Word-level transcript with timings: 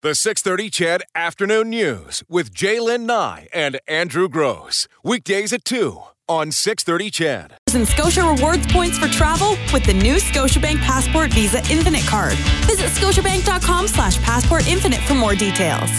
The 0.00 0.14
630 0.14 0.70
CHED 0.70 1.02
Afternoon 1.16 1.70
News 1.70 2.22
with 2.28 2.54
J'lyn 2.54 3.00
Nye 3.00 3.48
and 3.52 3.80
Andrew 3.88 4.28
Grose. 4.28 4.86
Weekdays 5.02 5.52
at 5.52 5.64
2 5.64 6.00
on 6.28 6.52
630 6.52 7.10
CHED. 7.10 7.54
And 7.74 7.88
Scotia 7.88 8.22
rewards 8.22 8.64
points 8.72 8.96
for 8.96 9.08
travel 9.08 9.56
with 9.72 9.82
the 9.82 9.94
new 9.94 10.14
Scotiabank 10.14 10.78
Passport 10.82 11.32
Visa 11.32 11.58
Infinite 11.68 12.06
card. 12.06 12.34
Visit 12.68 12.90
scotiabank.com 12.92 13.88
slash 13.88 14.22
passport 14.22 14.68
infinite 14.68 15.00
for 15.00 15.14
more 15.14 15.34
details. 15.34 15.90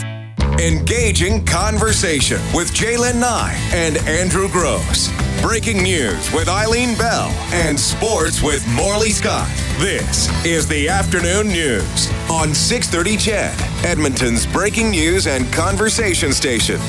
Engaging 0.60 1.46
conversation 1.46 2.42
with 2.54 2.74
J'lyn 2.74 3.22
Nye 3.22 3.58
and 3.72 3.96
Andrew 4.00 4.50
Grose. 4.50 5.10
Breaking 5.42 5.82
news 5.82 6.34
with 6.34 6.50
Eileen 6.50 6.98
Bell 6.98 7.30
and 7.54 7.80
sports 7.80 8.44
with 8.44 8.68
Morley 8.68 9.12
Scott. 9.12 9.48
This 9.78 10.28
is 10.46 10.68
the 10.68 10.90
afternoon 10.90 11.48
news 11.48 12.12
on 12.30 12.54
630 12.54 13.16
CHED, 13.16 13.86
Edmonton's 13.86 14.46
breaking 14.46 14.92
news 14.92 15.28
and 15.28 15.50
conversation 15.54 16.34
station. 16.34 16.82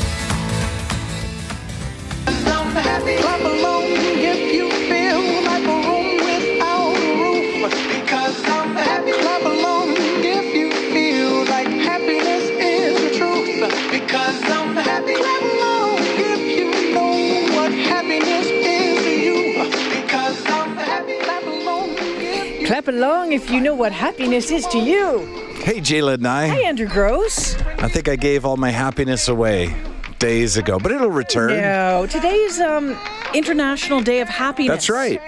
Clap 22.70 22.86
along 22.86 23.32
if 23.32 23.50
you 23.50 23.60
know 23.60 23.74
what 23.74 23.90
happiness 23.90 24.52
is 24.52 24.64
to 24.68 24.78
you. 24.78 25.26
Hey, 25.56 25.80
J'lyn 25.80 26.20
Nye. 26.20 26.46
Hey, 26.46 26.66
Andrew 26.66 26.86
Grose. 26.86 27.56
I 27.78 27.88
think 27.88 28.08
I 28.08 28.14
gave 28.14 28.44
all 28.44 28.56
my 28.56 28.70
happiness 28.70 29.26
away 29.26 29.74
days 30.20 30.56
ago, 30.56 30.78
but 30.78 30.92
it'll 30.92 31.10
return. 31.10 31.60
No, 31.60 32.06
today's 32.06 32.60
um, 32.60 32.96
International 33.34 34.00
Day 34.00 34.20
of 34.20 34.28
Happiness. 34.28 34.86
That's 34.86 34.88
right. 34.88 35.20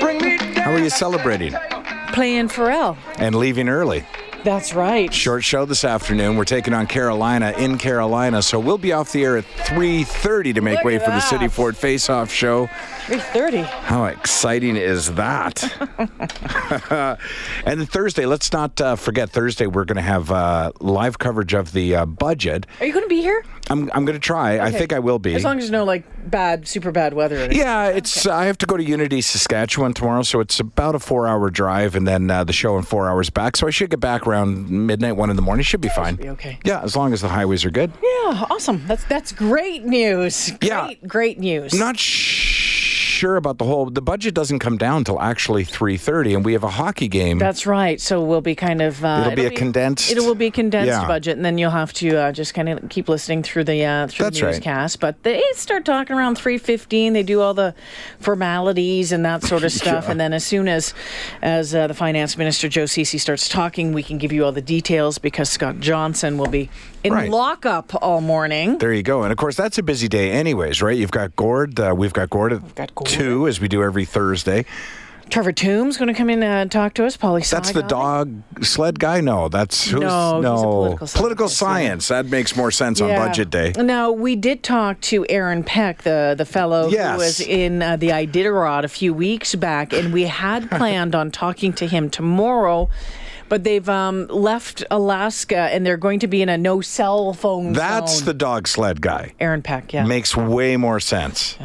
bring 0.00 0.18
me 0.20 0.36
down. 0.38 0.54
How 0.56 0.72
are 0.72 0.80
you 0.80 0.90
celebrating? 0.90 1.54
Playing 2.08 2.48
Pharrell. 2.48 2.96
And 3.18 3.36
leaving 3.36 3.68
early. 3.68 4.04
That's 4.42 4.72
right. 4.72 5.12
Short 5.12 5.44
show 5.44 5.66
this 5.66 5.84
afternoon. 5.84 6.36
We're 6.36 6.44
taking 6.44 6.72
on 6.72 6.86
Carolina 6.86 7.52
in 7.58 7.76
Carolina, 7.76 8.40
so 8.42 8.58
we'll 8.58 8.78
be 8.78 8.92
off 8.92 9.12
the 9.12 9.22
air 9.22 9.36
at 9.36 9.44
3:30 9.44 10.54
to 10.54 10.60
make 10.60 10.76
Look 10.76 10.84
way 10.84 10.98
for 10.98 11.10
the 11.10 11.20
City 11.20 11.46
that. 11.46 11.52
Ford 11.52 11.76
Face-Off 11.76 12.30
show. 12.30 12.66
3.30. 13.06 13.64
How 13.64 14.04
exciting 14.04 14.76
is 14.76 15.14
that? 15.14 15.62
and 17.66 17.90
Thursday, 17.90 18.24
let's 18.24 18.52
not 18.52 18.80
uh, 18.80 18.96
forget 18.96 19.30
Thursday. 19.30 19.66
We're 19.66 19.84
going 19.84 19.96
to 19.96 20.02
have 20.02 20.30
uh, 20.30 20.72
live 20.80 21.18
coverage 21.18 21.52
of 21.52 21.72
the 21.72 21.96
uh, 21.96 22.06
budget. 22.06 22.66
Are 22.80 22.86
you 22.86 22.92
going 22.92 23.04
to 23.04 23.08
be 23.08 23.20
here? 23.20 23.44
I'm, 23.68 23.90
I'm 23.94 24.04
going 24.04 24.18
to 24.18 24.24
try. 24.24 24.58
I 24.58 24.70
think 24.70 24.92
I 24.92 25.00
will 25.00 25.18
be. 25.18 25.34
As 25.34 25.44
long 25.44 25.58
as 25.58 25.70
no, 25.70 25.84
like, 25.84 26.04
bad, 26.24 26.66
super 26.68 26.90
bad 26.92 27.14
weather. 27.14 27.48
Yeah, 27.52 27.88
it's. 27.88 28.26
I 28.26 28.44
have 28.46 28.58
to 28.58 28.66
go 28.66 28.76
to 28.76 28.82
Unity, 28.84 29.20
Saskatchewan 29.20 29.94
tomorrow, 29.94 30.22
so 30.22 30.40
it's 30.40 30.58
about 30.60 30.94
a 30.94 30.98
four-hour 30.98 31.50
drive, 31.50 31.94
and 31.94 32.06
then 32.06 32.30
uh, 32.30 32.44
the 32.44 32.52
show 32.52 32.76
in 32.78 32.84
four 32.84 33.08
hours 33.08 33.30
back. 33.30 33.56
So 33.56 33.66
I 33.66 33.70
should 33.70 33.90
get 33.90 34.00
back 34.00 34.26
around 34.26 34.70
midnight, 34.70 35.12
one 35.16 35.30
in 35.30 35.36
the 35.36 35.42
morning. 35.42 35.62
Should 35.64 35.80
be 35.80 35.88
fine. 35.88 36.16
be 36.16 36.28
okay. 36.30 36.58
Yeah, 36.64 36.80
as 36.82 36.96
long 36.96 37.12
as 37.12 37.20
the 37.20 37.28
highways 37.28 37.64
are 37.64 37.70
good. 37.70 37.92
Yeah, 38.02 38.46
awesome. 38.50 38.82
That's 38.86 39.04
that's 39.04 39.32
great 39.32 39.84
news. 39.84 40.50
Great, 40.50 40.62
Yeah. 40.64 40.90
great 41.06 41.38
news. 41.38 41.74
Not 41.74 41.96
sure 43.20 43.36
about 43.36 43.58
the 43.58 43.64
whole. 43.64 43.90
The 43.90 44.00
budget 44.02 44.32
doesn't 44.34 44.60
come 44.60 44.78
down 44.78 45.04
till 45.04 45.20
actually 45.20 45.64
three 45.64 45.96
thirty, 45.98 46.34
and 46.34 46.44
we 46.44 46.54
have 46.54 46.64
a 46.64 46.70
hockey 46.70 47.06
game. 47.08 47.38
That's 47.38 47.66
right. 47.66 48.00
So 48.00 48.22
we'll 48.24 48.40
be 48.40 48.54
kind 48.54 48.80
of. 48.80 49.04
Uh, 49.04 49.24
It'll 49.26 49.36
be 49.36 49.44
a 49.46 49.50
condensed- 49.50 50.10
It 50.10 50.18
will 50.20 50.34
be 50.34 50.50
condensed 50.50 50.88
Yeah. 50.88 51.06
budget, 51.06 51.36
and 51.36 51.44
then 51.44 51.58
you'll 51.58 51.70
have 51.82 51.92
to 51.94 52.08
uh, 52.16 52.32
just 52.32 52.54
kind 52.54 52.68
of 52.68 52.88
keep 52.88 53.08
listening 53.08 53.42
through 53.42 53.64
the 53.64 53.84
uh, 53.84 54.06
through 54.08 54.24
That's 54.24 54.40
the 54.40 54.46
right. 54.46 54.54
newscast. 54.54 55.00
But 55.00 55.22
they 55.22 55.42
start 55.54 55.84
talking 55.84 56.16
around 56.16 56.36
three 56.36 56.58
fifteen. 56.58 57.12
They 57.12 57.22
do 57.22 57.40
all 57.42 57.52
the 57.54 57.74
formalities 58.30 59.12
and 59.12 59.24
that 59.24 59.42
sort 59.42 59.64
of 59.64 59.72
stuff, 59.82 60.08
and 60.08 60.18
then 60.20 60.32
as 60.32 60.44
soon 60.44 60.68
as 60.68 60.94
as 61.42 61.74
uh, 61.74 61.86
the 61.86 61.94
finance 61.94 62.36
minister 62.38 62.68
Joe 62.68 62.86
Ceci 62.86 63.18
starts 63.18 63.48
talking, 63.48 63.92
we 63.92 64.02
can 64.02 64.18
give 64.18 64.32
you 64.32 64.44
all 64.44 64.52
the 64.52 64.62
details 64.62 65.18
because 65.18 65.48
Scott 65.50 65.80
Johnson 65.80 66.38
will 66.38 66.48
be 66.48 66.70
in 67.02 67.12
Right. 67.14 67.30
lockup 67.30 67.92
all 68.02 68.20
morning. 68.20 68.78
there 68.78 68.92
you 68.92 69.02
go, 69.02 69.22
and 69.22 69.32
of 69.32 69.38
course 69.38 69.56
that's 69.56 69.78
a 69.78 69.82
busy 69.82 70.06
day, 70.08 70.30
anyways, 70.30 70.82
right? 70.82 70.96
You've 70.96 71.10
got 71.10 71.34
Gord. 71.34 71.78
Uh, 71.80 71.94
we've 71.96 72.12
got 72.12 72.30
Gord 72.30 72.52
at 72.52 72.94
got 73.10 73.18
Gord. 73.18 73.28
two, 73.28 73.48
as 73.48 73.60
we 73.60 73.68
do 73.68 73.82
every 73.82 74.04
Thursday. 74.04 74.64
Trevor 75.28 75.52
Tombe 75.52 75.96
going 75.96 76.08
to 76.08 76.14
come 76.14 76.28
in 76.28 76.42
and 76.42 76.72
talk 76.72 76.94
to 76.94 77.04
us. 77.06 77.16
Polly 77.16 77.42
That's 77.42 77.70
the 77.70 77.84
dog 77.84 78.42
sled 78.62 78.98
guy. 78.98 79.20
No, 79.20 79.48
that's 79.48 79.86
who's 79.88 80.00
No, 80.00 80.38
a 80.38 80.42
political 80.42 81.06
political 81.06 81.48
science. 81.48 82.08
That 82.08 82.26
makes 82.26 82.56
more 82.56 82.72
sense 82.72 83.00
on 83.00 83.10
budget 83.10 83.48
day. 83.48 83.72
Now 83.76 84.10
we 84.10 84.34
did 84.34 84.64
talk 84.64 85.00
to 85.02 85.24
Aaron 85.28 85.62
Peck, 85.62 86.02
the 86.02 86.34
the 86.36 86.44
fellow 86.44 86.88
Yes. 86.88 87.12
who 87.12 87.18
was 87.18 87.40
in 87.40 87.80
uh, 87.80 87.94
the 87.94 88.08
Iditarod 88.08 88.82
a 88.82 88.88
few 88.88 89.14
weeks 89.14 89.54
back, 89.54 89.92
and 89.92 90.12
we 90.12 90.24
had 90.24 90.68
planned 90.78 91.14
on 91.14 91.30
talking 91.30 91.72
to 91.74 91.86
him 91.86 92.10
tomorrow. 92.10 92.90
But 93.48 93.62
they've 93.62 93.88
um, 93.88 94.26
left 94.28 94.82
Alaska 94.92 95.58
and 95.58 95.84
they're 95.86 95.96
going 95.96 96.20
to 96.20 96.28
be 96.28 96.40
in 96.42 96.48
a 96.48 96.58
no 96.58 96.80
cell 96.80 97.32
phone 97.34 97.72
That's 97.72 98.18
zone. 98.18 98.24
the 98.26 98.34
dog 98.34 98.66
sled 98.68 99.00
guy. 99.00 99.34
Aaron 99.40 99.62
Peck, 99.62 99.92
yeah. 99.92 100.04
Makes 100.06 100.36
way 100.36 100.76
more 100.76 100.98
sense. 101.00 101.56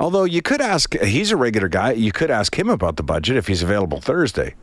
Although 0.00 0.24
you 0.24 0.42
could 0.42 0.60
ask, 0.60 0.98
he's 1.00 1.30
a 1.30 1.36
regular 1.36 1.68
guy. 1.68 1.92
You 1.92 2.12
could 2.12 2.30
ask 2.30 2.58
him 2.58 2.68
about 2.68 2.96
the 2.96 3.02
budget 3.02 3.36
if 3.36 3.46
he's 3.46 3.62
available 3.62 4.00
Thursday. 4.00 4.54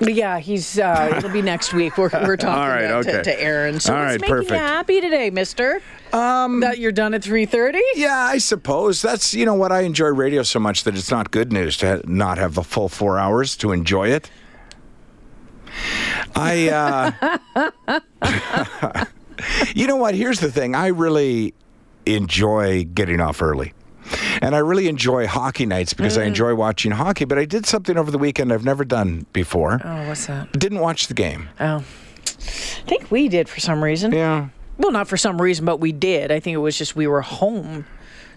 yeah, 0.00 0.38
he's. 0.40 0.78
Uh, 0.78 1.14
it'll 1.16 1.30
be 1.30 1.42
next 1.42 1.72
week. 1.72 1.96
We're, 1.96 2.10
we're 2.12 2.36
talking 2.38 2.60
All 2.62 2.68
right, 2.68 2.88
to- 2.88 2.94
okay. 2.96 3.22
to 3.22 3.40
Aaron. 3.40 3.78
So 3.78 3.94
All 3.94 4.00
what's 4.00 4.14
making 4.20 4.28
perfect. 4.28 4.50
you 4.50 4.56
happy 4.56 5.00
today, 5.00 5.30
Mister? 5.30 5.80
Um, 6.12 6.60
that 6.60 6.78
you're 6.78 6.92
done 6.92 7.14
at 7.14 7.22
three 7.22 7.46
thirty. 7.46 7.80
Yeah, 7.94 8.18
I 8.18 8.38
suppose 8.38 9.00
that's 9.00 9.32
you 9.34 9.44
know 9.46 9.54
what 9.54 9.70
I 9.70 9.82
enjoy 9.82 10.08
radio 10.08 10.42
so 10.42 10.58
much 10.58 10.84
that 10.84 10.96
it's 10.96 11.10
not 11.10 11.30
good 11.30 11.52
news 11.52 11.76
to 11.78 11.86
ha- 11.96 12.02
not 12.04 12.38
have 12.38 12.54
the 12.54 12.62
full 12.64 12.88
four 12.88 13.18
hours 13.18 13.56
to 13.58 13.70
enjoy 13.72 14.08
it. 14.08 14.28
I, 16.34 16.68
uh, 17.86 18.00
you 19.74 19.86
know 19.86 19.96
what? 19.96 20.14
Here's 20.14 20.40
the 20.40 20.50
thing. 20.50 20.74
I 20.74 20.88
really 20.88 21.54
enjoy 22.06 22.84
getting 22.84 23.20
off 23.20 23.40
early. 23.40 23.72
And 24.40 24.54
I 24.54 24.58
really 24.58 24.88
enjoy 24.88 25.26
hockey 25.26 25.66
nights 25.66 25.94
because 25.94 26.18
I 26.18 26.24
enjoy 26.24 26.54
watching 26.54 26.92
hockey. 26.92 27.24
But 27.24 27.38
I 27.38 27.44
did 27.44 27.66
something 27.66 27.96
over 27.96 28.10
the 28.10 28.18
weekend 28.18 28.52
I've 28.52 28.64
never 28.64 28.84
done 28.84 29.26
before. 29.32 29.80
Oh, 29.84 30.08
what's 30.08 30.26
that? 30.26 30.52
Didn't 30.52 30.80
watch 30.80 31.06
the 31.06 31.14
game. 31.14 31.48
Oh, 31.60 31.84
I 32.26 32.84
think 32.86 33.10
we 33.10 33.28
did 33.28 33.48
for 33.48 33.60
some 33.60 33.82
reason. 33.82 34.12
Yeah. 34.12 34.48
Well, 34.78 34.90
not 34.90 35.06
for 35.08 35.16
some 35.16 35.40
reason, 35.40 35.64
but 35.64 35.78
we 35.78 35.92
did. 35.92 36.32
I 36.32 36.40
think 36.40 36.54
it 36.54 36.58
was 36.58 36.76
just 36.76 36.96
we 36.96 37.06
were 37.06 37.20
home. 37.20 37.86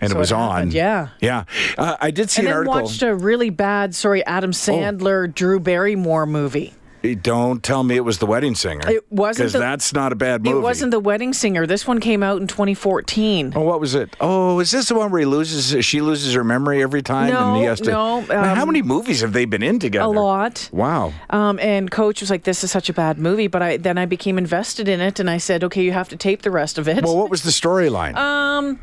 And 0.02 0.12
So 0.12 0.18
it 0.18 0.20
was 0.20 0.32
it 0.32 0.36
on. 0.38 0.72
yeah. 0.72 1.10
Yeah. 1.22 1.46
Uh, 1.78 1.96
I 2.02 2.12
did 2.12 2.30
see 2.30 2.42
and 2.42 2.50
an 2.50 2.54
article. 2.54 2.78
Oh. 2.78 2.82
watched 2.84 3.02
a 3.02 3.16
really 3.16 3.50
bad, 3.50 3.96
sorry, 3.96 4.26
Adam 4.26 4.52
Sandler, 4.52 5.34
Drew 5.34 5.60
Barrymore 5.60 6.26
movie. 6.26 6.74
Don't 7.14 7.62
tell 7.62 7.84
me 7.84 7.96
it 7.96 8.06
was 8.06 8.18
The 8.18 8.26
Wedding 8.26 8.56
Singer. 8.56 8.90
It 8.90 9.12
wasn't 9.12 9.50
Because 9.50 9.60
that's 9.60 9.94
not 9.94 10.12
a 10.12 10.16
bad 10.16 10.44
movie. 10.44 10.58
It 10.58 10.62
wasn't 10.62 10.92
The 10.92 11.00
Wedding 11.00 11.34
Singer. 11.34 11.68
This 11.68 11.86
one 11.86 12.00
came 12.00 12.24
out 12.24 12.42
in 12.42 12.48
2014. 12.48 13.54
Oh, 13.56 13.62
what 13.62 13.80
was 13.80 13.94
it? 13.94 14.16
Oh, 14.20 14.60
is 14.60 14.72
this 14.72 14.88
the 14.88 14.96
one 14.96 15.12
where 15.12 15.20
he 15.20 15.26
loses? 15.26 15.86
She 15.86 16.02
loses 16.02 16.34
her 16.34 16.44
memory 16.44 16.82
every 16.82 17.04
time, 17.04 17.36
and 17.36 17.58
he 17.58 17.64
has 17.64 17.80
to. 17.82 17.92
no, 17.92 18.22
Man, 18.22 18.56
how 18.56 18.64
um, 18.64 18.70
many 18.70 18.82
movies 18.82 19.22
have 19.22 19.34
they 19.34 19.46
been 19.46 19.62
in 19.62 19.78
together? 19.80 20.06
A 20.06 20.10
lot. 20.10 20.70
Wow. 20.72 21.14
Um, 21.30 21.60
and 21.60 21.92
Coach 21.92 22.22
was 22.22 22.30
like, 22.30 22.44
"This 22.44 22.64
is 22.64 22.72
such 22.72 22.90
a 22.90 22.94
bad 22.94 23.18
movie," 23.18 23.48
but 23.48 23.62
I 23.62 23.78
then 23.78 23.98
I 23.98 24.06
became 24.06 24.38
invested 24.38 24.88
in 24.88 25.02
it, 25.02 25.20
and 25.20 25.30
I 25.30 25.38
said, 25.38 25.64
"Okay, 25.64 25.84
you 25.84 25.92
have 25.92 26.10
to 26.10 26.18
tape 26.18 26.42
the 26.42 26.52
rest 26.52 26.78
of 26.78 26.88
it." 26.88 27.04
Well, 27.04 27.18
what 27.18 27.30
was 27.30 27.44
the 27.44 27.52
storyline? 27.52 28.16
Um, 28.16 28.80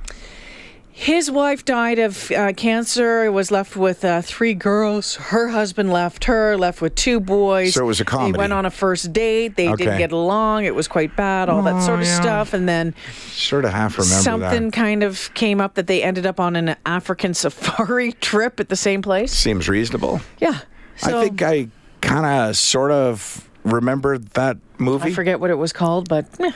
his 0.94 1.30
wife 1.30 1.64
died 1.64 1.98
of 1.98 2.30
uh, 2.30 2.53
cancer. 2.53 3.32
Was 3.32 3.50
left 3.50 3.76
with 3.76 4.04
uh, 4.04 4.20
three 4.22 4.53
girls. 4.54 5.14
Her 5.16 5.48
husband 5.48 5.91
left 5.91 6.25
her. 6.25 6.56
Left 6.58 6.80
with 6.82 6.94
two 6.94 7.19
boys. 7.19 7.75
So 7.75 7.82
it 7.82 7.86
was 7.86 8.00
a 8.00 8.04
comedy. 8.04 8.32
They 8.32 8.38
went 8.38 8.53
on 8.53 8.66
a 8.66 8.70
first 8.70 9.12
date. 9.12 9.56
They 9.56 9.72
didn't 9.75 9.98
get 9.98 10.12
along. 10.12 10.64
It 10.64 10.75
was 10.75 10.88
quite 10.88 11.16
bad. 11.16 11.48
All 11.48 11.62
that 11.62 11.76
Oh, 11.76 11.81
sort 11.81 12.00
of 12.00 12.06
yeah. 12.06 12.20
stuff. 12.20 12.52
And 12.52 12.69
then 12.69 12.94
sort 13.31 13.64
of 13.64 13.72
half 13.72 13.96
remember 13.99 14.22
something 14.22 14.64
that. 14.70 14.72
kind 14.72 15.02
of 15.02 15.32
came 15.34 15.61
up 15.61 15.75
that 15.75 15.87
they 15.87 16.02
ended 16.02 16.26
up 16.26 16.38
on 16.38 16.56
an 16.56 16.76
African 16.84 17.32
safari 17.43 18.12
trip 18.12 18.61
at 18.61 18.69
the 18.69 18.76
same 18.76 19.00
place. 19.02 19.32
Seems 19.32 19.69
reasonable. 19.69 20.20
Yeah. 20.38 20.61
So, 20.96 21.19
I 21.19 21.25
think 21.25 21.40
I 21.43 21.69
kind 22.02 22.26
of 22.26 22.56
sort 22.56 22.90
of 22.90 23.49
remember 23.64 24.19
that 24.19 24.58
movie. 24.78 25.11
I 25.11 25.14
forget 25.14 25.40
what 25.40 25.50
it 25.50 25.55
was 25.56 25.72
called, 25.72 26.08
but 26.08 26.26
eh, 26.38 26.52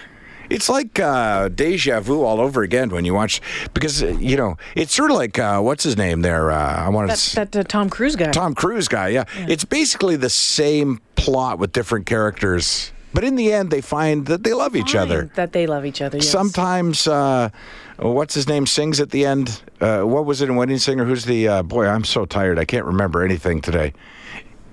It's 0.50 0.68
like 0.68 0.98
uh, 1.00 1.48
deja 1.48 2.00
vu 2.00 2.22
all 2.22 2.40
over 2.40 2.62
again 2.62 2.90
when 2.90 3.04
you 3.04 3.14
watch 3.14 3.40
because 3.74 4.02
uh, 4.02 4.08
you 4.18 4.36
know 4.36 4.56
it's 4.74 4.94
sort 4.94 5.10
of 5.10 5.16
like 5.16 5.38
uh, 5.38 5.60
what's 5.60 5.84
his 5.84 5.96
name 5.96 6.22
there. 6.22 6.50
Uh, 6.50 6.86
I 6.86 6.88
want 6.88 7.10
to. 7.10 7.34
that, 7.36 7.52
that 7.52 7.66
uh, 7.66 7.68
Tom 7.68 7.90
Cruise 7.90 8.16
guy. 8.16 8.30
Tom 8.30 8.54
Cruise 8.54 8.88
guy, 8.88 9.08
yeah. 9.08 9.24
It's 9.48 9.64
basically 9.64 10.16
the 10.16 10.30
same 10.30 11.00
plot 11.16 11.58
with 11.58 11.72
different 11.72 12.06
characters, 12.06 12.92
but 13.12 13.24
in 13.24 13.36
the 13.36 13.52
end, 13.52 13.70
they 13.70 13.80
find 13.80 14.26
that 14.26 14.44
they 14.44 14.52
love 14.52 14.76
each 14.76 14.92
Fine, 14.92 15.02
other. 15.02 15.30
That 15.34 15.52
they 15.52 15.66
love 15.66 15.84
each 15.84 16.02
other. 16.02 16.18
Yes. 16.18 16.28
Sometimes, 16.28 17.06
uh, 17.08 17.50
what's 17.98 18.34
his 18.34 18.46
name 18.48 18.66
sings 18.66 19.00
at 19.00 19.10
the 19.10 19.24
end. 19.24 19.62
Uh, 19.80 20.02
what 20.02 20.26
was 20.26 20.42
it 20.42 20.48
in 20.48 20.56
Wedding 20.56 20.78
Singer? 20.78 21.04
Who's 21.04 21.24
the 21.24 21.48
uh, 21.48 21.62
boy? 21.62 21.86
I'm 21.86 22.04
so 22.04 22.24
tired. 22.24 22.58
I 22.58 22.64
can't 22.64 22.84
remember 22.84 23.24
anything 23.24 23.60
today. 23.60 23.92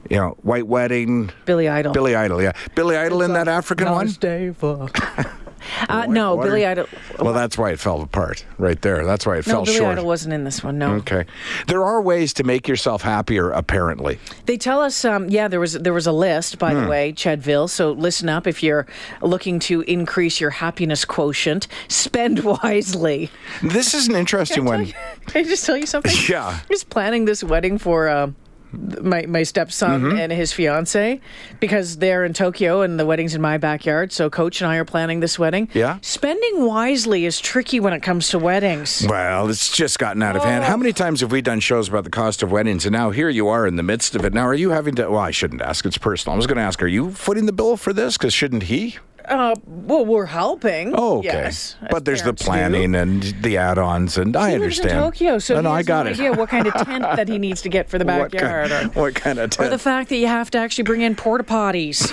You 0.10 0.18
know, 0.18 0.38
White 0.42 0.68
Wedding. 0.68 1.32
Billy 1.46 1.70
Idol. 1.70 1.94
Billy 1.94 2.16
Idol, 2.16 2.42
yeah. 2.42 2.52
Billy 2.76 2.98
Idol 2.98 3.22
in 3.22 3.34
that 3.34 3.48
African 3.48 3.90
one? 3.90 4.10
uh, 5.90 6.06
no, 6.08 6.36
Water. 6.36 6.50
Billy 6.50 6.66
Idol. 6.66 6.88
Well, 7.20 7.34
that's 7.34 7.58
why 7.58 7.72
it 7.72 7.80
fell 7.80 8.02
apart 8.02 8.46
right 8.58 8.82
there. 8.82 9.06
That's 9.06 9.26
why 9.26 9.38
it 9.38 9.48
No, 9.48 9.54
fell 9.54 9.66
Billy 9.66 9.78
short. 9.78 9.84
Billy 9.86 9.92
Idol 9.94 10.06
wasn't 10.06 10.34
in 10.34 10.44
this 10.44 10.64
one. 10.64 10.78
No. 10.78 10.94
Okay. 10.96 11.26
There 11.68 11.84
are 11.84 12.02
ways 12.02 12.34
to 12.34 12.44
make 12.44 12.68
yourself 12.68 13.02
happier, 13.02 13.52
apparently. 13.52 14.20
They 14.46 14.58
tell 14.58 14.82
us, 14.82 15.04
um, 15.06 15.30
yeah, 15.30 15.48
there 15.48 15.60
was 15.60 15.74
there 15.74 15.94
was 15.94 16.08
a 16.08 16.12
list, 16.12 16.58
by 16.60 16.74
Hmm. 16.74 16.84
the 16.84 16.88
way, 16.90 17.14
Chadville. 17.14 17.70
So 17.70 17.92
listen 17.92 18.30
up 18.30 18.48
if 18.48 18.62
you're 18.64 18.86
looking 19.22 19.60
to 19.60 19.82
increase 19.82 20.40
your 20.42 20.50
happiness 20.52 21.06
quotient. 21.06 21.68
Spend 21.88 22.40
wisely. 22.64 23.30
This 23.62 23.94
is 23.94 24.08
an 24.08 24.16
interesting 24.16 24.66
one. 24.66 24.88
Can 25.28 25.42
I 25.42 25.44
just 25.44 25.66
tell 25.66 25.78
you 25.78 25.86
something? 25.86 26.12
Yeah. 26.30 26.46
I 26.46 26.62
was 26.70 26.84
planning 26.84 27.26
this 27.26 27.44
wedding 27.44 27.78
for 27.78 28.08
uh, 28.08 28.32
my 28.74 29.26
my 29.28 29.44
stepson 29.44 30.02
Mm-hmm. 30.02 30.18
and 30.18 30.32
his 30.32 30.52
fiance 30.52 31.20
because 31.60 31.98
they're 31.98 32.26
in 32.26 32.34
Tokyo 32.34 32.82
and 32.82 33.00
the 33.00 33.06
wedding's 33.06 33.36
in 33.36 33.42
my 33.42 33.58
backyard. 33.58 34.12
So 34.12 34.30
Coach 34.30 34.62
and 34.62 34.70
I 34.70 34.78
are 34.78 34.86
planning 34.86 35.20
this 35.20 35.38
wedding. 35.38 35.70
Yeah. 35.74 36.00
Spending 36.02 36.66
wisely 36.66 37.26
is 37.26 37.40
tricky 37.40 37.80
when 37.80 37.94
it 37.94 38.02
comes 38.02 38.30
to 38.30 38.40
weddings. 38.40 39.06
Well, 39.08 39.50
it's 39.50 39.76
just 39.76 40.00
gotten 40.00 40.24
out 40.24 40.36
of 40.36 40.44
hand. 40.44 40.64
How 40.64 40.78
many 40.78 40.94
times 40.94 41.22
have 41.22 41.32
we 41.32 41.42
done 41.42 41.60
shows 41.60 41.88
about 41.90 42.04
the 42.04 42.10
cost 42.10 42.42
of 42.44 42.52
weddings, 42.52 42.86
and 42.86 42.94
now 42.94 43.12
here 43.12 43.30
you 43.30 43.48
are 43.50 43.68
in 43.68 43.76
the 43.76 43.84
midst 43.84 44.16
of 44.16 44.26
it? 44.26 44.34
Now, 44.34 44.44
are 44.48 44.54
you 44.54 44.72
having 44.72 44.96
to? 44.96 45.10
Well, 45.10 45.20
I 45.20 45.32
shouldn't 45.32 45.62
ask. 45.62 45.86
It's 45.86 45.98
personal. 45.98 46.34
I 46.34 46.38
was 46.38 46.48
going 46.48 46.58
to 46.58 46.64
ask, 46.64 46.82
are 46.82 46.88
you 46.88 47.12
footing 47.12 47.46
the 47.46 47.54
bill 47.54 47.78
for 47.78 47.94
this? 47.94 48.18
Because 48.18 48.34
shouldn't 48.34 48.64
he? 48.64 48.98
Uh, 49.26 49.56
well, 49.66 50.06
we're 50.06 50.26
helping. 50.26 50.94
Oh, 50.98 51.20
okay. 51.20 51.28
Yes, 51.28 51.76
but 51.90 52.06
there's 52.06 52.24
the 52.24 52.34
planning 52.34 52.94
and 52.96 53.24
the 53.42 53.58
add-ons, 53.58 54.18
and 54.18 54.36
I 54.36 54.52
He 54.52 54.58
lives 54.58 54.80
in 54.80 54.84
understand. 54.86 55.04
Tokyo, 55.14 55.40
so 55.40 55.62
no, 55.62 55.72
I 55.72 55.84
got 55.84 56.06
no 56.06 56.12
it. 56.12 56.14
idea 56.16 56.34
what 56.34 56.50
kind 56.50 56.68
of 56.68 56.74
tent 56.86 57.04
that 57.04 57.28
he 57.28 57.38
needs 57.40 57.62
to 57.62 57.70
get 57.70 57.90
for 57.90 57.98
the 57.98 58.06
what, 58.06 58.32
backyard, 58.32 58.70
kind, 58.72 58.96
or, 58.96 59.02
what 59.02 59.16
kind 59.16 59.40
of 59.40 59.50
tent, 59.50 59.68
or 59.68 59.70
the 59.70 59.80
fact 59.80 60.10
that 60.10 60.18
you 60.18 60.28
have 60.28 60.52
to 60.52 60.58
actually 60.58 60.84
bring 60.84 61.02
in 61.02 61.16
porta 61.16 61.44
potties. 61.44 62.12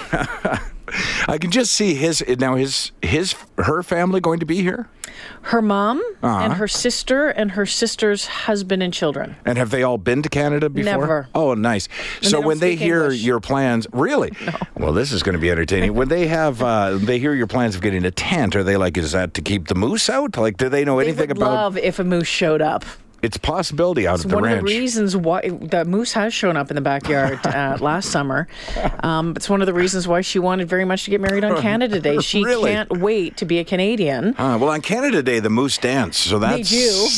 I 1.29 1.39
can 1.39 1.51
just 1.51 1.73
see 1.73 1.95
his 1.95 2.23
now 2.39 2.55
his 2.57 2.93
his 3.03 3.35
her 3.59 3.83
family 3.83 4.21
going 4.21 4.41
to 4.41 4.47
be 4.47 4.63
here, 4.63 4.89
Her 5.43 5.61
mom 5.63 6.03
Uh-huh. 6.23 6.45
and 6.45 6.53
her 6.55 6.69
sister 6.69 7.29
and 7.29 7.53
her 7.53 7.67
sister's 7.67 8.27
husband 8.27 8.83
and 8.83 8.93
children. 8.93 9.37
and 9.45 9.59
have 9.59 9.71
they 9.71 9.83
all 9.83 9.99
been 9.99 10.23
to 10.23 10.29
Canada 10.29 10.69
before? 10.69 10.93
Never. 11.01 11.29
Oh, 11.35 11.55
nice. 11.55 11.89
they 12.21 12.29
so 12.29 12.39
don't 12.39 12.47
when 12.47 12.59
they 12.59 12.75
hear 12.77 13.03
English. 13.05 13.23
your 13.23 13.41
plans, 13.41 13.87
really? 13.93 14.33
Well, 14.77 14.95
this 14.95 15.13
is 15.13 15.23
going 15.23 15.35
to 15.35 15.39
be 15.41 15.51
entertaining. 15.51 15.93
when 15.93 16.09
they 16.09 16.27
have 16.27 16.63
uh, 16.63 16.97
they 16.97 17.19
hear 17.19 17.35
your 17.35 17.47
plans 17.47 17.75
of 17.75 17.83
getting 17.83 18.05
a 18.07 18.11
tent, 18.11 18.57
are 18.57 18.63
they 18.63 18.79
like, 18.79 18.97
is 18.97 19.13
that 19.13 19.35
to 19.35 19.43
keep 19.43 19.69
the 19.69 19.75
moose 19.75 20.09
out? 20.09 20.39
Like, 20.39 20.57
do 20.57 20.71
they 20.71 20.85
know 20.87 20.97
They 20.99 21.05
anything 21.09 21.29
would 21.29 21.37
about? 21.37 21.53
love 21.53 21.77
if 21.77 21.99
a 21.99 22.05
moose 22.05 22.27
showed 22.27 22.63
up. 22.63 22.85
It's 23.23 23.37
a 23.37 23.41
possibility 23.41 24.07
out 24.07 24.17
It's 24.17 24.25
at 24.25 24.31
the 24.31 24.37
one 24.37 24.45
ranch. 24.45 24.57
One 24.57 24.65
of 24.67 24.73
the 24.73 24.79
reasons 24.81 25.17
why 25.17 25.41
the 25.49 25.85
moose 25.85 26.13
has 26.15 26.33
shown 26.33 26.57
up 26.57 26.71
in 26.71 26.75
the 26.75 26.81
backyard 26.81 27.39
uh, 27.47 27.77
last 27.81 28.11
summer. 28.11 28.49
Um, 29.03 29.35
it's 29.37 29.49
one 29.49 29.61
of 29.61 29.67
the 29.67 29.75
reasons 29.75 30.09
why 30.09 30.21
she 30.23 30.39
wanted 30.39 30.69
very 30.69 30.85
much 30.85 31.05
to 31.05 31.11
get 31.11 31.21
married 31.21 31.45
on 31.45 31.61
Canada 31.61 32.01
Day. 32.01 32.19
She 32.31 32.45
Really? 32.45 32.71
can't 32.71 32.99
wait 32.99 33.37
to 33.39 33.45
be 33.45 33.59
a 33.59 33.65
Canadian. 33.65 34.35
Ah, 34.39 34.57
well, 34.57 34.71
on 34.71 34.81
Canada 34.83 35.23
Day, 35.23 35.41
the 35.41 35.51
moose 35.51 35.79
dance, 35.79 36.17
so 36.17 36.39
that's 36.39 36.69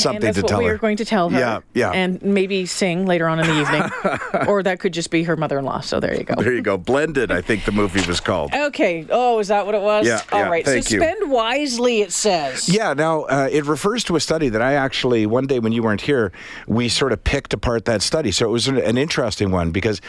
something 0.01 0.21
that's 0.21 0.37
to 0.37 0.43
what 0.43 0.49
tell 0.49 0.59
we 0.61 0.67
her. 0.67 0.75
are 0.75 0.79
going 0.79 0.97
to 0.97 1.05
tell 1.05 1.29
her. 1.29 1.39
Yeah, 1.39 1.61
yeah. 1.75 1.91
and 1.91 2.23
maybe 2.23 2.65
sing 2.67 3.05
later 3.07 3.29
on 3.29 3.39
in 3.41 3.47
the 3.47 3.61
evening, 3.61 4.47
or 4.49 4.63
that 4.63 4.81
could 4.81 4.93
just 4.93 5.11
be 5.11 5.23
her 5.25 5.37
mother-in-law. 5.37 5.81
So 5.81 6.01
there 6.01 6.17
you 6.17 6.25
go. 6.25 6.35
There 6.37 6.53
you 6.53 6.63
go. 6.63 6.79
Blended, 6.79 7.31
I 7.31 7.41
think 7.43 7.65
the 7.65 7.73
movie 7.73 8.07
was 8.09 8.21
called. 8.21 8.53
Okay. 8.55 9.07
Oh, 9.11 9.39
is 9.39 9.49
that 9.49 9.67
what 9.67 9.75
it 9.75 9.83
was? 9.83 10.07
Yeah, 10.07 10.21
All 10.33 10.41
yeah, 10.41 10.49
right. 10.49 10.65
thank 10.65 10.85
so 10.85 10.95
you. 10.95 11.01
spend 11.01 11.31
wisely. 11.31 12.01
It 12.01 12.13
says. 12.13 12.69
Yeah, 12.69 12.95
now 12.95 13.23
uh, 13.25 13.49
it 13.53 13.67
refers 13.67 14.05
to 14.05 14.17
a 14.17 14.21
study 14.21 14.49
that 14.49 14.63
I 14.63 14.75
actually, 14.75 15.27
one 15.27 15.47
day 15.47 15.59
when 15.59 15.73
you 15.73 15.83
weren't 15.93 16.00
here, 16.00 16.33
we 16.67 16.89
sort 16.89 17.12
of 17.12 17.23
picked 17.23 17.53
apart 17.53 17.85
that 17.85 18.00
study. 18.00 18.33
So 18.33 18.47
it 18.47 18.50
was 18.50 18.67
an, 18.67 18.79
an 18.79 18.97
interesting 18.97 19.50
one 19.50 19.71
because, 19.73 20.00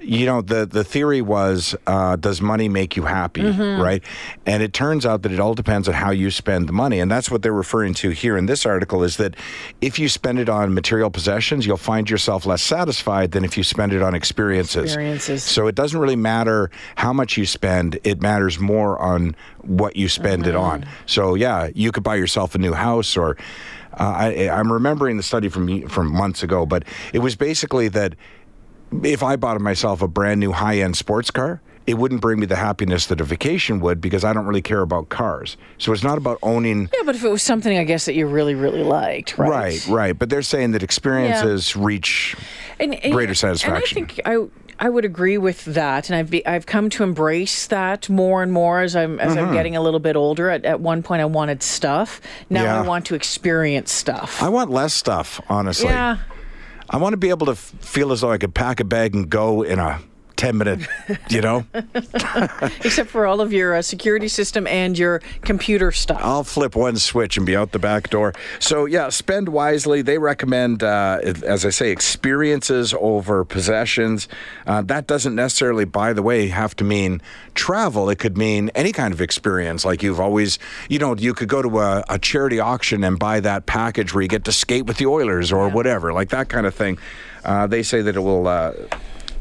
you 0.00 0.24
know, 0.24 0.40
the, 0.40 0.64
the 0.66 0.84
theory 0.84 1.20
was 1.20 1.74
uh, 1.88 2.14
does 2.16 2.40
money 2.40 2.68
make 2.68 2.96
you 2.96 3.02
happy, 3.02 3.42
Mm-hmm. 3.42 3.82
right? 3.82 4.04
And 4.46 4.62
it 4.62 4.72
turns 4.72 5.04
out 5.04 5.22
that 5.22 5.32
it 5.32 5.40
all 5.40 5.54
depends 5.54 5.88
on 5.88 5.94
how 5.94 6.12
you 6.12 6.30
spend 6.30 6.68
the 6.68 6.72
money. 6.72 7.00
And 7.00 7.10
that's 7.10 7.28
what 7.28 7.42
they're 7.42 7.52
referring 7.52 7.92
to 7.94 8.10
here 8.10 8.36
in 8.36 8.46
this 8.46 8.64
article 8.64 9.02
is 9.02 9.16
that 9.16 9.34
if 9.80 9.98
you 9.98 10.08
spend 10.08 10.38
it 10.38 10.48
on 10.48 10.74
material 10.74 11.10
possessions, 11.10 11.66
you'll 11.66 11.76
find 11.76 12.08
yourself 12.08 12.46
less 12.46 12.62
satisfied 12.62 13.32
than 13.32 13.44
if 13.44 13.56
you 13.56 13.64
spend 13.64 13.92
it 13.92 14.00
on 14.02 14.14
experiences. 14.14 14.84
Experiences. 14.84 15.42
So 15.42 15.66
it 15.66 15.74
doesn't 15.74 15.98
really 15.98 16.16
matter 16.16 16.70
how 16.94 17.12
much 17.12 17.36
you 17.36 17.46
spend, 17.46 17.98
it 18.04 18.22
matters 18.22 18.60
more 18.60 18.96
on 19.00 19.34
what 19.62 19.96
you 19.96 20.08
spend 20.08 20.46
it 20.46 20.54
on. 20.54 20.86
So 21.06 21.34
yeah, 21.34 21.70
you 21.74 21.90
could 21.90 22.04
buy 22.04 22.14
yourself 22.14 22.54
a 22.54 22.58
new 22.58 22.72
house 22.74 23.16
or 23.16 23.36
Uh, 23.98 24.02
I, 24.02 24.48
I'm 24.48 24.72
remembering 24.72 25.16
the 25.16 25.22
study 25.22 25.48
from 25.48 25.88
from 25.88 26.12
months 26.12 26.42
ago, 26.42 26.64
but 26.66 26.84
it 27.12 27.18
was 27.20 27.36
basically 27.36 27.88
that 27.88 28.14
if 29.02 29.22
I 29.22 29.36
bought 29.36 29.60
myself 29.60 30.02
a 30.02 30.08
brand 30.08 30.40
new 30.40 30.52
high 30.52 30.78
end 30.78 30.96
sports 30.96 31.30
car, 31.30 31.60
it 31.86 31.94
wouldn't 31.94 32.20
bring 32.20 32.38
me 32.38 32.46
the 32.46 32.56
happiness 32.56 33.06
that 33.06 33.20
a 33.20 33.24
vacation 33.24 33.80
would 33.80 34.00
because 34.00 34.24
I 34.24 34.32
don't 34.32 34.46
really 34.46 34.62
care 34.62 34.82
about 34.82 35.08
cars. 35.08 35.56
So 35.78 35.92
it's 35.92 36.02
not 36.04 36.16
about 36.18 36.38
owning. 36.42 36.88
Yeah, 36.94 37.00
but 37.04 37.16
if 37.16 37.24
it 37.24 37.28
was 37.28 37.42
something, 37.42 37.76
I 37.76 37.84
guess 37.84 38.04
that 38.04 38.14
you 38.14 38.26
really, 38.26 38.54
really 38.54 38.82
liked, 38.84 39.36
right? 39.36 39.48
Right, 39.50 39.86
right. 39.88 40.18
But 40.18 40.30
they're 40.30 40.42
saying 40.42 40.72
that 40.72 40.82
experiences 40.82 41.74
reach 41.74 42.36
And, 42.78 42.94
and- 42.94 43.12
greater 43.12 43.34
satisfaction. 43.34 43.98
And 43.98 44.10
I 44.10 44.14
think 44.14 44.26
I. 44.26 44.61
I 44.84 44.88
would 44.88 45.04
agree 45.04 45.38
with 45.38 45.64
that, 45.66 46.10
and 46.10 46.16
I've 46.16 46.28
be, 46.28 46.44
I've 46.44 46.66
come 46.66 46.90
to 46.90 47.04
embrace 47.04 47.68
that 47.68 48.08
more 48.08 48.42
and 48.42 48.50
more 48.52 48.80
as 48.80 48.96
I'm 48.96 49.20
as 49.20 49.36
Mm-hmm. 49.36 49.46
I'm 49.46 49.54
getting 49.54 49.76
a 49.76 49.80
little 49.80 50.00
bit 50.00 50.16
older. 50.16 50.50
At, 50.50 50.64
at 50.64 50.80
one 50.80 51.04
point, 51.04 51.22
I 51.22 51.24
wanted 51.26 51.62
stuff. 51.62 52.20
Now 52.50 52.64
Yeah. 52.64 52.82
I 52.82 52.86
want 52.86 53.06
to 53.06 53.14
experience 53.14 53.92
stuff. 53.92 54.42
I 54.42 54.48
want 54.48 54.70
less 54.70 54.92
stuff, 54.92 55.40
honestly. 55.48 55.88
yeah, 55.88 56.18
I 56.90 56.96
want 56.96 57.12
to 57.12 57.16
be 57.16 57.30
able 57.30 57.46
to 57.46 57.52
f- 57.52 57.72
feel 57.80 58.10
as 58.10 58.22
though 58.22 58.32
I 58.32 58.38
could 58.38 58.54
pack 58.54 58.80
a 58.80 58.84
bag 58.84 59.14
and 59.14 59.30
go 59.30 59.62
in 59.62 59.78
a 59.78 60.00
10 60.42 60.58
minute, 60.58 60.80
you 61.30 61.40
know? 61.40 61.64
except 62.84 63.08
for 63.08 63.26
all 63.26 63.40
of 63.40 63.52
your 63.52 63.76
uh, 63.76 63.80
security 63.80 64.26
system 64.26 64.66
and 64.66 64.98
your 64.98 65.20
computer 65.42 65.92
stuff. 65.92 66.18
I'll 66.20 66.42
flip 66.42 66.74
one 66.74 66.96
switch 66.96 67.36
and 67.36 67.46
be 67.46 67.54
out 67.54 67.70
the 67.70 67.78
back 67.78 68.10
door. 68.10 68.34
So, 68.58 68.84
yeah, 68.86 69.08
spend 69.10 69.50
wisely. 69.50 70.02
They 70.02 70.18
recommend, 70.18 70.82
uh, 70.82 71.20
as 71.22 71.64
I 71.64 71.70
say, 71.70 71.92
experiences 71.92 72.92
over 72.98 73.44
possessions. 73.44 74.26
Uh, 74.66 74.82
that 74.82 75.06
doesn't 75.06 75.36
necessarily, 75.36 75.84
by 75.84 76.12
the 76.12 76.22
way, 76.22 76.48
have 76.48 76.74
to 76.76 76.84
mean 76.84 77.22
travel. 77.54 78.10
It 78.10 78.18
could 78.18 78.36
mean 78.36 78.68
any 78.74 78.90
kind 78.90 79.14
of 79.14 79.20
experience. 79.20 79.84
Like 79.84 80.02
you've 80.02 80.18
always, 80.18 80.58
you 80.88 80.98
know, 80.98 81.14
you 81.14 81.34
could 81.34 81.48
go 81.48 81.62
to 81.62 81.78
a, 81.78 82.04
a 82.08 82.18
charity 82.18 82.58
auction 82.58 83.04
and 83.04 83.16
buy 83.16 83.38
that 83.38 83.66
package 83.66 84.12
where 84.12 84.22
you 84.22 84.28
get 84.28 84.42
to 84.46 84.52
skate 84.52 84.86
with 84.86 84.96
the 84.96 85.06
Oilers 85.06 85.52
or 85.52 85.68
whatever, 85.68 86.12
like 86.12 86.30
that 86.30 86.48
kind 86.48 86.66
of 86.66 86.74
thing. 86.74 86.98
Uh, 87.44 87.68
they 87.68 87.84
say 87.84 88.02
that 88.02 88.16
it 88.16 88.20
will. 88.20 88.48
Uh, 88.48 88.72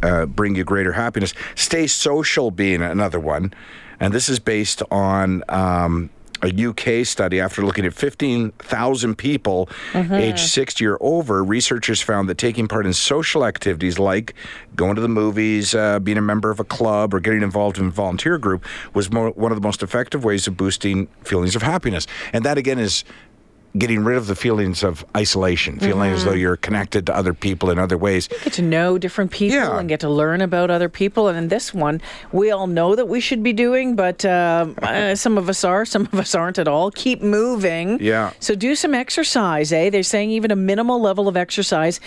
uh, 0.04 0.26
bring 0.26 0.56
you 0.56 0.64
greater 0.64 0.94
happiness. 0.94 1.34
Stay 1.56 1.88
social 1.88 2.52
being 2.52 2.82
another 2.82 3.20
one. 3.20 3.54
And 4.00 4.14
this 4.14 4.30
is 4.30 4.40
based 4.40 4.82
on 4.90 5.44
um, 5.48 6.10
a 6.42 6.68
UK 6.68 7.06
study. 7.06 7.40
After 7.40 7.64
looking 7.64 7.86
at 7.86 7.94
15,000 7.94 9.16
people 9.16 9.70
aged 9.94 10.40
60 10.40 10.86
or 10.86 10.98
over, 11.00 11.44
researchers 11.44 12.02
found 12.02 12.28
that 12.30 12.38
taking 12.38 12.68
part 12.68 12.86
in 12.86 12.94
social 12.94 13.46
activities 13.46 14.00
like 14.00 14.34
going 14.76 14.96
to 14.96 15.02
the 15.02 15.08
movies, 15.08 15.76
uh, 15.76 16.00
being 16.00 16.18
a 16.18 16.22
member 16.22 16.50
of 16.50 16.60
a 16.60 16.64
club, 16.64 17.14
or 17.14 17.20
getting 17.20 17.44
involved 17.44 17.78
in 17.78 17.88
a 17.88 17.92
volunteer 17.92 18.38
group 18.38 18.66
was 18.94 19.12
more, 19.12 19.30
one 19.32 19.52
of 19.52 19.56
the 19.56 19.66
most 19.66 19.84
effective 19.84 20.24
ways 20.24 20.48
of 20.48 20.58
boosting 20.58 21.08
feelings 21.24 21.56
of 21.56 21.62
happiness. 21.62 22.08
And 22.34 22.44
that, 22.44 22.58
again, 22.58 22.80
is 22.80 23.04
getting 23.78 24.04
rid 24.04 24.18
of 24.18 24.28
the 24.28 24.36
feelings 24.36 24.84
of 24.84 25.06
isolation, 25.16 25.80
feeling 25.80 26.12
as 26.12 26.26
though 26.26 26.34
you're 26.34 26.58
connected 26.58 27.06
to 27.06 27.16
other 27.16 27.34
people 27.34 27.70
in 27.70 27.80
other 27.80 27.98
ways. 27.98 28.28
get 28.44 28.54
to 28.54 28.62
know 28.62 28.98
different 28.98 29.32
people 29.32 29.56
Yeah. 29.58 29.78
and 29.80 29.88
get 29.88 30.00
to 30.02 30.10
learn 30.10 30.42
about 30.42 30.70
other 30.70 30.90
people. 30.90 31.28
And 31.30 31.38
in 31.38 31.48
this 31.48 31.74
one, 31.74 32.02
we 32.32 32.52
all 32.52 32.68
know 32.68 32.96
that 32.96 33.08
we 33.08 33.20
should 33.22 33.44
be 33.44 33.54
doing, 33.54 33.96
but 33.96 34.26
um 34.26 34.76
uh, 34.82 35.16
some 35.16 35.38
of 35.38 35.48
us 35.50 35.64
are, 35.64 35.86
some 35.86 36.04
of 36.12 36.16
us 36.20 36.36
aren't 36.36 36.60
at 36.60 36.68
all. 36.68 36.92
Keep 36.92 37.22
moving. 37.22 37.98
Yeah. 38.02 38.32
So 38.40 38.56
do 38.56 38.76
some 38.76 38.94
exercise, 38.94 39.72
eh? 39.72 39.90
They're 39.90 40.04
saying 40.04 40.32
even 40.32 40.52
a 40.52 40.56
minimal 40.56 41.00
level 41.02 41.28
of 41.28 41.38
exercise 41.38 42.00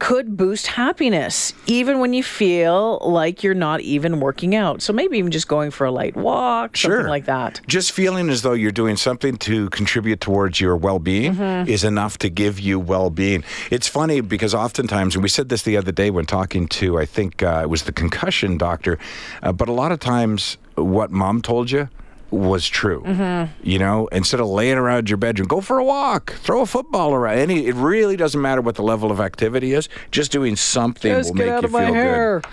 could 0.00 0.36
boost 0.36 0.66
happiness, 0.66 1.52
even 1.68 2.00
when 2.00 2.12
you 2.12 2.22
feel 2.24 2.98
like 3.02 3.44
you're 3.44 3.54
not 3.54 3.80
even 3.80 4.18
working 4.18 4.54
out. 4.56 4.82
So 4.82 4.92
maybe 4.92 5.18
even 5.18 5.30
just 5.30 5.46
going 5.46 5.70
for 5.70 5.84
a 5.86 5.90
light 5.92 6.16
walk, 6.16 6.76
something 6.76 7.06
like 7.06 7.26
that. 7.26 7.60
Just 7.68 7.92
feeling 7.92 8.28
as 8.28 8.42
though 8.42 8.54
you're 8.54 8.72
doing 8.72 8.96
something 8.96 9.36
to 9.38 9.68
contribute 9.70 10.20
towards 10.20 10.60
your 10.60 10.76
well-being 11.04 11.34
Mm-hmm. 11.34 11.68
is 11.70 11.84
enough 11.84 12.18
to 12.18 12.28
give 12.28 12.60
you 12.60 12.78
well-being. 12.78 13.44
It's 13.70 13.88
funny 13.88 14.20
because 14.20 14.54
oftentimes, 14.54 15.14
and 15.14 15.22
we 15.22 15.28
said 15.28 15.48
this 15.48 15.62
the 15.62 15.76
other 15.76 15.92
day 15.92 16.10
when 16.10 16.26
talking 16.26 16.68
to, 16.68 16.98
I 16.98 17.06
think 17.06 17.42
uh, 17.42 17.60
it 17.62 17.68
was 17.70 17.82
the 17.84 17.92
concussion 17.92 18.56
doctor, 18.58 18.98
uh, 19.42 19.52
but 19.52 19.68
a 19.68 19.72
lot 19.72 19.92
of 19.92 20.00
times 20.00 20.56
what 20.76 21.10
mom 21.10 21.42
told 21.42 21.70
you 21.70 21.88
was 22.30 22.68
true. 22.68 23.02
Mm-hmm. 23.06 23.52
You 23.68 23.78
know, 23.78 24.06
instead 24.08 24.40
of 24.40 24.48
laying 24.48 24.76
around 24.78 25.08
your 25.10 25.16
bedroom, 25.18 25.46
go 25.48 25.60
for 25.60 25.78
a 25.78 25.84
walk, 25.84 26.32
throw 26.42 26.62
a 26.62 26.66
football 26.66 27.14
around. 27.14 27.38
Any, 27.38 27.66
it 27.66 27.74
really 27.74 28.16
doesn't 28.16 28.40
matter 28.40 28.60
what 28.60 28.74
the 28.74 28.82
level 28.82 29.10
of 29.10 29.20
activity 29.20 29.72
is. 29.72 29.88
Just 30.10 30.32
doing 30.32 30.56
something 30.56 31.12
Just 31.12 31.30
will 31.30 31.36
make 31.36 31.48
out 31.48 31.62
you 31.62 31.66
of 31.66 31.72
my 31.72 31.84
feel 31.86 31.94
hair. 31.94 32.40
good. 32.40 32.50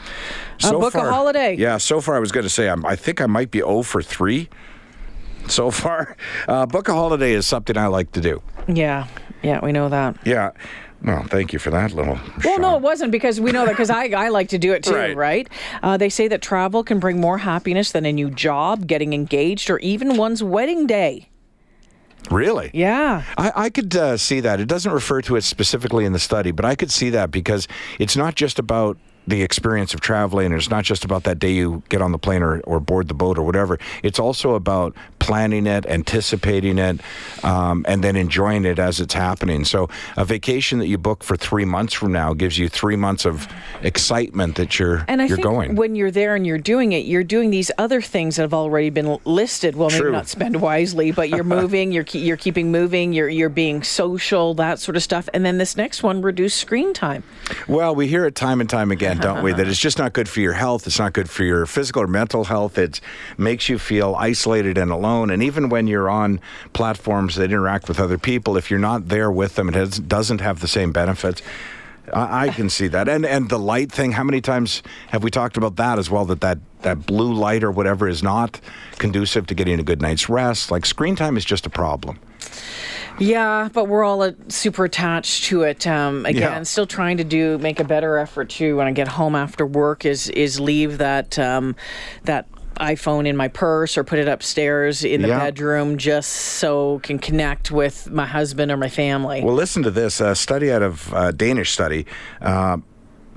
Uh, 0.67 0.71
book 0.79 0.93
a 0.95 1.01
holiday. 1.11 1.55
Yeah, 1.57 1.77
so 1.77 1.99
far 2.01 2.15
I 2.15 2.19
was 2.19 2.31
going 2.31 2.43
to 2.43 2.49
say 2.49 2.69
I'm, 2.69 2.85
I 2.85 2.95
think 2.95 3.19
I 3.21 3.25
might 3.25 3.49
be 3.49 3.59
0 3.59 3.81
for 3.83 4.01
3 4.03 4.47
so 5.47 5.71
far. 5.71 6.15
Uh, 6.47 6.65
book 6.65 6.87
a 6.87 6.93
holiday 6.93 7.33
is 7.33 7.45
something 7.47 7.77
I 7.77 7.87
like 7.87 8.11
to 8.13 8.21
do. 8.21 8.41
Yeah. 8.67 9.07
Yeah, 9.43 9.59
we 9.63 9.71
know 9.71 9.89
that. 9.89 10.15
Yeah. 10.25 10.51
Well, 11.03 11.23
thank 11.23 11.51
you 11.51 11.57
for 11.57 11.71
that 11.71 11.93
little. 11.93 12.19
Well, 12.45 12.59
no, 12.59 12.75
it 12.75 12.81
wasn't 12.83 13.11
because 13.11 13.41
we 13.41 13.51
know 13.51 13.65
that 13.65 13.71
because 13.71 13.89
I, 13.89 14.09
I 14.09 14.29
like 14.29 14.49
to 14.49 14.59
do 14.59 14.71
it 14.73 14.83
too, 14.83 14.93
Right. 14.93 15.15
right? 15.15 15.49
Uh, 15.81 15.97
they 15.97 16.09
say 16.09 16.27
that 16.27 16.43
travel 16.43 16.83
can 16.83 16.99
bring 16.99 17.19
more 17.19 17.39
happiness 17.39 17.91
than 17.91 18.05
a 18.05 18.11
new 18.13 18.29
job, 18.29 18.85
getting 18.85 19.11
engaged, 19.13 19.71
or 19.71 19.79
even 19.79 20.15
one's 20.15 20.43
wedding 20.43 20.85
day. 20.85 21.27
Really? 22.29 22.69
Yeah. 22.73 23.23
I, 23.35 23.51
I 23.55 23.69
could 23.71 23.95
uh, 23.95 24.15
see 24.17 24.41
that. 24.41 24.59
It 24.59 24.67
doesn't 24.67 24.91
refer 24.91 25.21
to 25.23 25.35
it 25.37 25.41
specifically 25.41 26.05
in 26.05 26.13
the 26.13 26.19
study, 26.19 26.51
but 26.51 26.65
I 26.65 26.75
could 26.75 26.91
see 26.91 27.09
that 27.09 27.31
because 27.31 27.67
it's 27.97 28.15
not 28.15 28.35
just 28.35 28.59
about 28.59 28.97
the 29.27 29.41
experience 29.41 29.93
of 29.93 30.01
traveling. 30.01 30.51
It's 30.53 30.69
not 30.69 30.83
just 30.83 31.03
about 31.03 31.23
that 31.23 31.39
day 31.39 31.51
you 31.51 31.81
get 31.89 32.01
on 32.01 32.11
the 32.11 32.17
plane 32.19 32.43
or, 32.43 32.59
or 32.61 32.79
board 32.79 33.07
the 33.07 33.13
boat 33.15 33.37
or 33.39 33.43
whatever. 33.43 33.79
It's 34.03 34.19
also 34.19 34.53
about 34.53 34.95
planning 35.31 35.65
it, 35.65 35.85
anticipating 35.85 36.77
it, 36.77 36.99
um, 37.41 37.85
and 37.87 38.03
then 38.03 38.17
enjoying 38.17 38.65
it 38.65 38.77
as 38.79 38.99
it's 38.99 39.13
happening. 39.13 39.63
So 39.63 39.87
a 40.17 40.25
vacation 40.25 40.79
that 40.79 40.87
you 40.87 40.97
book 40.97 41.23
for 41.23 41.37
three 41.37 41.63
months 41.63 41.93
from 41.93 42.11
now 42.11 42.33
gives 42.33 42.59
you 42.59 42.67
three 42.67 42.97
months 42.97 43.25
of 43.25 43.47
excitement 43.81 44.57
that 44.57 44.77
you're 44.77 45.05
And 45.07 45.21
I 45.21 45.27
you're 45.27 45.37
think 45.37 45.45
going. 45.45 45.75
when 45.75 45.95
you're 45.95 46.11
there 46.11 46.35
and 46.35 46.45
you're 46.45 46.57
doing 46.57 46.91
it, 46.91 47.05
you're 47.05 47.23
doing 47.23 47.49
these 47.49 47.71
other 47.77 48.01
things 48.01 48.35
that 48.35 48.41
have 48.41 48.53
already 48.53 48.89
been 48.89 49.19
listed. 49.23 49.77
Well, 49.77 49.89
maybe 49.89 50.11
not 50.11 50.27
spend 50.27 50.59
wisely, 50.59 51.13
but 51.13 51.29
you're 51.29 51.43
moving, 51.59 51.93
you're 51.93 52.03
you're 52.11 52.35
keeping 52.35 52.69
moving, 52.69 53.13
you're 53.13 53.29
you're 53.29 53.47
being 53.47 53.83
social, 53.83 54.53
that 54.55 54.79
sort 54.79 54.97
of 54.97 55.03
stuff. 55.03 55.29
And 55.33 55.45
then 55.45 55.59
this 55.59 55.77
next 55.77 56.03
one, 56.03 56.21
reduce 56.21 56.55
screen 56.55 56.93
time. 56.93 57.23
Well, 57.69 57.95
we 57.95 58.07
hear 58.07 58.25
it 58.25 58.35
time 58.35 58.59
and 58.59 58.69
time 58.69 58.91
again, 58.91 59.17
don't 59.19 59.41
we? 59.43 59.53
That 59.53 59.65
it's 59.69 59.79
just 59.79 59.97
not 59.97 60.11
good 60.11 60.27
for 60.27 60.41
your 60.41 60.53
health. 60.53 60.87
It's 60.87 60.99
not 60.99 61.13
good 61.13 61.29
for 61.29 61.45
your 61.45 61.65
physical 61.65 62.01
or 62.01 62.07
mental 62.07 62.43
health. 62.43 62.77
It 62.77 62.99
makes 63.37 63.69
you 63.69 63.79
feel 63.79 64.13
isolated 64.15 64.77
and 64.77 64.91
alone. 64.91 65.20
And 65.29 65.43
even 65.43 65.69
when 65.69 65.85
you're 65.87 66.09
on 66.09 66.39
platforms 66.73 67.35
that 67.35 67.45
interact 67.51 67.87
with 67.87 67.99
other 67.99 68.17
people, 68.17 68.57
if 68.57 68.71
you're 68.71 68.79
not 68.79 69.09
there 69.09 69.31
with 69.31 69.55
them, 69.55 69.69
it 69.69 69.75
has, 69.75 69.99
doesn't 69.99 70.41
have 70.41 70.61
the 70.61 70.67
same 70.67 70.91
benefits. 70.91 71.41
I, 72.13 72.47
I 72.47 72.49
can 72.49 72.69
see 72.69 72.87
that. 72.87 73.07
And 73.07 73.25
and 73.25 73.49
the 73.49 73.59
light 73.59 73.91
thing. 73.91 74.13
How 74.13 74.23
many 74.23 74.41
times 74.41 74.81
have 75.09 75.23
we 75.23 75.29
talked 75.29 75.55
about 75.55 75.75
that 75.75 75.99
as 75.99 76.09
well? 76.09 76.25
That 76.25 76.41
that 76.41 76.57
that 76.81 77.05
blue 77.05 77.31
light 77.33 77.63
or 77.63 77.71
whatever 77.71 78.07
is 78.07 78.23
not 78.23 78.59
conducive 78.97 79.45
to 79.47 79.53
getting 79.53 79.79
a 79.79 79.83
good 79.83 80.01
night's 80.01 80.27
rest. 80.27 80.71
Like 80.71 80.85
screen 80.85 81.15
time 81.15 81.37
is 81.37 81.45
just 81.45 81.65
a 81.65 81.69
problem. 81.69 82.19
Yeah, 83.19 83.69
but 83.71 83.87
we're 83.87 84.03
all 84.03 84.23
uh, 84.23 84.31
super 84.47 84.85
attached 84.85 85.43
to 85.45 85.61
it. 85.61 85.85
Um, 85.85 86.25
again, 86.25 86.41
Yeah. 86.41 86.63
still 86.63 86.87
trying 86.87 87.17
to 87.17 87.23
do 87.23 87.57
make 87.59 87.79
a 87.79 87.83
better 87.83 88.17
effort 88.17 88.49
to 88.51 88.75
when 88.77 88.87
I 88.87 88.91
get 88.93 89.07
home 89.07 89.35
after 89.35 89.65
work 89.65 90.05
is 90.05 90.27
is 90.29 90.59
leave 90.59 90.97
that 90.97 91.37
um, 91.37 91.75
that 92.23 92.47
iPhone 92.81 93.27
in 93.27 93.37
my 93.37 93.47
purse 93.47 93.97
or 93.97 94.03
put 94.03 94.19
it 94.19 94.27
upstairs 94.27 95.03
in 95.03 95.21
the 95.21 95.27
Yeah. 95.29 95.39
bedroom 95.39 95.97
just 95.97 96.29
so 96.31 96.99
can 97.03 97.19
connect 97.19 97.71
with 97.71 98.09
my 98.09 98.25
husband 98.25 98.71
or 98.71 98.77
my 98.77 98.89
family. 98.89 99.43
Well, 99.43 99.53
listen 99.55 99.83
to 99.83 99.91
this. 99.91 100.19
A 100.19 100.35
study 100.35 100.71
out 100.71 100.81
of 100.81 101.13
uh, 101.13 101.31
Danish 101.31 101.71
study 101.71 102.05
uh, 102.41 102.77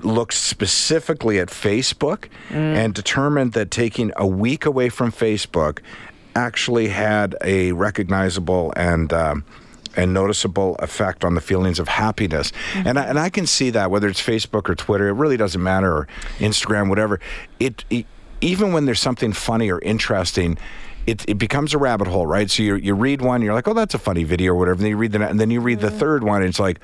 looked 0.01 0.33
specifically 0.33 1.39
at 1.39 1.49
Facebook 1.49 2.25
and 2.49 2.93
determined 2.93 3.53
that 3.53 3.71
taking 3.71 4.11
a 4.17 4.27
week 4.27 4.65
away 4.65 4.89
from 4.89 5.11
Facebook 5.11 5.79
actually 6.35 6.89
had 6.89 7.35
a 7.43 7.71
recognizable 7.71 8.73
and 8.75 9.13
um, 9.13 9.45
and 9.97 10.13
noticeable 10.13 10.75
effect 10.79 11.23
on 11.23 11.35
the 11.35 11.39
feelings 11.41 11.79
of 11.79 11.87
happiness. 11.87 12.51
And, 12.73 12.99
I, 12.99 13.05
and 13.05 13.17
I 13.17 13.29
can 13.29 13.45
see 13.47 13.69
that 13.69 13.89
whether 13.89 14.09
it's 14.09 14.21
Facebook 14.21 14.67
or 14.67 14.75
Twitter, 14.75 15.07
it 15.07 15.13
really 15.13 15.37
doesn't 15.37 15.63
matter, 15.63 15.89
or 15.99 16.07
Instagram, 16.39 16.89
whatever. 16.89 17.21
It, 17.61 17.85
it 17.89 18.05
even 18.45 18.71
when 18.71 18.85
there's 18.85 18.99
something 18.99 19.33
funny 19.33 19.71
or 19.71 19.79
interesting. 19.79 20.57
It, 21.07 21.23
it 21.27 21.37
becomes 21.37 21.73
a 21.75 21.77
rabbit 21.77 22.07
hole, 22.07 22.25
right? 22.25 22.49
So 22.49 22.63
you, 22.63 22.75
you 22.75 22.95
read 22.95 23.21
one, 23.21 23.43
you're 23.43 23.53
like, 23.53 23.67
oh, 23.67 23.75
that's 23.75 23.93
a 23.93 23.99
funny 23.99 24.23
video 24.23 24.53
or 24.53 24.55
whatever. 24.55 24.77
And 24.77 24.85
then 24.85 24.89
you 24.89 24.97
read 24.97 25.11
the, 25.11 25.27
and 25.27 25.39
then 25.39 25.51
you 25.51 25.61
read 25.61 25.79
the 25.79 25.89
mm. 25.89 25.99
third 25.99 26.23
one, 26.23 26.41
and 26.41 26.49
it's 26.49 26.59
like, 26.59 26.79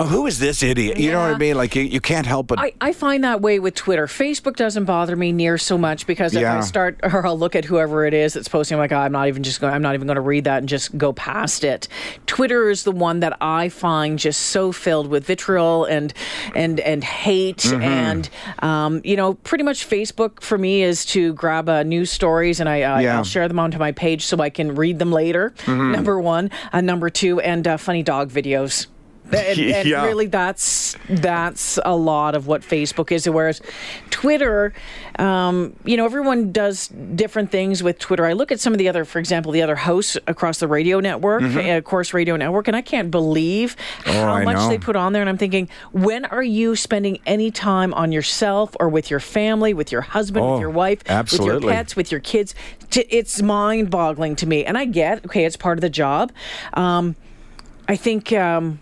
oh, 0.00 0.06
who 0.06 0.26
is 0.26 0.38
this 0.38 0.62
idiot? 0.62 0.98
You 0.98 1.10
know 1.12 1.20
what 1.20 1.34
I 1.34 1.38
mean? 1.38 1.56
Like 1.56 1.74
you, 1.74 1.82
you 1.82 2.00
can't 2.00 2.26
help 2.26 2.46
but 2.48 2.58
I, 2.58 2.72
I 2.80 2.92
find 2.92 3.24
that 3.24 3.40
way 3.40 3.58
with 3.58 3.74
Twitter. 3.74 4.06
Facebook 4.06 4.56
doesn't 4.56 4.84
bother 4.84 5.16
me 5.16 5.32
near 5.32 5.58
so 5.58 5.76
much 5.78 6.06
because 6.06 6.34
if 6.34 6.42
Yeah. 6.42 6.58
I 6.58 6.60
start 6.60 7.00
or 7.02 7.26
I'll 7.26 7.38
look 7.38 7.56
at 7.56 7.64
whoever 7.64 8.04
it 8.06 8.14
is 8.14 8.34
that's 8.34 8.48
posting, 8.48 8.76
I'm 8.76 8.78
like, 8.80 8.92
oh, 8.92 8.96
I'm 8.98 9.12
not 9.12 9.28
even 9.28 9.42
just 9.42 9.60
going. 9.60 9.72
I'm 9.74 9.82
not 9.82 9.94
even 9.94 10.06
going 10.06 10.16
to 10.16 10.20
read 10.20 10.44
that 10.44 10.58
and 10.58 10.68
just 10.68 10.96
go 10.96 11.12
past 11.12 11.64
it. 11.64 11.88
Twitter 12.26 12.68
is 12.70 12.84
the 12.84 12.92
one 12.92 13.20
that 13.20 13.36
I 13.40 13.68
find 13.68 14.18
just 14.18 14.40
so 14.42 14.72
filled 14.72 15.08
with 15.08 15.24
vitriol 15.24 15.84
and 15.84 16.12
and 16.54 16.78
and 16.80 17.02
hate 17.02 17.56
Mm-hmm. 17.58 17.82
and 17.82 18.28
um, 18.60 19.00
you 19.04 19.16
know, 19.16 19.34
pretty 19.34 19.64
much 19.64 19.88
Facebook 19.88 20.40
for 20.40 20.58
me 20.58 20.82
is 20.82 21.04
to 21.06 21.32
grab 21.34 21.68
uh, 21.68 21.82
news 21.82 22.10
stories 22.10 22.60
and 22.60 22.68
I 22.68 22.82
uh, 22.82 22.98
Yeah. 23.00 23.16
I'll 23.16 23.24
share 23.24 23.48
them 23.48 23.58
onto 23.58 23.78
my 23.78 23.92
page 23.92 24.26
so 24.26 24.38
I 24.40 24.50
can 24.50 24.74
read 24.74 24.98
them 24.98 25.10
later. 25.12 25.54
Mm-hmm. 25.64 25.92
Number 25.92 26.20
one, 26.20 26.50
uh, 26.72 26.80
number 26.80 27.10
two, 27.10 27.40
and 27.40 27.66
uh, 27.66 27.76
funny 27.76 28.02
dog 28.02 28.30
videos. 28.30 28.86
And, 29.32 29.58
and 29.58 29.88
Yeah. 29.88 30.04
really, 30.06 30.26
that's 30.26 30.96
that's 31.08 31.78
a 31.84 31.96
lot 31.96 32.34
of 32.34 32.46
what 32.46 32.62
Facebook 32.62 33.10
is. 33.12 33.28
Whereas 33.28 33.60
Twitter, 34.10 34.72
um, 35.18 35.74
you 35.84 35.96
know, 35.96 36.04
everyone 36.04 36.52
does 36.52 36.88
different 36.88 37.50
things 37.50 37.82
with 37.82 37.98
Twitter. 37.98 38.24
I 38.24 38.32
look 38.34 38.52
at 38.52 38.60
some 38.60 38.72
of 38.72 38.78
the 38.78 38.88
other, 38.88 39.04
for 39.04 39.18
example, 39.18 39.52
the 39.52 39.62
other 39.62 39.76
hosts 39.76 40.16
across 40.26 40.58
the 40.58 40.68
radio 40.68 41.00
network, 41.00 41.42
uh, 41.42 41.80
Corus 41.80 42.14
Radio 42.14 42.36
Network, 42.36 42.68
and 42.68 42.76
I 42.76 42.82
can't 42.82 43.10
believe 43.10 43.76
how 44.04 44.12
Mm-hmm. 44.12 44.28
Oh, 44.28 44.32
I 44.32 44.44
much 44.44 44.56
know. 44.56 44.68
they 44.68 44.78
put 44.78 44.96
on 44.96 45.12
there. 45.12 45.22
And 45.22 45.28
I'm 45.28 45.38
thinking, 45.38 45.68
when 45.92 46.24
are 46.26 46.42
you 46.42 46.74
spending 46.76 47.18
any 47.26 47.50
time 47.50 47.92
on 47.94 48.12
yourself 48.12 48.74
or 48.80 48.88
with 48.88 49.10
your 49.10 49.20
family, 49.20 49.74
with 49.74 49.92
your 49.92 50.00
husband, 50.00 50.44
Oh, 50.44 50.52
with 50.52 50.60
your 50.60 50.70
wife, 50.70 51.00
with 51.08 51.32
your 51.44 51.60
pets, 51.60 51.96
with 51.96 52.10
your 52.10 52.20
kids? 52.20 52.54
It's 52.92 53.42
mind 53.42 53.90
boggling 53.90 54.36
to 54.36 54.46
me. 54.46 54.64
And 54.64 54.78
I 54.78 54.84
get, 54.86 55.24
okay, 55.26 55.44
it's 55.44 55.56
part 55.56 55.76
of 55.78 55.82
the 55.82 55.90
job. 55.90 56.32
Um, 56.74 57.16
I 57.88 57.96
think. 57.96 58.32
Um, 58.32 58.80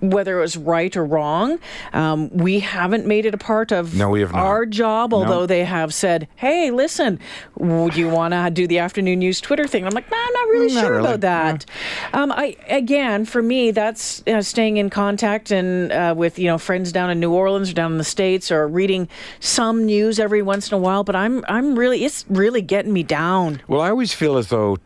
whether 0.00 0.38
it 0.38 0.40
was 0.42 0.56
right 0.56 0.94
or 0.96 1.04
wrong, 1.04 1.58
um, 1.92 2.28
we 2.30 2.60
haven't 2.60 3.06
made 3.06 3.26
it 3.26 3.34
a 3.34 3.38
part 3.38 3.72
of 3.72 3.94
No, 3.94 4.10
we 4.10 4.20
have 4.20 4.32
not. 4.32 4.44
our 4.44 4.66
job. 4.66 5.14
Although 5.14 5.40
No. 5.40 5.46
they 5.46 5.64
have 5.64 5.92
said, 5.94 6.28
"Hey, 6.36 6.70
listen, 6.70 7.18
would 7.56 7.96
you 7.96 8.08
want 8.08 8.34
to 8.34 8.50
do 8.50 8.66
the 8.66 8.78
afternoon 8.78 9.18
news 9.20 9.40
Twitter 9.40 9.66
thing?" 9.66 9.84
I'm 9.86 9.92
like, 9.94 10.10
"Nah, 10.10 10.16
I'm 10.18 10.32
not 10.32 10.48
really 10.48 10.74
Not 10.74 10.80
sure 10.82 10.90
really. 10.96 11.04
about 11.08 11.20
that." 11.22 11.64
Um, 12.12 12.32
I 12.32 12.56
again, 12.68 13.24
for 13.24 13.42
me, 13.42 13.70
that's 13.70 14.22
uh, 14.26 14.42
staying 14.42 14.76
in 14.76 14.90
contact 14.90 15.50
and 15.50 15.92
uh, 15.92 16.14
with 16.16 16.38
you 16.38 16.46
know 16.46 16.58
friends 16.58 16.92
down 16.92 17.10
in 17.10 17.20
New 17.20 17.32
Orleans 17.32 17.70
or 17.70 17.74
down 17.74 17.92
in 17.92 17.98
the 17.98 18.04
states, 18.04 18.50
or 18.52 18.66
reading 18.68 19.08
some 19.40 19.84
news 19.86 20.18
every 20.18 20.42
once 20.42 20.70
in 20.70 20.74
a 20.74 20.78
while. 20.78 21.04
But 21.04 21.16
I'm 21.16 21.44
I'm 21.48 21.78
really 21.78 22.04
it's 22.04 22.24
really 22.28 22.62
getting 22.62 22.92
me 22.92 23.02
down. 23.02 23.60
Well, 23.68 23.80
I 23.80 23.90
always 23.90 24.12
feel 24.12 24.36
as 24.36 24.48
though 24.48 24.76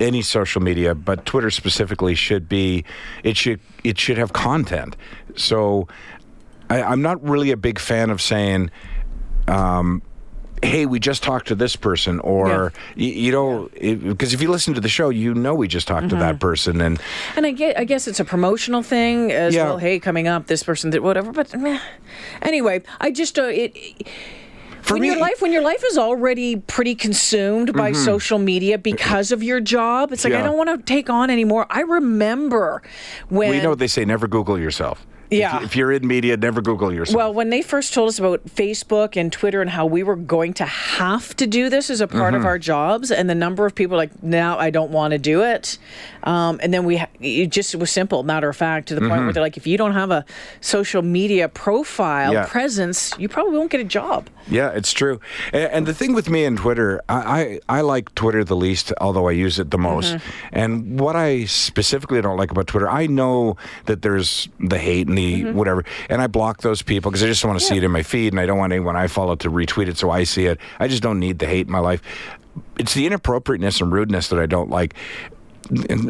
any 0.00 0.22
social 0.22 0.62
media, 0.62 0.94
but 0.94 1.24
Twitter 1.26 1.50
specifically, 1.50 2.14
should 2.14 2.48
be 2.48 2.84
it 3.22 3.36
should 3.36 3.60
it 3.84 3.98
should 3.98 4.18
have 4.18 4.32
content. 4.32 4.96
So 5.36 5.88
I, 6.68 6.82
I'm 6.82 7.02
not 7.02 7.22
really 7.22 7.50
a 7.50 7.56
big 7.56 7.78
fan 7.78 8.10
of 8.10 8.20
saying. 8.20 8.70
Um, 9.48 10.02
Hey, 10.62 10.84
we 10.84 11.00
just 11.00 11.22
talked 11.22 11.48
to 11.48 11.54
this 11.54 11.74
person, 11.74 12.20
or 12.20 12.74
y 12.94 13.04
you, 13.04 13.32
know, 13.32 13.70
because 13.80 14.34
if 14.34 14.42
you 14.42 14.50
listen 14.50 14.74
to 14.74 14.80
the 14.82 14.90
show, 14.90 15.08
you 15.08 15.32
know 15.32 15.54
we 15.54 15.66
just 15.66 15.88
talked 15.88 16.10
to 16.10 16.16
that 16.16 16.38
person, 16.38 16.82
and 16.82 17.00
And 17.34 17.46
I 17.46 17.52
get, 17.52 17.78
I 17.78 17.84
guess 17.84 18.06
it's 18.06 18.20
a 18.20 18.26
promotional 18.26 18.82
thing 18.82 19.32
as 19.32 19.54
Yeah. 19.54 19.64
well. 19.64 19.78
Hey, 19.78 19.98
coming 19.98 20.28
up, 20.28 20.48
this 20.48 20.62
person 20.62 20.90
did 20.90 21.00
whatever. 21.00 21.32
But 21.32 21.58
meh. 21.58 21.80
anyway, 22.42 22.82
I 23.00 23.10
just 23.10 23.38
uh, 23.38 23.44
it. 23.44 23.74
For 24.90 24.94
when 24.94 25.02
me- 25.02 25.08
your 25.08 25.18
life 25.18 25.40
when 25.40 25.52
your 25.52 25.62
life 25.62 25.82
is 25.86 25.96
already 25.96 26.56
pretty 26.56 26.94
consumed 26.94 27.72
by 27.72 27.92
social 27.92 28.38
media 28.38 28.76
because 28.76 29.32
of 29.32 29.42
your 29.42 29.60
job, 29.60 30.12
it's 30.12 30.24
like 30.24 30.32
I 30.34 30.36
Mm-hmm. 30.38 30.46
Don't 30.46 30.56
want 30.58 30.70
to 30.78 30.84
take 30.84 31.08
on 31.08 31.30
anymore. 31.30 31.66
I 31.70 31.80
remember 31.80 32.82
when 33.28 33.50
we 33.50 33.60
know 33.60 33.70
what 33.70 33.78
they 33.78 33.86
say: 33.86 34.04
never 34.04 34.26
Google 34.28 34.58
yourself. 34.58 35.06
If 35.30 35.38
Yeah. 35.38 35.62
if 35.62 35.76
you're 35.76 35.92
in 35.92 36.06
media, 36.06 36.36
never 36.36 36.60
Google 36.60 36.92
yourself. 36.92 37.16
Well, 37.16 37.32
when 37.32 37.50
they 37.50 37.62
first 37.62 37.94
told 37.94 38.08
us 38.08 38.18
about 38.18 38.44
Facebook 38.46 39.16
and 39.16 39.32
Twitter 39.32 39.60
and 39.60 39.70
how 39.70 39.86
we 39.86 40.02
were 40.02 40.16
going 40.16 40.52
to 40.54 40.64
have 40.64 41.36
to 41.36 41.46
do 41.46 41.68
this 41.70 41.88
as 41.90 42.00
a 42.00 42.06
part 42.08 42.34
Mm-hmm. 42.34 42.40
of 42.40 42.46
our 42.46 42.58
jobs, 42.58 43.10
and 43.10 43.30
the 43.30 43.34
number 43.34 43.64
of 43.66 43.74
people 43.74 43.96
like, 43.96 44.22
now 44.22 44.58
I 44.58 44.70
don't 44.70 44.90
want 44.90 45.12
to 45.12 45.18
do 45.18 45.42
it. 45.42 45.78
Um, 46.24 46.58
and 46.62 46.74
then 46.74 46.84
we, 46.84 46.98
ha- 46.98 47.06
it 47.20 47.46
just 47.50 47.74
was 47.76 47.90
simple, 47.90 48.22
matter 48.24 48.48
of 48.48 48.56
fact, 48.56 48.88
to 48.88 48.94
the 48.94 49.00
point 49.00 49.22
where 49.22 49.32
they're 49.32 49.42
like, 49.42 49.56
if 49.56 49.66
you 49.66 49.78
don't 49.78 49.92
have 49.94 50.10
a 50.10 50.24
social 50.60 51.02
media 51.02 51.48
profile 51.48 52.10
Mm-hmm. 52.10 52.32
Yeah. 52.32 52.46
presence, 52.46 53.12
you 53.18 53.28
probably 53.28 53.56
won't 53.56 53.70
get 53.70 53.80
a 53.80 53.84
job. 53.84 54.28
Yeah, 54.48 54.70
it's 54.70 54.92
true. 54.92 55.20
A- 55.52 55.72
And 55.74 55.86
the 55.86 55.94
thing 55.94 56.12
with 56.12 56.28
me 56.28 56.44
and 56.44 56.58
Twitter, 56.58 57.00
I, 57.08 57.60
I, 57.68 57.78
I 57.78 57.80
like 57.82 58.14
Twitter 58.14 58.42
the 58.44 58.56
least, 58.56 58.92
although 59.00 59.28
I 59.28 59.32
use 59.32 59.58
it 59.58 59.70
the 59.70 59.78
most. 59.78 60.16
And 60.52 60.98
what 61.00 61.14
I 61.16 61.44
specifically 61.46 62.20
don't 62.20 62.36
like 62.36 62.50
about 62.50 62.66
Twitter, 62.66 62.88
I 62.90 63.06
know 63.06 63.56
that 63.86 64.02
there's 64.02 64.48
the 64.58 64.78
hate 64.78 65.06
and 65.08 65.16
the 65.16 65.19
whatever, 65.52 65.84
and 66.08 66.20
I 66.22 66.26
block 66.26 66.62
those 66.62 66.82
people 66.82 67.10
because 67.10 67.22
I 67.22 67.26
just 67.26 67.42
don't 67.42 67.50
want 67.50 67.60
to 67.60 67.66
see 67.66 67.76
it 67.76 67.84
in 67.84 67.90
my 67.90 68.02
feed, 68.02 68.32
and 68.32 68.40
I 68.40 68.46
don't 68.46 68.58
want 68.58 68.72
anyone 68.72 68.96
I 68.96 69.06
follow 69.06 69.34
to 69.36 69.50
retweet 69.50 69.88
it 69.88 69.98
so 69.98 70.10
I 70.10 70.24
see 70.24 70.46
it. 70.46 70.58
I 70.78 70.88
just 70.88 71.02
don't 71.02 71.18
need 71.18 71.38
the 71.38 71.46
hate 71.46 71.66
in 71.66 71.72
my 71.72 71.78
life. 71.78 72.02
It's 72.78 72.94
the 72.94 73.06
inappropriateness 73.06 73.80
and 73.80 73.92
rudeness 73.92 74.28
that 74.28 74.38
I 74.38 74.46
don't 74.46 74.70
like. 74.70 74.94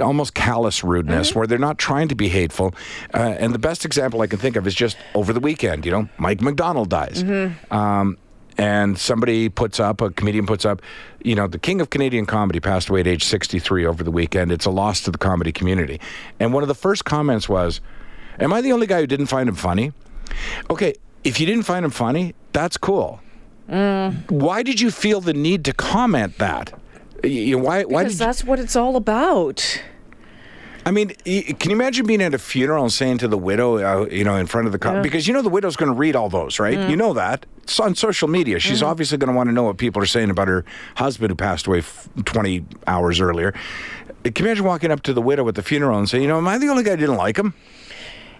Almost 0.00 0.32
callous 0.34 0.82
rudeness 0.82 1.34
where 1.34 1.46
they're 1.46 1.58
not 1.58 1.76
trying 1.76 2.08
to 2.08 2.14
be 2.14 2.28
hateful. 2.28 2.74
Uh, 3.12 3.36
and 3.38 3.52
the 3.52 3.58
best 3.58 3.84
example 3.84 4.22
I 4.22 4.26
can 4.26 4.38
think 4.38 4.56
of 4.56 4.66
is 4.66 4.74
just 4.74 4.96
over 5.14 5.34
the 5.34 5.40
weekend, 5.40 5.84
you 5.84 5.92
know, 5.92 6.08
Mike 6.16 6.40
MacDonald 6.40 6.88
dies. 6.88 7.22
Um, 7.70 8.16
and 8.56 8.98
somebody 8.98 9.48
puts 9.48 9.78
up 9.80 10.00
a 10.00 10.10
comedian 10.10 10.46
puts 10.46 10.64
up, 10.64 10.82
you 11.22 11.34
know, 11.34 11.46
the 11.46 11.58
king 11.58 11.80
of 11.80 11.90
Canadian 11.90 12.26
comedy 12.26 12.60
passed 12.60 12.88
away 12.88 13.00
at 13.00 13.06
age 13.06 13.24
63 13.24 13.86
over 13.86 14.02
the 14.02 14.10
weekend. 14.10 14.52
It's 14.52 14.66
a 14.66 14.70
loss 14.70 15.02
to 15.02 15.10
the 15.10 15.18
comedy 15.18 15.52
community. 15.52 16.00
And 16.38 16.52
one 16.52 16.62
of 16.62 16.68
the 16.68 16.74
first 16.74 17.04
comments 17.04 17.48
was, 17.48 17.80
"Am 18.38 18.52
I 18.52 18.60
the 18.60 18.72
only 18.72 18.86
guy 18.86 19.00
who 19.00 19.06
didn't 19.06 19.26
find 19.26 19.48
him 19.48 19.54
funny?" 19.54 19.92
Okay, 20.70 20.94
if 21.24 21.40
you 21.40 21.46
didn't 21.46 21.64
find 21.64 21.84
him 21.84 21.90
funny, 21.90 22.34
that's 22.52 22.76
cool. 22.76 23.20
Why 24.28 24.62
did 24.62 24.80
you 24.80 24.90
feel 24.90 25.20
the 25.20 25.32
need 25.34 25.64
to 25.66 25.72
comment 25.72 26.38
that? 26.38 26.72
You 27.22 27.56
know, 27.58 27.62
why? 27.64 27.84
Why 27.84 28.02
Because 28.04 28.18
you, 28.20 28.26
that's 28.26 28.44
what 28.44 28.58
it's 28.58 28.74
all 28.76 28.96
about. 28.96 29.82
I 30.86 30.90
mean, 30.92 31.10
can 31.10 31.70
you 31.70 31.76
imagine 31.76 32.06
being 32.06 32.22
at 32.22 32.32
a 32.32 32.38
funeral 32.38 32.82
and 32.82 32.92
saying 32.92 33.18
to 33.18 33.28
the 33.28 33.36
widow, 33.36 33.76
uh, 33.78 34.06
you 34.06 34.24
know, 34.24 34.36
in 34.36 34.46
front 34.46 34.66
of 34.66 34.72
the 34.72 34.78
co- 34.78 35.02
because 35.02 35.28
you 35.28 35.34
know 35.34 35.42
the 35.42 35.50
widow's 35.50 35.76
going 35.76 35.92
to 35.92 35.96
read 35.96 36.16
all 36.16 36.30
those, 36.30 36.58
right? 36.58 36.78
Mm. 36.78 36.88
You 36.90 36.96
know 36.96 37.12
that 37.12 37.44
it's 37.62 37.78
on 37.78 37.94
social 37.94 38.28
media. 38.28 38.58
She's 38.58 38.82
obviously 38.82 39.18
going 39.18 39.30
to 39.30 39.36
want 39.36 39.48
to 39.48 39.52
know 39.52 39.64
what 39.64 39.76
people 39.76 40.02
are 40.02 40.06
saying 40.06 40.30
about 40.30 40.48
her 40.48 40.64
husband 40.96 41.30
who 41.30 41.34
passed 41.36 41.66
away 41.66 41.78
f- 41.80 42.08
twenty 42.24 42.64
hours 42.86 43.20
earlier. 43.20 43.52
Can 44.24 44.32
you 44.38 44.44
imagine 44.46 44.64
walking 44.64 44.90
up 44.90 45.02
to 45.02 45.12
the 45.12 45.22
widow 45.22 45.46
at 45.48 45.54
the 45.54 45.62
funeral 45.62 45.98
and 45.98 46.08
saying, 46.08 46.22
you 46.22 46.28
know, 46.28 46.38
am 46.38 46.48
I 46.48 46.56
the 46.58 46.68
only 46.68 46.82
guy 46.82 46.92
who 46.92 46.96
didn't 46.96 47.16
like 47.16 47.36
him? 47.38 47.54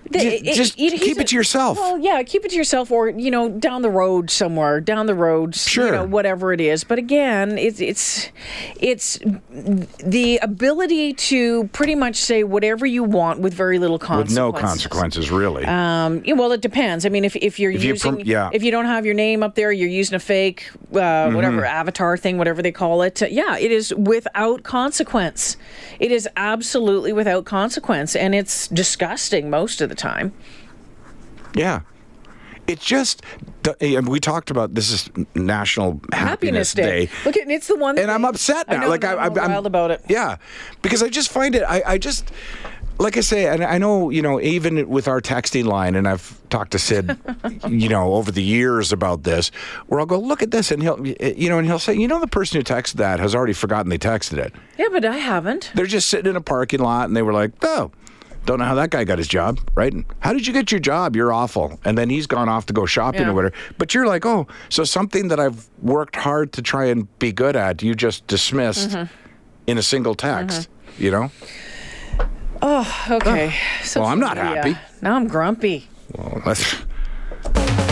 They- 0.09 0.40
Ju- 0.40 0.54
just 0.54 0.75
he's 0.76 0.95
keep 1.00 1.19
it 1.21 1.28
to 1.28 1.37
yourself. 1.37 1.78
Well, 1.78 1.99
yeah, 1.99 2.23
keep 2.23 2.45
it 2.45 2.50
to 2.50 2.57
yourself, 2.57 2.90
or 2.90 3.09
you 3.11 3.30
know, 3.30 3.49
down 3.49 3.83
the 3.83 3.90
road 3.90 4.30
somewhere, 4.30 4.80
down 4.80 5.07
the 5.07 5.14
road, 5.14 5.54
Sure. 5.54 5.87
you 5.87 5.92
know, 5.92 6.04
whatever 6.04 6.52
it 6.52 6.61
is. 6.61 6.85
But 6.85 6.99
again, 6.99 7.59
it's 7.59 7.80
it's 7.80 8.30
it's 8.80 9.19
the 10.02 10.38
ability 10.42 11.12
to 11.14 11.69
pretty 11.69 11.95
much 11.95 12.16
say 12.16 12.42
whatever 12.45 12.87
you 12.87 13.04
want 13.04 13.40
with 13.40 13.54
very 13.54 13.78
little 13.78 13.99
consequences. 13.99 14.37
With 14.38 14.54
no 14.54 14.61
consequences, 14.69 15.30
really. 15.30 15.64
Um, 15.66 16.23
well, 16.26 16.52
it 16.52 16.61
depends. 16.61 17.04
I 17.07 17.09
mean, 17.09 17.25
if, 17.25 17.37
if 17.37 17.59
you're 17.61 17.71
If 17.71 17.83
you 17.85 17.90
using, 17.90 18.14
prom- 18.16 18.26
yeah. 18.26 18.50
if 18.52 18.62
you 18.62 18.71
don't 18.71 18.87
have 18.87 19.04
your 19.04 19.14
name 19.14 19.42
up 19.42 19.54
there, 19.54 19.71
you're 19.71 19.88
using 19.88 20.16
a 20.16 20.21
fake, 20.21 20.71
uh, 20.92 20.97
Mm-hmm. 21.00 21.35
whatever 21.37 21.64
avatar 21.64 22.16
thing, 22.16 22.38
whatever 22.38 22.62
they 22.62 22.73
call 22.73 23.02
it. 23.02 23.21
yeah, 23.30 23.57
it 23.59 23.71
is 23.71 23.95
without 23.95 24.62
consequence. 24.62 25.57
It 25.99 26.11
is 26.11 26.28
absolutely 26.37 27.12
without 27.12 27.45
consequence, 27.45 28.16
and 28.16 28.35
it's 28.35 28.66
disgusting 28.69 29.50
most 29.50 29.80
of 29.80 29.89
the 29.90 29.94
time. 29.94 30.32
Yeah. 31.54 31.80
It's 32.66 32.85
just, 32.85 33.23
eh, 33.80 33.97
and 33.97 34.09
we 34.09 34.20
talked 34.20 34.50
about 34.50 34.75
this 34.75 34.90
is 34.92 35.11
National 35.35 36.00
Happiness, 36.12 36.73
Happiness 36.73 36.75
Day. 36.75 37.11
Look 37.25 37.37
at 37.37 37.50
it's 37.50 37.66
the 37.66 37.76
one, 37.76 37.99
and 37.99 38.11
I'm 38.11 38.25
upset 38.25 38.68
now. 38.68 38.76
I 38.76 38.78
know, 38.78 38.88
like 38.88 39.04
I'm, 39.04 39.18
I, 39.18 39.25
I'm, 39.25 39.50
wild 39.50 39.66
about 39.66 39.90
it. 39.90 40.02
Yeah, 40.09 40.37
because 40.80 41.02
I 41.02 41.09
just 41.09 41.30
find 41.30 41.54
it. 41.54 41.62
I, 41.64 41.82
I 41.85 41.99
just. 41.99 42.30
Like 42.99 43.16
I 43.16 43.20
say, 43.20 43.47
and 43.47 43.64
I 43.64 43.78
know, 43.78 44.11
you 44.11 44.20
know, 44.20 44.38
even 44.42 44.87
with 44.87 45.09
our 45.09 45.23
texting 45.23 45.64
line, 45.64 45.94
and 45.94 46.06
I've 46.06 46.38
talked 46.50 46.73
to 46.73 46.78
Sid, 46.78 47.16
you 47.66 47.88
know, 47.88 48.12
over 48.12 48.30
the 48.30 48.42
years 48.42 48.92
about 48.92 49.23
this, 49.23 49.49
where 49.87 50.00
I'll 50.00 50.04
go, 50.04 50.18
look 50.18 50.42
at 50.42 50.50
this, 50.50 50.70
and 50.70 50.82
he'll, 50.82 51.02
eh, 51.18 51.32
you 51.35 51.49
know, 51.49 51.56
and 51.56 51.66
he'll 51.66 51.78
say, 51.78 51.94
you 51.94 52.06
know, 52.06 52.20
the 52.20 52.26
person 52.26 52.59
who 52.59 52.62
texted 52.62 52.97
that 52.97 53.18
has 53.18 53.35
already 53.35 53.54
forgotten 53.54 53.88
they 53.88 53.97
texted 53.97 54.37
it. 54.37 54.52
Yeah, 54.76 54.88
but 54.92 55.06
I 55.06 55.16
haven't. 55.16 55.73
They're 55.75 55.87
just 55.87 56.11
sitting 56.11 56.28
in 56.28 56.37
a 56.37 56.42
parking 56.42 56.80
lot, 56.80 57.09
and 57.09 57.16
they 57.16 57.23
were 57.23 57.32
like, 57.32 57.52
oh, 57.62 57.90
don't 58.47 58.59
know 58.59 58.64
how 58.64 58.75
that 58.75 58.90
guy 58.90 59.04
got 59.04 59.18
his 59.18 59.28
job, 59.28 59.61
right? 59.75 59.92
How 60.20 60.32
did 60.32 60.47
you 60.47 60.52
get 60.52 60.70
your 60.73 60.80
job? 60.80 61.14
You're 61.14 61.32
awful. 61.32 61.78
And 61.85 61.97
then 61.97 62.09
he's 62.11 62.26
gone 62.26 62.49
off 62.49 62.66
to 62.66 62.73
go 62.73 62.87
shopping 62.87 63.23
Yeah. 63.23 63.28
or 63.30 63.35
whatever. 63.35 63.54
But 63.78 63.94
you're 63.94 64.06
like, 64.06 64.25
oh, 64.26 64.47
so 64.70 64.82
something 64.85 65.28
that 65.28 65.38
I've 65.38 65.68
worked 65.82 66.16
hard 66.16 66.52
to 66.54 66.62
try 66.62 66.87
and 66.87 67.06
be 67.18 67.32
good 67.32 67.54
at, 67.56 67.82
you 67.82 67.94
just 67.94 68.26
dismissed 68.26 68.90
Mm-hmm. 68.90 69.12
in 69.66 69.78
a 69.78 69.82
single 69.82 70.14
text, 70.14 70.68
you 70.99 71.11
know? 71.11 71.30
Oh, 72.62 73.06
okay. 73.11 73.54
Well, 73.97 74.06
I'm 74.06 74.20
not 74.20 74.37
happy. 74.37 74.76
Now 75.02 75.16
I'm 75.16 75.26
grumpy. 75.28 75.88
Well, 76.16 76.42
that's. 76.44 76.76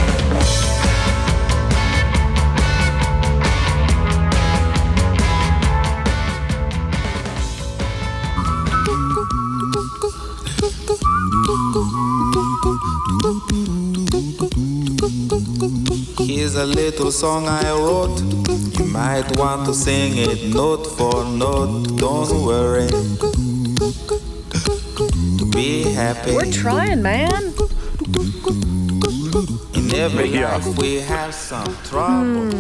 Here's 16.29 16.57
a 16.57 16.67
little 16.67 17.11
song 17.11 17.49
I 17.49 17.71
wrote. 17.71 18.21
You 18.79 18.85
might 18.85 19.25
want 19.39 19.65
to 19.67 19.73
sing 19.73 20.13
it 20.19 20.55
note 20.55 20.85
for 20.85 21.25
note. 21.25 21.97
Don't 21.97 22.45
worry. 22.45 22.87
Be 25.51 25.85
happy. 25.85 26.35
We're 26.35 26.53
trying, 26.53 27.01
man. 27.01 27.55
In 29.75 29.95
every 29.95 30.29
Yeah. 30.29 30.53
life 30.57 30.77
we 30.77 31.01
have 31.01 31.35
some 31.35 31.75
trouble. 31.89 32.51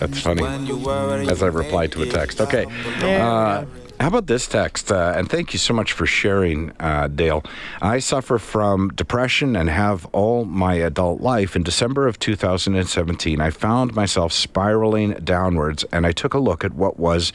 That's 0.00 0.20
funny. 0.20 0.40
When 0.42 0.66
you 0.66 0.76
worry, 0.78 1.28
As 1.28 1.42
I 1.42 1.48
replied 1.48 1.92
to 1.92 2.02
a 2.04 2.06
text. 2.06 2.40
Okay. 2.40 2.64
down 3.00 3.20
Uh, 3.20 3.64
how 4.00 4.08
about 4.08 4.26
this 4.26 4.46
text? 4.46 4.92
Uh, 4.92 5.12
and 5.16 5.28
thank 5.28 5.52
you 5.52 5.58
so 5.58 5.74
much 5.74 5.92
for 5.92 6.06
sharing, 6.06 6.72
uh, 6.78 7.08
Dale. 7.08 7.42
I 7.82 7.98
suffer 7.98 8.38
from 8.38 8.90
depression 8.90 9.56
and 9.56 9.68
have 9.68 10.06
all 10.12 10.44
my 10.44 10.74
adult 10.74 11.20
life. 11.20 11.56
In 11.56 11.64
December 11.64 12.06
of 12.06 12.18
2017, 12.18 13.40
I 13.40 13.50
found 13.50 13.94
myself 13.94 14.32
spiraling 14.32 15.12
downwards, 15.24 15.84
and 15.90 16.06
I 16.06 16.12
took 16.12 16.34
a 16.34 16.38
look 16.38 16.64
at 16.64 16.74
what 16.74 16.98
was 16.98 17.32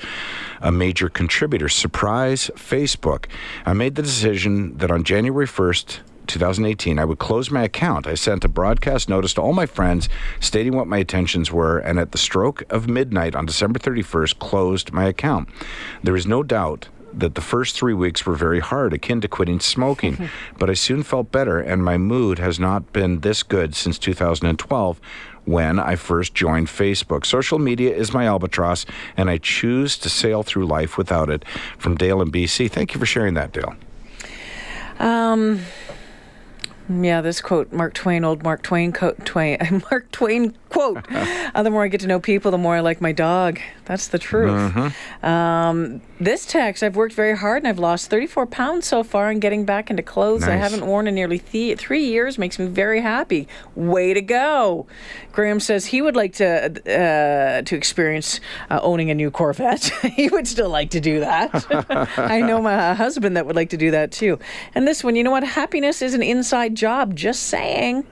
a 0.62 0.71
major 0.71 1.10
contributor 1.10 1.67
surprise 1.67 2.49
Facebook. 2.56 3.26
I 3.65 3.73
made 3.73 3.95
the 3.95 4.02
decision 4.02 4.78
that 4.78 4.89
on 4.89 5.04
January 5.04 5.47
1st, 5.47 5.99
2018, 6.27 6.99
I 6.99 7.05
would 7.05 7.19
close 7.19 7.51
my 7.51 7.63
account. 7.63 8.07
I 8.07 8.15
sent 8.15 8.45
a 8.45 8.49
broadcast 8.49 9.09
notice 9.09 9.33
to 9.36 9.41
all 9.41 9.53
my 9.53 9.65
friends 9.65 10.09
stating 10.39 10.75
what 10.75 10.88
my 10.88 10.99
intentions 10.99 11.51
were, 11.51 11.79
and 11.79 11.99
at 11.99 12.12
the 12.12 12.17
stroke 12.17 12.63
of 12.69 12.89
midnight 12.89 13.36
on 13.36 13.45
December 13.45 13.79
31st, 13.79 14.39
closed 14.39 14.93
my 14.93 15.05
account. 15.05 15.49
There 16.03 16.15
is 16.15 16.25
no 16.25 16.43
doubt 16.43 16.89
that 17.13 17.36
the 17.36 17.41
first 17.41 17.75
three 17.75 17.93
weeks 17.93 18.25
were 18.25 18.36
very 18.36 18.59
hard, 18.59 18.93
akin 18.93 19.21
to 19.21 19.27
quitting 19.27 19.59
smoking, 19.59 20.29
but 20.57 20.69
I 20.69 20.73
soon 20.73 21.03
felt 21.03 21.31
better, 21.31 21.59
and 21.59 21.83
my 21.83 21.97
mood 21.97 22.39
has 22.39 22.59
not 22.59 22.91
been 22.91 23.19
this 23.19 23.43
good 23.43 23.75
since 23.75 23.99
2012 23.99 24.99
when 25.45 25.79
I 25.79 25.95
first 25.95 26.33
joined 26.33 26.67
Facebook. 26.67 27.25
Social 27.25 27.59
media 27.59 27.93
is 27.93 28.13
my 28.13 28.25
albatross, 28.25 28.86
and 29.17 29.29
I 29.29 29.38
choose 29.38 29.97
to 29.99 30.09
sail 30.09 30.43
through 30.43 30.65
life 30.65 30.97
without 30.97 31.29
it. 31.29 31.43
From 31.77 31.95
Dale 31.95 32.21
in 32.21 32.31
BC. 32.31 32.71
Thank 32.71 32.93
you 32.93 32.99
for 32.99 33.05
sharing 33.05 33.33
that, 33.33 33.51
Dale. 33.51 33.75
Um, 34.99 35.59
Yeah, 36.89 37.22
this 37.22 37.41
quote, 37.41 37.72
Mark 37.72 37.93
Twain, 37.93 38.26
old 38.26 38.43
Mark 38.43 38.62
Twain 38.62 38.91
quote, 38.91 39.26
Twain, 39.26 39.84
Mark 39.91 40.12
Twain 40.12 40.54
quote. 40.73 41.05
uh, 41.12 41.63
the 41.63 41.69
more 41.69 41.83
I 41.83 41.88
get 41.88 42.01
to 42.01 42.07
know 42.07 42.19
people, 42.19 42.51
the 42.51 42.57
more 42.57 42.75
I 42.75 42.79
like 42.81 42.99
my 42.99 43.12
dog. 43.12 43.59
That's 43.86 44.07
the 44.07 44.19
truth. 44.19 44.93
Um, 45.23 46.01
this 46.19 46.45
text, 46.45 46.83
I've 46.83 46.95
worked 46.95 47.13
very 47.13 47.38
hard 47.38 47.63
and 47.63 47.67
I've 47.67 47.79
lost 47.79 48.09
34 48.09 48.47
pounds 48.47 48.88
so 48.88 49.03
far 49.03 49.29
and 49.29 49.41
getting 49.41 49.65
back 49.65 49.89
into 49.89 50.03
clothes 50.03 50.43
I 50.43 50.55
haven't 50.55 50.86
worn 50.86 51.07
in 51.07 51.15
nearly 51.15 51.39
th- 51.39 51.79
three 51.79 52.05
years 52.05 52.38
makes 52.38 52.57
me 52.59 52.65
very 52.65 53.01
happy. 53.01 53.47
Way 53.75 54.13
to 54.13 54.21
go. 54.21 54.88
Graham 55.31 55.59
says 55.59 55.86
he 55.88 56.01
would 56.01 56.15
like 56.15 56.33
to 56.33 56.65
uh, 56.65 57.62
to 57.63 57.75
experience 57.75 58.39
uh, 58.69 58.79
owning 58.81 59.09
a 59.09 59.15
new 59.15 59.31
Corvette. 59.31 59.83
he 60.15 60.29
would 60.29 60.47
still 60.47 60.69
like 60.69 60.91
to 60.91 60.99
do 60.99 61.19
that. 61.19 61.65
I 62.17 62.41
know 62.41 62.62
my 62.62 62.93
husband 62.93 63.36
that 63.38 63.45
would 63.45 63.55
like 63.55 63.69
to 63.71 63.77
do 63.77 63.91
that 63.91 64.12
too. 64.12 64.39
And 64.75 64.88
this 64.88 65.03
one, 65.03 65.15
you 65.15 65.23
know 65.23 65.31
what? 65.31 65.43
Happiness 65.43 66.01
is 66.01 66.13
an 66.13 66.23
inside 66.23 66.75
job. 66.75 67.15
Just 67.15 67.43
saying. 67.43 68.05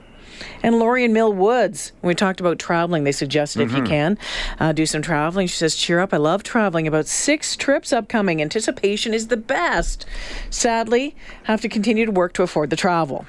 And 0.63 0.79
Lori 0.79 1.03
in 1.03 1.13
Mill 1.13 1.33
Woods, 1.33 1.91
we 2.01 2.15
talked 2.15 2.39
about 2.39 2.59
traveling, 2.59 3.03
they 3.03 3.11
suggested 3.11 3.61
if 3.61 3.73
you 3.73 3.83
can 3.83 4.17
uh, 4.59 4.71
do 4.71 4.85
some 4.85 5.01
traveling. 5.01 5.47
She 5.47 5.55
says, 5.55 5.75
"Cheer 5.75 5.99
up! 5.99 6.13
I 6.13 6.17
love 6.17 6.43
traveling. 6.43 6.87
About 6.87 7.07
six 7.07 7.55
trips 7.55 7.93
upcoming. 7.93 8.41
Anticipation 8.41 9.13
is 9.13 9.27
the 9.27 9.37
best. 9.37 10.05
Sadly, 10.49 11.15
have 11.43 11.61
to 11.61 11.69
continue 11.69 12.05
to 12.05 12.11
work 12.11 12.33
to 12.33 12.43
afford 12.43 12.69
the 12.69 12.75
travel. 12.75 13.25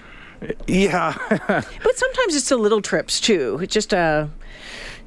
Yeah. 0.66 1.16
But 1.83 1.96
sometimes 1.96 2.35
it's 2.35 2.48
the 2.48 2.57
little 2.57 2.83
trips 2.83 3.20
too. 3.20 3.59
It's 3.62 3.75
just 3.75 3.92
a." 3.92 4.29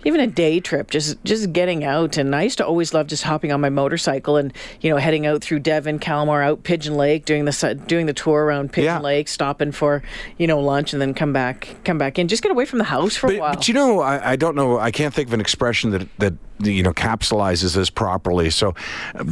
Even 0.05 0.21
a 0.21 0.27
day 0.27 0.59
trip, 0.59 0.91
just 0.91 1.21
just 1.25 1.51
getting 1.51 1.83
out, 1.83 2.15
and 2.17 2.35
I 2.35 2.43
used 2.43 2.59
to 2.59 2.65
always 2.65 2.93
love 2.93 3.07
just 3.07 3.23
hopping 3.23 3.51
on 3.51 3.59
my 3.59 3.69
motorcycle 3.69 4.37
and 4.37 4.53
you 4.79 4.89
know 4.91 4.97
heading 4.97 5.25
out 5.25 5.41
through 5.41 5.59
Devon, 5.59 5.97
Calmar, 5.99 6.41
out 6.43 6.61
Pigeon 6.63 6.95
Lake, 6.95 7.25
doing 7.25 7.45
the 7.45 7.81
doing 7.87 8.05
the 8.05 8.13
tour 8.13 8.45
around 8.45 8.71
Pigeon 8.71 8.85
Yeah. 8.85 8.99
Lake, 8.99 9.27
stopping 9.27 9.71
for 9.71 10.03
you 10.37 10.45
know 10.45 10.59
lunch, 10.59 10.93
and 10.93 11.01
then 11.01 11.13
come 11.15 11.33
back 11.33 11.75
come 11.83 11.97
back 11.97 12.19
in. 12.19 12.27
Just 12.27 12.43
get 12.43 12.51
away 12.51 12.65
from 12.65 12.77
the 12.79 12.85
house 12.85 13.15
for 13.15 13.27
a 13.27 13.31
But, 13.31 13.39
while. 13.39 13.53
but 13.55 13.67
you 13.67 13.73
know, 13.73 13.99
I, 14.01 14.31
I 14.33 14.35
don't 14.35 14.55
know. 14.55 14.77
I 14.77 14.91
can't 14.91 15.13
think 15.13 15.27
of 15.29 15.33
an 15.33 15.41
expression 15.41 15.89
that 15.89 16.07
that 16.19 16.33
you 16.59 16.83
know 16.83 16.93
capsulizes 16.93 17.75
this 17.75 17.89
properly. 17.89 18.51
So, 18.51 18.75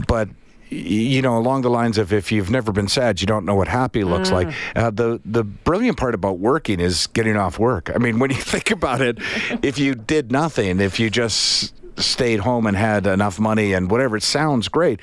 but 0.08 0.28
you 0.70 1.22
know, 1.22 1.38
along 1.38 1.62
the 1.62 1.70
lines 1.70 1.98
of 1.98 2.12
if 2.12 2.32
you've 2.32 2.50
never 2.50 2.72
been 2.72 2.88
sad, 2.88 3.22
you 3.22 3.28
don't 3.28 3.46
know 3.46 3.56
what 3.56 3.68
happy 3.68 4.04
looks 4.04 4.32
like. 4.32 4.54
Uh, 4.76 4.90
the 4.90 5.22
the 5.24 5.44
brilliant 5.44 5.98
part 5.98 6.16
about 6.16 6.40
working 6.40 6.80
is 6.80 7.08
getting 7.08 7.36
off 7.38 7.60
work. 7.60 7.92
I 7.94 7.98
mean, 7.98 8.20
when 8.20 8.32
you 8.32 8.38
think 8.42 8.72
about 8.72 9.02
it, 9.02 9.18
if 9.62 9.78
you 9.78 9.96
did 9.96 10.32
nothing, 10.32 10.80
if 10.80 11.00
you 11.00 11.10
just 11.10 11.74
stayed 12.00 12.40
home 12.40 12.66
and 12.66 12.76
had 12.76 13.06
enough 13.06 13.40
money 13.40 13.74
and 13.74 13.90
whatever, 13.92 14.18
it 14.18 14.24
sounds 14.24 14.68
great. 14.68 15.00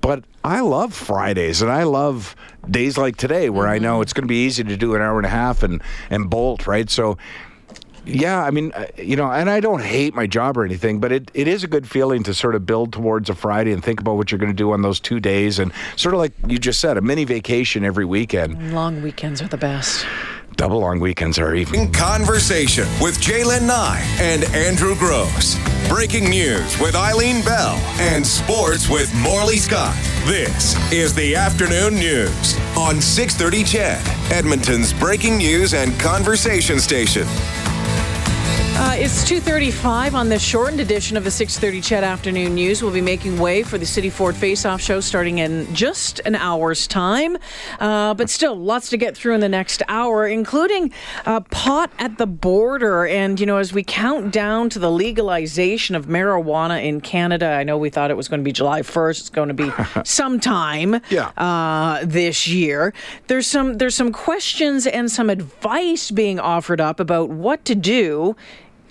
But 0.00 0.24
I 0.44 0.60
love 0.60 0.94
Fridays 0.94 1.60
and 1.60 1.70
I 1.70 1.82
love 1.82 2.34
days 2.68 2.96
like 2.96 3.16
today 3.16 3.50
where 3.50 3.68
I 3.68 3.78
know 3.78 4.00
it's 4.00 4.12
going 4.12 4.24
to 4.24 4.28
be 4.28 4.44
easy 4.46 4.64
to 4.64 4.76
do 4.76 4.94
an 4.94 5.02
hour 5.02 5.18
and 5.18 5.26
a 5.26 5.30
half 5.30 5.62
and 5.62 5.82
and 6.08 6.30
bolt 6.30 6.66
right. 6.66 6.88
So 6.88 7.18
yeah, 8.06 8.42
I 8.42 8.50
mean, 8.50 8.72
uh, 8.72 8.86
you 8.96 9.16
know, 9.16 9.30
and 9.30 9.50
I 9.50 9.60
don't 9.60 9.82
hate 9.82 10.14
my 10.14 10.26
job 10.26 10.56
or 10.56 10.64
anything, 10.64 11.00
but 11.00 11.12
it, 11.12 11.30
it 11.34 11.48
is 11.48 11.64
a 11.64 11.68
good 11.68 11.88
feeling 11.88 12.22
to 12.24 12.34
sort 12.34 12.54
of 12.54 12.66
build 12.66 12.92
towards 12.92 13.28
a 13.30 13.34
Friday 13.34 13.72
and 13.72 13.82
think 13.84 14.00
about 14.00 14.16
what 14.16 14.30
you're 14.30 14.38
going 14.38 14.52
to 14.52 14.56
do 14.56 14.72
on 14.72 14.82
those 14.82 15.00
two 15.00 15.20
days. 15.20 15.58
And 15.58 15.72
sort 15.96 16.14
of 16.14 16.20
like 16.20 16.32
you 16.46 16.58
just 16.58 16.80
said, 16.80 16.96
a 16.96 17.00
mini 17.00 17.24
vacation 17.24 17.84
every 17.84 18.04
weekend. 18.04 18.72
Long 18.74 19.02
weekends 19.02 19.42
are 19.42 19.48
the 19.48 19.56
best. 19.58 20.04
Double 20.56 20.80
long 20.80 21.00
weekends 21.00 21.38
are 21.38 21.54
even. 21.54 21.90
Conversation 21.92 22.86
with 23.00 23.18
J'lyn 23.20 23.66
Nye 23.66 24.04
and 24.20 24.44
Andrew 24.54 24.94
Grose. 24.96 25.56
Breaking 25.88 26.28
news 26.28 26.78
with 26.78 26.94
Eileen 26.94 27.42
Bell 27.44 27.76
and 27.98 28.26
sports 28.26 28.88
with 28.88 29.12
Morley 29.14 29.56
Scott. 29.56 29.96
This 30.26 30.76
is 30.92 31.14
the 31.14 31.34
afternoon 31.34 31.94
news 31.94 32.58
on 32.76 33.00
630 33.00 33.64
CHED, 33.64 34.32
Edmonton's 34.32 34.92
breaking 34.92 35.38
news 35.38 35.72
and 35.72 35.98
conversation 35.98 36.78
station. 36.78 37.26
Thank 38.50 38.64
you. 38.64 38.69
Uh, 38.72 38.94
it's 38.96 39.24
2.35 39.30 40.14
on 40.14 40.30
this 40.30 40.42
shortened 40.42 40.80
edition 40.80 41.16
of 41.18 41.22
the 41.24 41.28
6.30 41.28 41.84
CHED 41.84 42.02
Afternoon 42.02 42.54
News. 42.54 42.82
We'll 42.82 42.92
be 42.92 43.02
making 43.02 43.38
way 43.38 43.62
for 43.62 43.76
the 43.76 43.84
City 43.84 44.08
Ford 44.08 44.34
Face-Off 44.34 44.80
show 44.80 45.00
starting 45.00 45.38
in 45.38 45.72
just 45.74 46.20
an 46.24 46.34
hour's 46.34 46.86
time. 46.86 47.36
Uh, 47.78 48.14
but 48.14 48.30
still, 48.30 48.56
lots 48.56 48.88
to 48.90 48.96
get 48.96 49.14
through 49.14 49.34
in 49.34 49.40
the 49.40 49.50
next 49.50 49.82
hour, 49.88 50.26
including 50.26 50.92
uh, 51.26 51.40
pot 51.40 51.90
at 51.98 52.16
the 52.16 52.26
border. 52.26 53.06
And, 53.06 53.38
you 53.38 53.44
know, 53.44 53.58
as 53.58 53.74
we 53.74 53.82
count 53.84 54.32
down 54.32 54.70
to 54.70 54.78
the 54.78 54.90
legalization 54.90 55.94
of 55.94 56.06
marijuana 56.06 56.82
in 56.82 57.02
Canada, 57.02 57.48
I 57.50 57.64
know 57.64 57.76
we 57.76 57.90
thought 57.90 58.10
it 58.10 58.16
was 58.16 58.28
going 58.28 58.40
to 58.40 58.44
be 58.44 58.52
July 58.52 58.80
1st. 58.80 59.20
It's 59.20 59.28
going 59.28 59.48
to 59.48 59.54
be 59.54 59.70
sometime 60.04 61.00
Yeah. 61.10 61.32
uh, 61.36 62.00
this 62.04 62.48
year. 62.48 62.94
There's 63.26 63.46
some 63.46 63.76
there's 63.76 63.94
some 63.94 64.10
questions 64.10 64.86
and 64.86 65.10
some 65.10 65.28
advice 65.28 66.10
being 66.10 66.40
offered 66.40 66.80
up 66.80 66.98
about 66.98 67.28
what 67.28 67.64
to 67.66 67.74
do 67.74 68.36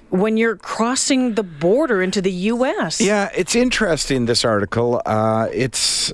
when 0.10 0.38
you're 0.38 0.58
crossing 0.58 1.36
the 1.36 1.44
border 1.44 2.02
into 2.02 2.22
the 2.22 2.32
U.S. 2.32 3.00
Yeah, 3.00 3.30
it's 3.36 3.56
interesting, 3.56 4.26
this 4.26 4.44
article. 4.44 5.02
Uh, 5.06 5.48
it's 5.54 6.12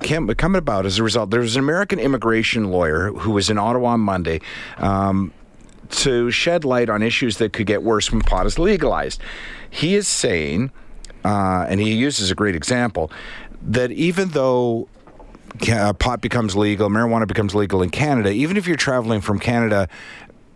came, 0.00 0.28
coming 0.34 0.58
about 0.58 0.86
as 0.86 0.98
a 0.98 1.02
result. 1.02 1.30
There 1.30 1.40
was 1.40 1.56
an 1.56 1.60
American 1.60 1.98
immigration 1.98 2.70
lawyer 2.70 3.12
who 3.12 3.32
was 3.32 3.50
in 3.50 3.58
Ottawa 3.58 3.90
on 3.90 4.00
Monday. 4.00 4.40
Um, 4.78 5.32
to 5.88 6.32
shed 6.32 6.64
light 6.64 6.90
on 6.90 7.00
issues 7.00 7.38
that 7.38 7.52
could 7.52 7.66
get 7.66 7.82
worse 7.82 8.10
when 8.10 8.20
pot 8.20 8.44
is 8.44 8.58
legalized. 8.58 9.20
He 9.70 9.94
is 9.94 10.08
saying, 10.08 10.72
uh, 11.24 11.66
and 11.68 11.80
he 11.80 11.92
uses 11.94 12.30
a 12.30 12.34
great 12.34 12.56
example, 12.56 13.10
that 13.62 13.92
even 13.92 14.30
though 14.30 14.88
uh, 15.70 15.92
pot 15.94 16.20
becomes 16.20 16.56
legal, 16.56 16.88
marijuana 16.88 17.26
becomes 17.26 17.54
legal 17.54 17.82
in 17.82 17.90
Canada, 17.90 18.30
even 18.30 18.56
if 18.56 18.66
you're 18.66 18.76
traveling 18.76 19.20
from 19.20 19.38
Canada 19.38 19.88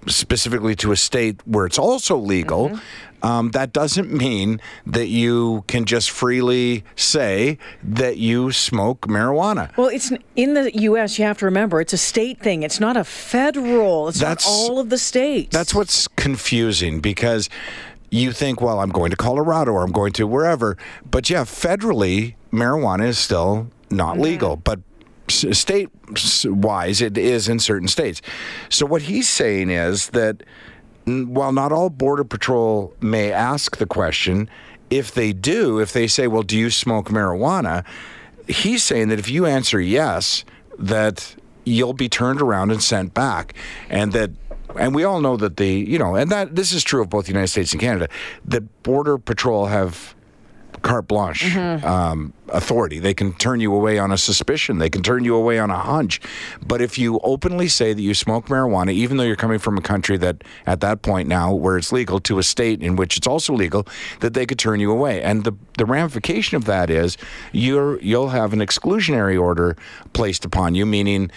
specifically 0.07 0.75
to 0.77 0.93
a 0.93 0.97
state 0.97 1.41
where 1.47 1.67
it's 1.67 1.79
also 1.79 2.17
legal, 2.17 2.79
um, 3.23 3.51
that 3.51 3.73
doesn't 3.73 4.13
mean 4.13 4.61
that 4.87 5.09
you 5.09 5.65
can 5.67 5.85
just 5.85 6.11
freely 6.11 6.85
say 6.97 7.59
that 7.83 8.17
you 8.17 8.53
smoke 8.53 9.03
marijuana. 9.03 9.77
Well, 9.77 9.89
it's 9.89 10.13
in 10.37 10.55
the 10.55 10.71
U.S. 10.81 11.19
You 11.19 11.25
have 11.27 11.39
to 11.39 11.45
remember 11.45 11.81
it's 11.81 11.93
a 11.93 11.99
state 11.99 12.41
thing. 12.41 12.63
It's 12.63 12.81
not 12.81 12.97
a 12.97 13.05
federal. 13.05 14.09
It's 14.09 14.21
That's- 14.21 14.47
not 14.47 14.53
all 14.53 14.79
of 14.79 14.91
the 14.91 14.99
states. 14.99 15.55
That's 15.55 15.75
what's 15.75 16.09
confusing 16.09 17.01
because 17.01 17.49
you 18.11 18.33
think, 18.33 18.61
well, 18.61 18.81
I'm 18.81 18.91
going 18.91 19.11
to 19.11 19.17
Colorado 19.17 19.73
or 19.73 19.83
I'm 19.85 19.93
going 19.93 20.13
to 20.15 20.27
wherever. 20.27 20.77
But 21.09 21.31
yeah, 21.31 21.45
federally, 21.45 22.35
marijuana 22.53 23.07
is 23.07 23.19
still 23.19 23.69
not 23.91 24.19
legal. 24.19 24.57
But 24.57 24.81
state 25.31 25.89
wise, 26.45 27.01
it 27.01 27.17
is 27.17 27.49
in 27.49 27.59
certain 27.59 27.89
states. 27.89 28.21
So 28.69 28.87
what 28.87 29.03
he's 29.03 29.29
saying 29.29 29.71
is 29.71 30.11
that 30.11 30.43
while 31.07 31.53
not 31.53 31.73
all 31.73 31.91
Border 31.91 32.25
Patrol 32.25 32.95
may 33.01 33.33
ask 33.33 33.79
the 33.79 33.87
question, 33.87 34.49
if 34.91 35.13
they 35.13 35.33
do, 35.33 35.79
if 35.79 35.93
they 35.93 36.07
say, 36.07 36.27
well, 36.27 36.43
do 36.43 36.59
you 36.59 36.71
smoke 36.71 37.09
marijuana? 37.09 37.85
He's 38.49 38.83
saying 38.83 39.09
that 39.09 39.19
if 39.19 39.31
you 39.31 39.47
answer 39.47 39.81
yes, 39.81 40.45
that 40.79 41.37
you'll 41.65 41.93
be 41.93 42.09
turned 42.09 42.41
around 42.41 42.71
and 42.73 42.83
sent 42.83 43.15
back. 43.15 43.55
And 43.89 44.13
that 44.13 44.31
and 44.77 44.95
we 44.95 45.05
all 45.05 45.21
know 45.21 45.37
that 45.37 45.57
the 45.57 45.69
you 45.69 45.99
know, 45.99 46.15
and 46.15 46.31
that 46.31 46.57
this 46.57 46.73
is 46.73 46.85
true 46.85 47.03
of 47.03 47.11
both 47.11 47.27
the 47.27 47.33
United 47.33 47.49
States 47.49 47.73
and 47.73 47.81
Canada, 47.81 48.09
that 48.45 48.83
Border 48.83 49.19
Patrol 49.19 49.67
have 49.67 50.15
carte 50.83 51.09
blanche 51.09 51.57
um, 51.57 52.33
authority. 52.49 52.99
They 52.99 53.15
can 53.15 53.33
turn 53.35 53.61
you 53.61 53.75
away 53.75 53.99
on 53.99 54.11
a 54.13 54.19
suspicion. 54.19 54.79
They 54.79 54.91
can 54.91 55.03
turn 55.03 55.25
you 55.25 55.35
away 55.35 55.59
on 55.59 55.71
a 55.71 55.79
hunch. 55.79 56.21
But 56.67 56.81
if 56.81 56.99
you 56.99 57.21
openly 57.23 57.69
say 57.69 57.93
that 57.93 58.03
you 58.03 58.15
smoke 58.15 58.47
marijuana, 58.47 58.93
even 58.93 59.17
though 59.17 59.25
you're 59.25 59.37
coming 59.37 59.59
from 59.59 59.79
a 59.79 59.83
country 59.83 60.17
that 60.19 60.43
at 60.67 60.81
that 60.81 61.03
point 61.03 61.29
now 61.29 61.53
where 61.55 61.77
it's 61.77 61.93
legal 61.93 62.21
to 62.21 62.39
a 62.39 62.43
state 62.43 62.83
in 62.83 62.97
which 62.97 63.17
it's 63.17 63.27
also 63.27 63.53
legal, 63.53 63.87
that 64.21 64.35
they 64.35 64.47
could 64.47 64.59
turn 64.59 64.81
you 64.81 64.91
away. 64.91 65.23
And 65.23 65.45
the 65.45 65.53
the 65.79 65.87
ramification 65.87 66.57
of 66.57 66.65
that 66.67 66.91
is 66.91 67.17
you're 67.53 68.01
you'll 68.01 68.29
have 68.31 68.53
an 68.53 68.61
exclusionary 68.61 69.41
order 69.41 69.77
placed 70.13 70.45
upon 70.45 70.75
you, 70.75 70.85
meaning 70.85 71.31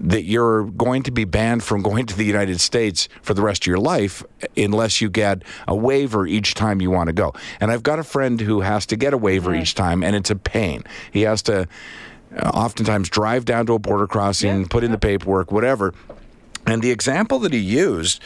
that 0.00 0.24
you're 0.24 0.64
going 0.64 1.02
to 1.02 1.10
be 1.10 1.24
banned 1.24 1.62
from 1.62 1.82
going 1.82 2.06
to 2.06 2.16
the 2.16 2.24
United 2.24 2.60
States 2.60 3.08
for 3.22 3.34
the 3.34 3.42
rest 3.42 3.64
of 3.64 3.66
your 3.66 3.78
life 3.78 4.24
unless 4.56 5.00
you 5.00 5.10
get 5.10 5.42
a 5.68 5.76
waiver 5.76 6.26
each 6.26 6.54
time 6.54 6.80
you 6.80 6.90
want 6.90 7.08
to 7.08 7.12
go. 7.12 7.34
And 7.60 7.70
I've 7.70 7.82
got 7.82 7.98
a 7.98 8.04
friend 8.04 8.40
who 8.40 8.60
has 8.60 8.86
to 8.86 8.96
get 8.96 9.12
a 9.12 9.18
waiver 9.18 9.54
each 9.54 9.74
time, 9.74 10.02
and 10.02 10.16
it's 10.16 10.30
a 10.30 10.36
pain. 10.36 10.84
He 11.12 11.22
has 11.22 11.42
to 11.42 11.68
uh, 12.36 12.48
oftentimes 12.48 13.08
drive 13.10 13.44
down 13.44 13.66
to 13.66 13.74
a 13.74 13.78
border 13.78 14.06
crossing, 14.06 14.66
put 14.68 14.84
in 14.84 14.90
the 14.90 14.98
paperwork, 14.98 15.52
whatever. 15.52 15.92
And 16.66 16.82
the 16.82 16.90
example 16.90 17.38
that 17.40 17.52
he 17.52 17.58
used, 17.58 18.22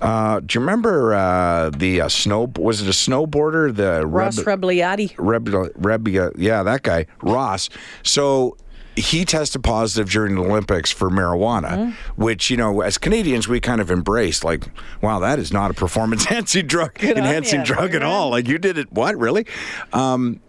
uh, 0.00 0.40
do 0.40 0.58
you 0.58 0.60
remember 0.60 1.14
uh, 1.14 1.70
the 1.70 2.02
uh, 2.02 2.08
snow? 2.08 2.50
Was 2.56 2.82
it 2.82 2.88
a 2.88 2.90
snowboarder? 2.90 3.74
The 3.74 4.06
Ross 4.06 4.44
Reb- 4.44 4.62
Rebagliati. 4.62 5.14
Reb, 5.16 5.48
Reb, 5.76 6.08
yeah, 6.36 6.62
that 6.62 6.82
guy, 6.82 7.06
Ross. 7.22 7.68
So 8.02 8.56
he 8.96 9.24
tested 9.24 9.62
positive 9.62 10.10
during 10.10 10.34
the 10.36 10.40
Olympics 10.42 10.90
for 10.90 11.10
marijuana, 11.10 11.92
which, 12.16 12.50
you 12.50 12.56
know, 12.56 12.80
as 12.80 12.96
Canadians, 12.98 13.46
we 13.46 13.60
kind 13.60 13.80
of 13.80 13.90
embraced. 13.90 14.42
Like, 14.42 14.64
wow, 15.02 15.18
that 15.20 15.38
is 15.38 15.52
not 15.52 15.70
a 15.70 15.74
performance 15.74 16.22
enhancing 16.30 16.66
drug, 16.66 17.02
enhancing 17.02 17.62
drug 17.62 17.94
at 17.94 18.02
all. 18.02 18.30
Like, 18.30 18.48
you 18.48 18.58
did 18.58 18.78
it, 18.78 18.90
what, 18.90 19.16
really? 19.16 19.46
Um, 19.92 20.40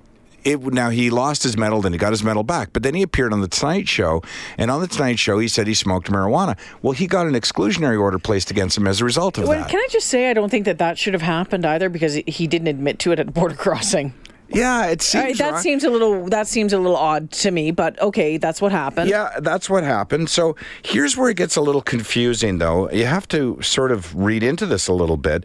it, 0.44 0.62
now 0.62 0.90
he 0.92 1.10
lost 1.10 1.44
his 1.44 1.58
medal, 1.58 1.82
then 1.82 1.92
he 1.92 1.98
got 1.98 2.12
his 2.12 2.24
medal 2.24 2.44
back. 2.44 2.70
But 2.72 2.84
then 2.84 2.94
he 2.94 3.02
appeared 3.02 3.34
on 3.34 3.42
the 3.42 3.50
Tonight 3.50 3.90
Show, 3.90 4.22
and 4.58 4.72
on 4.72 4.80
the 4.80 4.88
Tonight 4.88 5.20
Show, 5.20 5.40
he 5.40 5.50
said 5.50 5.68
he 5.68 5.74
smoked 5.74 6.10
marijuana. 6.10 6.58
Well, 6.82 6.94
he 6.94 7.06
got 7.06 7.28
an 7.28 7.34
exclusionary 7.34 8.00
order 8.00 8.18
placed 8.18 8.50
against 8.50 8.78
him 8.78 8.88
as 8.88 9.02
a 9.02 9.06
result 9.06 9.38
of 9.38 9.46
Well, 9.50 9.60
that. 9.60 9.70
can 9.70 9.80
I 9.80 9.88
just 9.92 10.08
say 10.08 10.30
I 10.30 10.34
don't 10.34 10.50
think 10.50 10.64
that 10.64 10.78
that 10.78 10.98
should 10.98 11.14
have 11.14 11.22
happened 11.22 11.66
either 11.66 11.90
because 11.90 12.14
he 12.26 12.48
didn't 12.48 12.68
admit 12.70 12.98
to 13.00 13.12
it 13.12 13.20
at 13.20 13.26
the 13.26 13.32
border 13.34 13.56
crossing. 13.58 14.14
Yeah, 14.50 14.88
it 14.88 15.02
seems 15.02 15.38
that 15.38 15.54
wrong. 15.54 15.62
seems 15.62 15.84
a 15.84 15.90
little 15.90 16.26
that 16.28 16.48
seems 16.48 16.74
a 16.74 16.78
little 16.78 16.96
odd 16.96 17.32
to 17.32 17.52
me, 17.52 17.72
but 17.72 18.00
okay, 18.02 18.38
that's 18.38 18.62
what 18.62 18.72
happened. 18.72 19.10
Yeah, 19.10 19.40
that's 19.40 19.70
what 19.70 19.84
happened. 19.84 20.30
So 20.30 20.56
here's 20.84 21.18
where 21.18 21.30
it 21.30 21.38
gets 21.38 21.56
a 21.56 21.62
little 21.62 21.82
confusing, 21.82 22.58
though. 22.58 22.90
You 22.92 23.06
have 23.06 23.28
to 23.30 23.62
sort 23.62 23.92
of 23.92 24.16
read 24.16 24.44
into 24.44 24.66
this 24.66 24.88
a 24.88 24.94
little 24.94 25.18
bit. 25.18 25.44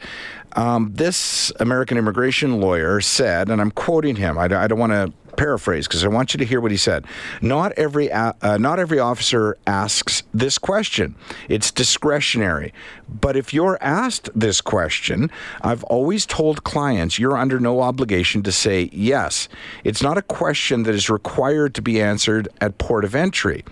Um, 0.55 0.93
this 0.95 1.53
American 1.61 1.97
immigration 1.97 2.61
lawyer 2.61 3.01
said, 3.01 3.49
and 3.49 3.61
I'm 3.61 3.71
quoting 3.71 4.17
him. 4.17 4.38
I, 4.38 4.45
I 4.45 4.67
don't 4.67 4.79
want 4.79 4.93
to 4.93 5.12
paraphrase 5.37 5.87
because 5.87 6.05
I 6.05 6.09
want 6.09 6.35
you 6.35 6.38
to 6.38 6.45
hear 6.45 6.61
what 6.61 6.71
he 6.71 6.77
said. 6.77 7.05
Not 7.41 7.73
every 7.73 8.11
uh, 8.11 8.59
not 8.59 8.79
every 8.79 8.99
officer 8.99 9.57
asks 9.67 10.23
this 10.33 10.59
question. 10.59 11.15
It's 11.49 11.71
discretionary. 11.71 12.73
But 13.09 13.37
if 13.37 13.53
you're 13.53 13.79
asked 13.81 14.31
this 14.35 14.61
question, 14.61 15.31
I've 15.62 15.85
always 15.85 16.27
told 16.27 16.65
clients 16.65 17.19
you're 17.19 17.37
under 17.37 17.59
no 17.59 17.81
obligation 17.81 18.43
to 18.45 18.53
say 18.53 18.91
yes. 18.93 19.49
It's 19.85 20.03
not 20.03 20.19
a 20.19 20.23
question 20.23 20.85
that 20.85 20.95
is 20.95 21.11
required 21.11 21.75
to 21.75 21.83
be 21.83 22.01
answered 22.01 22.49
at 22.61 22.79
port 22.79 23.05
of 23.05 23.15
entry. 23.15 23.65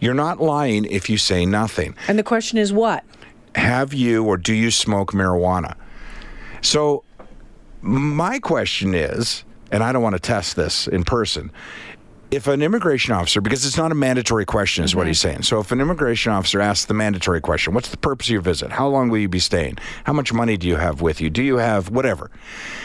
You're 0.00 0.14
not 0.14 0.40
lying 0.40 0.86
if 0.86 1.10
you 1.10 1.18
say 1.18 1.44
nothing. 1.44 1.94
And 2.08 2.18
the 2.18 2.22
question 2.22 2.58
is 2.58 2.72
what? 2.72 3.04
Have 3.54 3.92
you 3.92 4.24
or 4.24 4.36
do 4.36 4.54
you 4.54 4.70
smoke 4.70 5.12
marijuana? 5.12 5.76
So, 6.60 7.04
my 7.82 8.38
question 8.38 8.94
is, 8.94 9.44
and 9.70 9.82
I 9.82 9.92
don't 9.92 10.02
want 10.02 10.14
to 10.14 10.20
test 10.20 10.56
this 10.56 10.86
in 10.86 11.04
person. 11.04 11.50
If 12.30 12.46
an 12.46 12.62
immigration 12.62 13.12
officer, 13.12 13.40
because 13.40 13.64
it's 13.64 13.76
not 13.76 13.90
a 13.90 13.94
mandatory 13.94 14.44
question, 14.44 14.84
is 14.84 14.94
what 14.94 15.08
he's 15.08 15.18
mm-hmm. 15.18 15.28
saying. 15.28 15.42
So, 15.42 15.58
if 15.60 15.72
an 15.72 15.80
immigration 15.80 16.32
officer 16.32 16.60
asks 16.60 16.86
the 16.86 16.94
mandatory 16.94 17.40
question, 17.40 17.74
what's 17.74 17.88
the 17.88 17.96
purpose 17.96 18.28
of 18.28 18.32
your 18.32 18.40
visit? 18.40 18.70
How 18.70 18.86
long 18.88 19.08
will 19.08 19.18
you 19.18 19.28
be 19.28 19.40
staying? 19.40 19.78
How 20.04 20.12
much 20.12 20.32
money 20.32 20.56
do 20.56 20.68
you 20.68 20.76
have 20.76 21.00
with 21.00 21.20
you? 21.20 21.30
Do 21.30 21.42
you 21.42 21.56
have 21.56 21.90
whatever? 21.90 22.30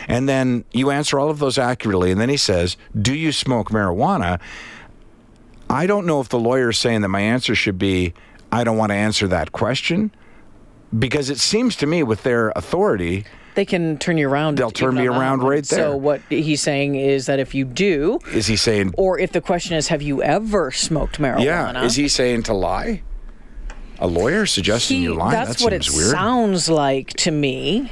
And 0.08 0.28
then 0.28 0.66
you 0.72 0.90
answer 0.90 1.20
all 1.20 1.30
of 1.30 1.40
those 1.40 1.58
accurately. 1.58 2.12
And 2.12 2.20
then 2.20 2.30
he 2.30 2.38
says, 2.38 2.78
Do 3.00 3.14
you 3.14 3.32
smoke 3.32 3.70
marijuana? 3.70 4.40
I 5.70 5.88
don't 5.88 6.06
know 6.06 6.22
if 6.22 6.30
the 6.30 6.40
lawyer 6.40 6.70
is 6.70 6.80
saying 6.80 7.02
that 7.02 7.10
my 7.10 7.22
answer 7.22 7.56
should 7.56 7.78
be, 7.78 8.14
I 8.52 8.64
don't 8.64 8.78
want 8.78 8.92
to 8.92 8.96
answer 8.96 9.28
that 9.28 9.52
question. 9.52 10.12
Because 10.98 11.30
it 11.30 11.40
seems 11.40 11.76
to 11.78 11.88
me, 11.88 12.04
with 12.04 12.24
their 12.24 12.52
authority, 12.56 13.26
They 13.56 13.66
can 13.66 13.98
turn 13.98 14.18
you 14.18 14.28
around. 14.30 14.58
They'll 14.58 14.70
turn 14.72 14.96
me 14.96 15.08
around 15.08 15.42
right 15.42 15.64
there. 15.66 15.80
So 15.80 15.96
what 15.98 16.22
he's 16.30 16.62
saying 16.62 16.96
is 16.96 17.26
that 17.26 17.40
if 17.40 17.56
you 17.56 17.66
do, 17.66 18.20
is 18.34 18.48
he 18.48 18.56
saying, 18.58 18.94
or 18.98 19.18
if 19.18 19.32
the 19.32 19.42
question 19.42 19.76
is, 19.78 19.88
have 19.88 20.02
you 20.02 20.22
ever 20.22 20.72
smoked 20.72 21.20
marijuana? 21.20 21.44
yeah, 21.44 21.84
is 21.84 21.96
he 21.96 22.08
saying 22.08 22.44
to 22.44 22.54
lie? 22.54 23.02
A 24.00 24.08
lawyer 24.08 24.46
suggesting 24.46 24.98
He- 24.98 25.04
you 25.04 25.14
lie? 25.14 25.32
That's 25.32 25.60
that 25.60 25.64
what 25.64 25.72
seems 25.72 25.88
it 25.88 25.98
weird. 25.98 26.12
sounds 26.12 26.70
like 26.70 27.14
to 27.14 27.32
me. 27.32 27.92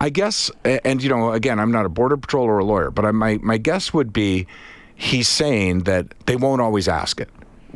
I 0.00 0.08
guess, 0.10 0.50
and 0.64 1.02
you 1.02 1.08
know, 1.10 1.32
again, 1.32 1.58
I'm 1.58 1.72
not 1.72 1.84
a 1.84 1.88
border 1.88 2.16
patrol 2.16 2.46
or 2.46 2.58
a 2.60 2.64
lawyer, 2.64 2.90
but 2.90 3.04
I, 3.04 3.10
my 3.10 3.38
my 3.42 3.58
guess 3.58 3.92
would 3.92 4.12
be 4.12 4.46
he's 4.94 5.28
saying 5.28 5.80
that 5.80 6.06
they 6.26 6.36
won't 6.36 6.60
always 6.62 6.88
ask 6.88 7.20
it, 7.20 7.28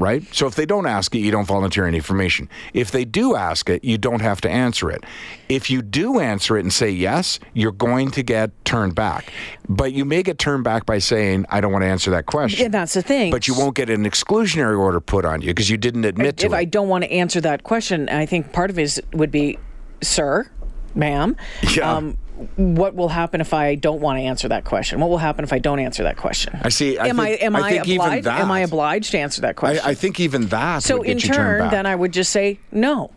right? 0.03 0.23
So 0.35 0.47
if 0.47 0.55
they 0.57 0.67
don't 0.67 0.87
ask 0.87 1.15
it, 1.15 1.21
you 1.21 1.31
don't 1.31 1.47
volunteer 1.47 1.87
any 1.87 1.97
information. 1.97 2.49
If 2.75 2.91
they 2.91 3.05
do 3.05 3.37
ask 3.37 3.71
it, 3.71 3.85
you 3.85 3.97
don't 3.99 4.21
have 4.21 4.41
to 4.43 4.51
answer 4.51 4.91
it. 4.91 5.05
If 5.49 5.71
you 5.71 5.81
do 5.81 6.19
answer 6.21 6.57
it 6.57 6.61
and 6.61 6.73
say 6.73 6.91
yes, 6.91 7.39
you're 7.55 7.73
going 7.73 8.11
to 8.13 8.23
get 8.23 8.51
turned 8.65 8.95
back. 8.95 9.33
But 9.69 9.93
you 9.93 10.05
may 10.05 10.23
get 10.23 10.39
turned 10.39 10.65
back 10.65 10.85
by 10.85 10.99
saying, 10.99 11.47
"I 11.49 11.61
don't 11.61 11.73
want 11.73 11.83
to 11.85 11.89
answer 11.89 12.11
that 12.11 12.27
question." 12.27 12.63
Yeah, 12.65 12.69
that's 12.69 12.95
the 12.95 13.03
thing. 13.03 13.31
But 13.31 13.47
you 13.49 13.55
won't 13.55 13.77
get 13.77 13.89
an 13.89 14.05
exclusionary 14.05 14.79
order 14.79 15.01
put 15.01 15.25
on 15.25 15.41
you 15.41 15.49
because 15.49 15.71
you 15.71 15.77
didn't 15.77 16.05
admit 16.05 16.39
to 16.39 16.47
if 16.47 16.53
it. 16.53 16.57
I 16.57 16.65
don't 16.65 16.89
want 16.89 17.05
to 17.05 17.13
answer 17.13 17.41
that 17.43 17.63
question, 17.63 18.09
I 18.09 18.27
think 18.27 18.53
part 18.53 18.71
of 18.71 18.79
it 18.79 18.83
is, 18.83 19.01
would 19.13 19.31
be, 19.31 19.59
sir, 20.03 20.51
ma'am, 20.95 21.37
Yeah. 21.75 21.91
um, 21.93 22.19
what 22.57 22.95
will 22.95 23.09
happen 23.09 23.41
if 23.41 23.53
I 23.55 23.75
don't 23.75 24.01
want 24.01 24.19
to 24.19 24.23
answer 24.23 24.49
that 24.49 24.65
question? 24.65 25.01
What 25.01 25.11
will 25.11 25.19
happen 25.19 25.45
if 25.45 25.53
I 25.53 25.59
don't 25.59 25.79
answer 25.79 26.03
that 26.05 26.17
question? 26.17 26.59
I 26.63 26.69
see. 26.69 26.99
I 26.99 27.07
am 27.09 27.17
think- 27.17 27.41
I 27.41 27.45
am 27.45 27.57
I 27.57 27.61
I, 27.61 27.71
obliged? 27.73 28.27
Am 28.27 28.51
I 28.51 28.61
obliged 28.61 29.11
to 29.13 29.19
answer 29.19 29.41
that 29.43 29.57
question? 29.57 29.85
I, 29.85 29.91
I 29.91 29.95
think 29.95 30.21
even 30.21 30.47
that 30.49 30.83
so 30.83 31.03
in 31.03 31.19
turn, 31.19 31.71
then 31.71 31.87
I 31.87 31.95
would 31.95 32.13
just 32.13 32.31
say 32.31 32.59
no. 32.71 33.11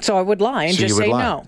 So 0.00 0.16
I 0.16 0.22
would 0.22 0.40
lie 0.40 0.64
and 0.64 0.74
So 0.76 0.82
just 0.82 0.96
say 0.96 1.08
lie. 1.08 1.22
no. 1.22 1.44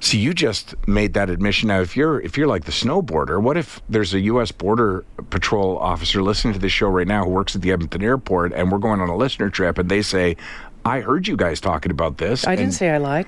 See, 0.00 0.18
you 0.18 0.34
just 0.34 0.74
made 0.86 1.14
that 1.14 1.30
admission. 1.30 1.68
Now, 1.68 1.80
if 1.80 1.96
you're 1.96 2.20
if 2.20 2.36
you're 2.36 2.46
like 2.46 2.64
the 2.64 2.72
snowboarder, 2.72 3.40
what 3.40 3.56
if 3.56 3.80
there's 3.88 4.12
a 4.12 4.20
U.S. 4.20 4.52
Border 4.52 5.04
Patrol 5.30 5.78
officer 5.78 6.22
listening 6.22 6.52
to 6.52 6.60
this 6.60 6.72
show 6.72 6.88
right 6.88 7.06
now 7.06 7.24
who 7.24 7.30
works 7.30 7.56
at 7.56 7.62
the 7.62 7.72
Edmonton 7.72 8.02
airport, 8.02 8.52
and 8.52 8.70
we're 8.70 8.78
going 8.78 9.00
on 9.00 9.08
a 9.08 9.16
listener 9.16 9.48
trip, 9.48 9.78
and 9.78 9.88
they 9.88 10.02
say, 10.02 10.36
"I 10.84 11.00
heard 11.00 11.26
you 11.26 11.36
guys 11.38 11.58
talking 11.58 11.90
about 11.90 12.18
this." 12.18 12.46
I 12.46 12.54
didn't 12.54 12.74
say 12.74 12.90
I 12.90 12.98
lied. 12.98 13.26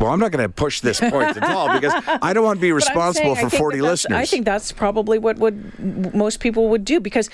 Well, 0.00 0.12
I'm 0.12 0.18
not 0.20 0.32
going 0.32 0.44
to 0.44 0.52
push 0.52 0.80
this 0.80 1.00
point 1.00 1.36
at 1.36 1.42
all 1.44 1.72
because 1.72 1.94
I 2.20 2.32
don't 2.32 2.44
want 2.44 2.58
to 2.58 2.60
be 2.60 2.72
responsible 2.84 3.34
saying 3.36 3.50
for 3.50 3.56
40 3.56 3.78
that 3.78 3.84
listeners. 3.84 4.18
I 4.18 4.26
think 4.26 4.44
that's 4.44 4.72
probably 4.72 5.18
what 5.18 5.38
would 5.38 6.14
most 6.14 6.40
people 6.40 6.68
would 6.68 6.84
do 6.84 7.00
because 7.00 7.30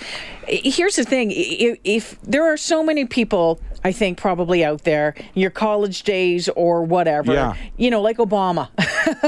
here's 0.46 0.96
the 0.96 1.04
thing: 1.04 1.30
if, 1.32 1.78
if 1.84 2.20
there 2.22 2.44
are 2.44 2.56
so 2.56 2.82
many 2.82 3.04
people, 3.06 3.60
I 3.82 3.92
think 3.92 4.18
probably 4.18 4.64
out 4.64 4.84
there, 4.84 5.14
your 5.34 5.50
college 5.50 6.02
days 6.02 6.48
or 6.50 6.82
whatever, 6.84 7.32
Yeah. 7.32 7.54
you 7.76 7.90
know, 7.90 8.02
like 8.02 8.18
Obama, 8.18 8.68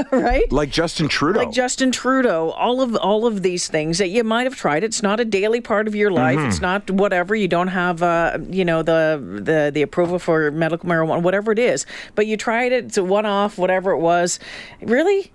right? 0.11 0.51
like 0.51 0.69
Justin 0.69 1.07
Trudeau. 1.07 1.39
like 1.39 1.51
Justin 1.51 1.91
Trudeau, 1.91 2.51
all 2.51 2.81
of 2.81 2.95
all 2.95 3.25
of 3.25 3.41
these 3.41 3.67
things 3.67 3.97
that 3.97 4.09
you 4.09 4.23
might 4.23 4.43
have 4.43 4.55
tried. 4.55 4.83
It's 4.83 5.01
not 5.01 5.19
a 5.19 5.25
daily 5.25 5.59
part 5.61 5.87
of 5.87 5.95
your 5.95 6.11
life. 6.11 6.37
It's 6.39 6.57
Mm-hmm. 6.57 6.63
not 6.65 6.91
whatever. 6.91 7.35
You 7.35 7.47
don't 7.47 7.69
have, 7.69 8.03
uh, 8.03 8.37
you 8.49 8.63
know, 8.65 8.83
the 8.83 9.19
the 9.41 9.71
the 9.73 9.81
approval 9.81 10.19
for 10.19 10.51
medical 10.51 10.87
marijuana, 10.87 11.21
whatever 11.21 11.51
it 11.51 11.59
is. 11.59 11.85
But 12.15 12.27
you 12.27 12.37
tried 12.37 12.71
it. 12.71 12.85
It's 12.85 12.97
a 12.97 13.03
one 13.03 13.25
off, 13.25 13.57
whatever 13.57 13.91
it 13.91 13.99
was. 13.99 14.39
Really, 14.81 15.31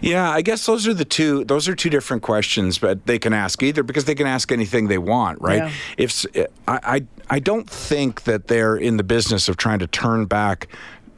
Yeah, 0.00 0.30
I 0.30 0.42
guess 0.42 0.66
those 0.66 0.86
are 0.86 0.94
the 0.94 1.04
two. 1.04 1.44
Those 1.44 1.68
are 1.68 1.74
two 1.74 1.90
different 1.90 2.22
questions, 2.22 2.78
but 2.78 3.06
they 3.06 3.18
can 3.18 3.32
ask 3.32 3.62
either 3.62 3.82
because 3.82 4.04
they 4.04 4.14
can 4.14 4.26
ask 4.26 4.50
anything 4.52 4.88
they 4.88 4.98
want, 4.98 5.40
right? 5.40 5.64
Yeah. 5.64 5.72
If 5.96 6.26
I, 6.66 6.80
I, 6.82 7.06
I 7.30 7.38
don't 7.38 7.68
think 7.68 8.24
that 8.24 8.48
they're 8.48 8.76
in 8.76 8.96
the 8.96 9.04
business 9.04 9.48
of 9.48 9.56
trying 9.56 9.78
to 9.80 9.86
turn 9.86 10.26
back, 10.26 10.68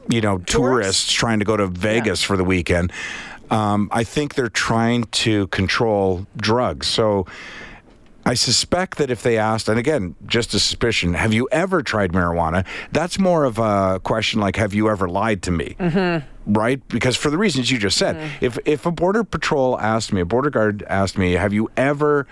you 0.09 0.21
know, 0.21 0.37
tourists, 0.39 1.11
trying 1.11 1.39
to 1.39 1.45
go 1.45 1.57
to 1.57 1.67
Vegas 1.67 2.21
for 2.21 2.37
the 2.37 2.43
weekend. 2.43 2.91
Um, 3.51 3.89
I 3.91 4.03
think 4.03 4.35
they're 4.35 4.49
trying 4.49 5.05
to 5.05 5.47
control 5.47 6.25
drugs. 6.37 6.87
So. 6.87 7.25
I 8.25 8.33
suspect 8.33 8.97
that 8.97 9.11
if 9.11 9.21
they 9.21 9.37
asked, 9.37 9.69
and 9.69 9.77
again, 9.77 10.15
just 10.25 10.53
a 10.55 10.59
suspicion, 10.59 11.13
have 11.13 11.31
you 11.31 11.47
ever 11.51 11.83
tried 11.83 12.11
marijuana? 12.11 12.65
That's 12.91 13.19
more 13.19 13.43
of 13.43 13.59
a 13.59 13.99
question 14.03 14.39
like, 14.39 14.55
have 14.55 14.73
you 14.73 14.89
ever 14.89 15.07
lied 15.07 15.43
to 15.43 15.51
me? 15.51 15.75
Mm-hmm. 15.79 16.53
Right? 16.53 16.85
Because 16.87 17.15
for 17.15 17.29
the 17.29 17.37
reasons 17.37 17.69
you 17.69 17.77
just 17.77 17.97
said, 17.97 18.31
if 18.41 18.57
if 18.65 18.85
a 18.85 18.91
border 18.91 19.23
patrol 19.23 19.79
asked 19.79 20.11
me, 20.11 20.21
a 20.21 20.25
border 20.25 20.49
guard 20.49 20.83
asked 20.89 21.17
me, 21.17 21.33
have 21.33 21.53
you 21.53 21.69
ever 21.77 22.25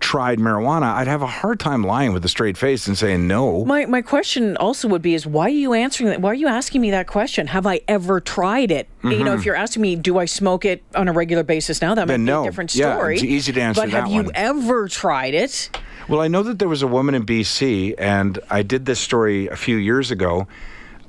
tried 0.00 0.38
marijuana? 0.38 0.94
I'd 0.94 1.06
have 1.06 1.22
a 1.22 1.26
hard 1.26 1.58
time 1.60 1.82
lying 1.84 2.12
with 2.12 2.24
a 2.24 2.28
straight 2.28 2.56
face 2.56 2.86
and 2.86 2.96
saying 2.96 3.26
no. 3.26 3.64
My 3.64 3.86
my 3.86 4.02
question 4.02 4.56
also 4.56 4.88
would 4.88 5.02
be 5.02 5.14
is 5.14 5.26
why 5.26 5.46
are 5.46 5.48
you 5.48 5.72
answering 5.74 6.10
that? 6.10 6.20
Why 6.20 6.30
are 6.30 6.34
you 6.34 6.48
asking 6.48 6.80
me 6.80 6.90
that 6.92 7.06
question? 7.06 7.46
Have 7.48 7.66
I 7.66 7.80
ever 7.88 8.20
tried 8.20 8.70
it? 8.70 8.88
You 9.04 9.24
know, 9.24 9.34
if 9.34 9.44
you're 9.44 9.54
asking 9.56 9.82
me, 9.82 9.96
do 9.96 10.18
I 10.18 10.24
smoke 10.26 10.64
it 10.64 10.82
on 10.94 11.08
a 11.08 11.12
regular 11.12 11.42
basis 11.42 11.80
now? 11.80 11.94
That 11.94 12.06
might 12.08 12.14
Mm-hmm. 12.14 12.24
Then 12.24 12.26
be 12.26 12.30
no. 12.32 12.42
a 12.42 12.44
different 12.44 12.70
story. 12.70 13.16
Yeah, 13.16 13.22
it's 13.22 13.24
easy 13.24 13.52
to 13.52 13.60
answer 13.60 13.80
But 13.82 13.90
have 13.90 14.04
that 14.04 14.10
you 14.10 14.22
one. 14.24 14.32
ever 14.34 14.88
tried 14.88 15.34
it? 15.34 15.70
Well, 16.08 16.20
I 16.20 16.28
know 16.28 16.42
that 16.42 16.58
there 16.58 16.68
was 16.68 16.82
a 16.82 16.86
woman 16.86 17.14
in 17.14 17.24
BC, 17.26 17.94
and 17.98 18.38
I 18.50 18.62
did 18.62 18.86
this 18.86 18.98
story 18.98 19.46
a 19.48 19.56
few 19.56 19.76
years 19.76 20.10
ago, 20.10 20.46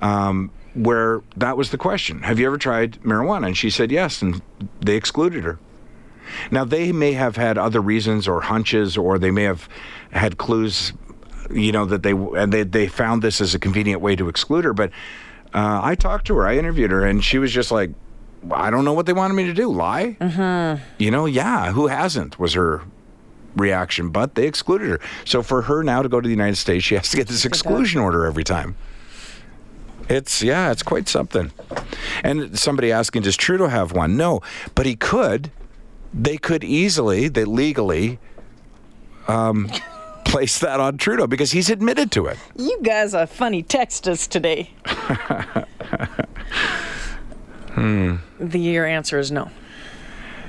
um, 0.01 0.51
where 0.73 1.21
that 1.37 1.57
was 1.57 1.71
the 1.71 1.77
question: 1.77 2.21
Have 2.23 2.39
you 2.39 2.47
ever 2.47 2.57
tried 2.57 3.01
marijuana? 3.03 3.47
And 3.47 3.57
she 3.57 3.69
said 3.69 3.91
yes, 3.91 4.21
and 4.21 4.41
they 4.81 4.95
excluded 4.95 5.43
her. 5.43 5.57
Now 6.51 6.63
they 6.65 6.91
may 6.91 7.13
have 7.13 7.35
had 7.35 7.57
other 7.57 7.81
reasons 7.81 8.27
or 8.27 8.41
hunches, 8.41 8.97
or 8.97 9.19
they 9.19 9.31
may 9.31 9.43
have 9.43 9.67
had 10.11 10.37
clues, 10.37 10.93
you 11.51 11.71
know, 11.71 11.85
that 11.85 12.03
they 12.03 12.11
and 12.11 12.51
they 12.51 12.63
they 12.63 12.87
found 12.87 13.21
this 13.21 13.41
as 13.41 13.55
a 13.55 13.59
convenient 13.59 14.01
way 14.01 14.15
to 14.15 14.29
exclude 14.29 14.65
her. 14.65 14.73
But 14.73 14.91
uh, 15.53 15.81
I 15.83 15.95
talked 15.95 16.27
to 16.27 16.35
her, 16.35 16.47
I 16.47 16.57
interviewed 16.57 16.91
her, 16.91 17.05
and 17.05 17.23
she 17.23 17.37
was 17.37 17.51
just 17.51 17.71
like, 17.71 17.91
"I 18.51 18.69
don't 18.69 18.85
know 18.85 18.93
what 18.93 19.05
they 19.05 19.13
wanted 19.13 19.33
me 19.33 19.45
to 19.45 19.53
do. 19.53 19.71
Lie? 19.71 20.17
Mm-hmm. 20.19 20.83
You 20.97 21.11
know? 21.11 21.25
Yeah. 21.25 21.71
Who 21.71 21.87
hasn't?" 21.87 22.39
Was 22.39 22.53
her 22.53 22.81
reaction, 23.55 24.09
but 24.09 24.35
they 24.35 24.47
excluded 24.47 24.89
her. 24.89 24.99
So 25.25 25.41
for 25.41 25.63
her 25.63 25.83
now 25.83 26.01
to 26.01 26.09
go 26.09 26.21
to 26.21 26.27
the 26.27 26.33
United 26.33 26.55
States, 26.55 26.85
she 26.85 26.95
has 26.95 27.09
to 27.09 27.17
get 27.17 27.27
this 27.27 27.45
exclusion 27.45 27.99
order 27.99 28.25
every 28.25 28.43
time. 28.43 28.75
It's 30.07 30.41
yeah, 30.41 30.71
it's 30.71 30.81
quite 30.83 31.07
something. 31.07 31.51
And 32.23 32.57
somebody 32.57 32.91
asking, 32.91 33.21
does 33.23 33.37
Trudeau 33.37 33.67
have 33.67 33.91
one? 33.91 34.17
No, 34.17 34.41
but 34.73 34.85
he 34.85 34.95
could. 34.95 35.51
They 36.13 36.37
could 36.37 36.63
easily, 36.63 37.27
they 37.27 37.45
legally, 37.45 38.19
um, 39.27 39.69
place 40.25 40.59
that 40.59 40.79
on 40.79 40.97
Trudeau 40.97 41.27
because 41.27 41.51
he's 41.51 41.69
admitted 41.69 42.11
to 42.13 42.25
it. 42.27 42.37
You 42.55 42.79
guys 42.83 43.13
are 43.13 43.25
funny 43.27 43.63
texters 43.63 44.27
today. 44.27 44.71
Hmm. 47.73 48.15
The 48.39 48.59
your 48.59 48.85
answer 48.85 49.19
is 49.19 49.31
no. 49.31 49.49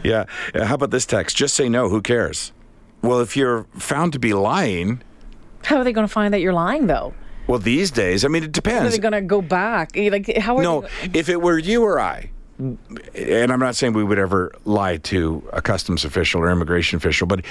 Yeah. 0.02 0.24
Uh, 0.54 0.64
How 0.64 0.74
about 0.74 0.90
this 0.90 1.06
text? 1.06 1.36
Just 1.36 1.54
say 1.54 1.68
no. 1.68 1.88
Who 1.88 2.00
cares? 2.02 2.50
Well, 3.02 3.20
if 3.20 3.36
you're 3.36 3.64
found 3.78 4.12
to 4.14 4.18
be 4.18 4.32
lying, 4.32 5.02
How 5.64 5.76
are 5.76 5.84
they 5.84 5.92
going 5.92 6.06
to 6.06 6.12
find 6.12 6.32
that 6.34 6.40
you're 6.40 6.52
lying 6.54 6.86
though? 6.86 7.14
well, 7.46 7.58
these 7.58 7.90
days, 7.90 8.24
I 8.24 8.28
mean, 8.28 8.44
it 8.44 8.52
depends. 8.52 8.86
Are 8.86 8.96
they 8.96 8.98
going 9.02 9.12
to 9.12 9.20
go 9.22 9.42
back? 9.42 9.90
Like 9.96 10.36
how 10.38 10.56
are 10.58 10.62
No, 10.62 10.82
they, 11.04 11.18
if 11.18 11.28
it 11.28 11.40
were 11.40 11.58
you 11.58 11.82
or 11.82 11.98
I, 12.00 12.30
and 12.60 13.52
I'm 13.52 13.58
not 13.58 13.76
saying 13.76 13.92
we 13.94 14.04
would 14.04 14.18
ever 14.18 14.52
lie 14.64 14.98
to 14.98 15.48
a 15.52 15.62
customs 15.62 16.04
official 16.04 16.40
or 16.42 16.50
immigration 16.50 16.96
official, 16.96 17.26
but 17.26 17.44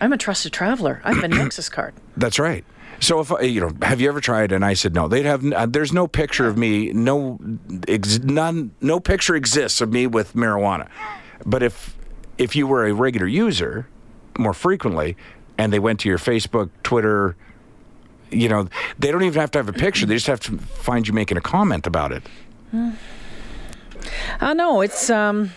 I'm 0.00 0.12
a 0.12 0.18
trusted 0.18 0.52
traveler. 0.52 1.00
I 1.04 1.12
have 1.12 1.24
a 1.24 1.28
Nexus 1.28 1.68
card. 1.68 1.94
that's 2.16 2.38
right. 2.38 2.64
So 3.00 3.20
if 3.20 3.30
you 3.42 3.60
know, 3.60 3.72
have 3.82 4.00
you 4.00 4.08
ever 4.08 4.20
tried? 4.20 4.52
And 4.52 4.64
I 4.64 4.74
said 4.74 4.94
no. 4.94 5.08
They'd 5.08 5.26
have. 5.26 5.44
Uh, 5.52 5.66
there's 5.66 5.92
no 5.92 6.06
picture 6.06 6.46
of 6.46 6.56
me. 6.56 6.92
No, 6.92 7.38
ex, 7.88 8.20
none. 8.20 8.70
No 8.80 9.00
picture 9.00 9.34
exists 9.34 9.80
of 9.80 9.92
me 9.92 10.06
with 10.06 10.34
marijuana. 10.34 10.88
But 11.44 11.62
if 11.62 11.96
if 12.38 12.56
you 12.56 12.66
were 12.66 12.86
a 12.86 12.92
regular 12.92 13.26
user, 13.26 13.88
more 14.38 14.54
frequently, 14.54 15.16
and 15.58 15.72
they 15.72 15.78
went 15.80 16.00
to 16.00 16.08
your 16.08 16.18
Facebook, 16.18 16.70
Twitter, 16.82 17.36
you 18.30 18.48
know, 18.48 18.68
they 18.98 19.10
don't 19.10 19.22
even 19.22 19.40
have 19.40 19.50
to 19.52 19.58
have 19.58 19.68
a 19.68 19.72
picture. 19.72 20.06
They 20.06 20.14
just 20.14 20.28
have 20.28 20.40
to 20.40 20.56
find 20.58 21.06
you 21.06 21.12
making 21.14 21.36
a 21.36 21.42
comment 21.42 21.86
about 21.86 22.12
it. 22.12 22.22
I 24.40 24.54
know 24.54 24.80
it's 24.80 25.10
um 25.10 25.50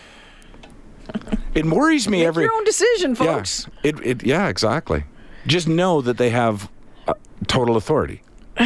It 1.54 1.64
worries 1.66 2.08
me 2.08 2.18
make 2.18 2.26
every. 2.28 2.44
your 2.44 2.52
own 2.54 2.64
decision, 2.64 3.10
Yeah, 3.10 3.16
folks. 3.36 3.66
it, 3.82 3.98
it, 4.06 4.22
yeah, 4.24 4.48
exactly. 4.48 5.04
Just 5.46 5.66
know 5.68 6.00
that 6.02 6.18
they 6.18 6.30
have 6.30 6.70
uh, 7.06 7.14
total 7.46 7.76
authority. 7.76 8.22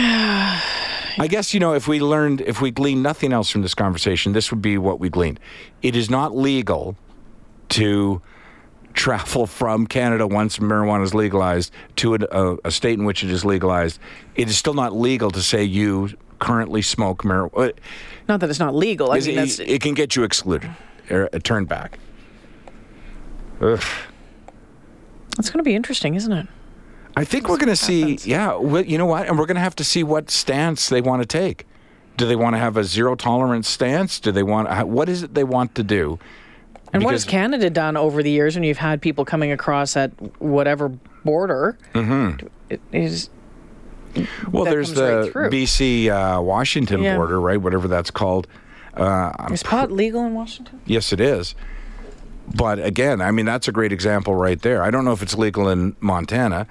I 1.18 1.26
guess, 1.28 1.52
you 1.52 1.60
know, 1.60 1.74
if 1.74 1.86
we 1.86 2.00
learned, 2.00 2.40
if 2.40 2.60
we 2.60 2.70
gleaned 2.70 3.02
nothing 3.02 3.32
else 3.32 3.50
from 3.50 3.62
this 3.62 3.74
conversation, 3.74 4.32
this 4.32 4.50
would 4.50 4.62
be 4.62 4.78
what 4.78 4.98
we 4.98 5.08
gleaned. 5.10 5.38
It 5.82 5.94
is 5.94 6.08
not 6.08 6.34
legal 6.34 6.96
to 7.70 8.22
travel 8.94 9.46
from 9.46 9.86
Canada 9.86 10.26
once 10.26 10.58
marijuana 10.58 11.02
is 11.02 11.14
legalized 11.14 11.72
to 11.96 12.14
a, 12.14 12.56
a 12.64 12.70
state 12.70 12.98
in 12.98 13.04
which 13.04 13.22
it 13.22 13.30
is 13.30 13.44
legalized. 13.44 13.98
It 14.34 14.48
is 14.48 14.56
still 14.56 14.74
not 14.74 14.94
legal 14.94 15.30
to 15.30 15.42
say 15.42 15.62
you 15.64 16.10
currently 16.42 16.82
smoke 16.82 17.22
marijuana. 17.22 17.72
Not 18.28 18.40
that 18.40 18.50
it's 18.50 18.58
not 18.58 18.74
legal. 18.74 19.12
I 19.12 19.18
It, 19.18 19.26
mean, 19.26 19.36
that's 19.36 19.58
it 19.60 19.80
can 19.80 19.94
get 19.94 20.16
you 20.16 20.24
excluded 20.24 20.70
or 21.08 21.28
uh, 21.32 21.38
turned 21.38 21.68
back. 21.68 21.98
Ugh. 23.60 23.80
it's 25.38 25.50
going 25.50 25.58
to 25.58 25.62
be 25.62 25.74
interesting, 25.74 26.14
isn't 26.16 26.32
it? 26.32 26.46
I 27.16 27.24
think 27.24 27.48
we're 27.48 27.58
going 27.58 27.68
to 27.68 27.76
see, 27.76 28.00
happens. 28.00 28.26
yeah, 28.26 28.54
well, 28.56 28.84
you 28.84 28.98
know 28.98 29.06
what? 29.06 29.28
And 29.28 29.38
we're 29.38 29.46
going 29.46 29.56
to 29.56 29.60
have 29.62 29.76
to 29.76 29.84
see 29.84 30.02
what 30.02 30.30
stance 30.30 30.88
they 30.88 31.00
want 31.00 31.22
to 31.22 31.26
take. 31.26 31.66
Do 32.16 32.26
they 32.26 32.36
want 32.36 32.54
to 32.54 32.58
have 32.58 32.76
a 32.76 32.84
zero 32.84 33.14
tolerance 33.14 33.68
stance? 33.68 34.18
Do 34.18 34.32
they 34.32 34.42
want, 34.42 34.68
what 34.88 35.08
is 35.08 35.22
it 35.22 35.34
they 35.34 35.44
want 35.44 35.74
to 35.76 35.82
do? 35.82 36.18
And 36.92 37.04
what 37.04 37.12
has 37.12 37.24
Canada 37.24 37.70
done 37.70 37.96
over 37.96 38.22
the 38.22 38.30
years 38.30 38.54
when 38.54 38.64
you've 38.64 38.78
had 38.78 39.00
people 39.00 39.24
coming 39.24 39.50
across 39.52 39.96
at 39.96 40.10
whatever 40.42 40.88
border? 41.24 41.78
Mm-hmm. 41.94 42.46
It 42.68 42.80
is 42.92 43.30
Well, 44.50 44.64
there's 44.64 44.90
right 44.90 45.24
the 45.24 45.30
through. 45.32 45.50
BC 45.50 46.08
uh, 46.08 46.40
Washington 46.42 47.02
Yeah. 47.02 47.16
border, 47.16 47.40
right? 47.40 47.60
Whatever 47.60 47.88
that's 47.88 48.10
called. 48.10 48.46
Uh, 48.94 49.32
Is 49.50 49.62
pot 49.62 49.90
legal 49.90 50.24
in 50.26 50.34
Washington? 50.34 50.80
Yes, 50.84 51.12
it 51.12 51.20
is. 51.20 51.54
But 52.54 52.78
again, 52.84 53.20
I 53.22 53.30
mean, 53.30 53.46
that's 53.46 53.68
a 53.68 53.72
great 53.72 53.92
example 53.92 54.34
right 54.34 54.60
there. 54.60 54.82
I 54.82 54.90
don't 54.90 55.04
know 55.04 55.12
if 55.12 55.22
it's 55.22 55.36
legal 55.38 55.68
in 55.68 55.96
Montana. 56.00 56.66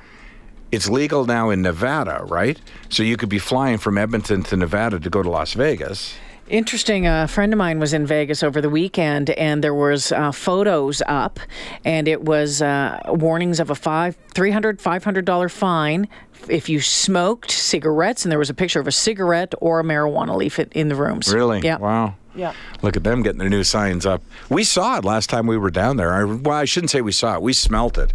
It's 0.71 0.87
legal 0.89 1.25
now 1.25 1.49
in 1.49 1.61
Nevada, 1.63 2.23
right? 2.27 2.59
So 2.89 3.03
you 3.03 3.17
could 3.17 3.29
be 3.29 3.39
flying 3.39 3.77
from 3.77 3.97
Edmonton 3.97 4.43
to 4.43 4.57
Nevada 4.57 4.99
to 4.99 5.09
go 5.09 5.23
to 5.23 5.29
Las 5.29 5.53
Vegas. 5.53 6.13
Interesting. 6.51 7.07
A 7.07 7.29
friend 7.29 7.53
of 7.53 7.57
mine 7.57 7.79
was 7.79 7.93
in 7.93 8.05
Vegas 8.05 8.43
over 8.43 8.59
the 8.59 8.69
weekend, 8.69 9.29
and 9.31 9.63
there 9.63 9.73
was 9.73 10.11
uh, 10.11 10.33
photos 10.33 11.01
up, 11.07 11.39
and 11.85 12.09
it 12.09 12.23
was 12.23 12.61
uh, 12.61 12.99
warnings 13.07 13.61
of 13.61 13.69
a 13.69 13.75
five, 13.75 14.17
three 14.33 14.51
hundred, 14.51 14.81
five 14.81 15.05
hundred 15.05 15.23
dollar 15.23 15.47
fine 15.47 16.09
if 16.49 16.67
you 16.67 16.81
smoked 16.81 17.51
cigarettes, 17.51 18.25
and 18.25 18.31
there 18.33 18.39
was 18.39 18.49
a 18.49 18.53
picture 18.53 18.81
of 18.81 18.87
a 18.87 18.91
cigarette 18.91 19.53
or 19.61 19.79
a 19.79 19.83
marijuana 19.83 20.35
leaf 20.35 20.59
in- 20.59 20.67
in 20.73 20.89
the 20.89 20.95
rooms. 20.95 21.33
Really? 21.33 21.61
Yeah. 21.61 21.77
Wow. 21.77 22.15
Yeah. 22.35 22.51
Look 22.81 22.97
at 22.97 23.03
them 23.05 23.23
getting 23.23 23.39
their 23.39 23.49
new 23.49 23.63
signs 23.63 24.05
up. 24.05 24.21
We 24.49 24.65
saw 24.65 24.97
it 24.97 25.05
last 25.05 25.29
time 25.29 25.47
we 25.47 25.57
were 25.57 25.71
down 25.71 25.95
there. 25.95 26.11
I, 26.13 26.23
well, 26.25 26.57
I 26.57 26.65
shouldn't 26.65 26.89
say 26.89 26.99
we 26.99 27.11
saw 27.13 27.35
it. 27.35 27.41
We 27.41 27.53
smelt 27.53 27.97
it. 27.97 28.11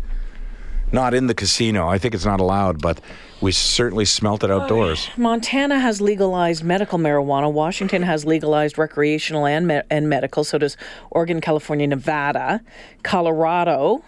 Not 0.93 1.15
in 1.15 1.27
the 1.27 1.35
casino. 1.35 1.89
I 1.89 1.99
think 1.99 2.15
it's 2.15 2.25
not 2.25 2.41
allowed, 2.41 2.81
but 2.81 3.01
we 3.41 3.53
certainly 3.53 4.05
smelt 4.05 4.45
it 4.45 4.51
outdoors. 4.51 5.09
Montana 5.17 5.79
has 5.81 6.01
legalized 6.01 6.63
medical 6.65 6.99
marijuana. 6.99 7.53
Washington 7.53 8.03
has 8.03 8.25
legalized 8.25 8.79
recreational 8.79 9.47
and 9.47 9.67
me- 9.67 9.83
and 9.91 10.09
medical. 10.09 10.45
So 10.45 10.59
does 10.59 10.77
Oregon, 11.11 11.41
California, 11.41 11.87
Nevada, 11.87 12.61
Colorado, 13.03 14.05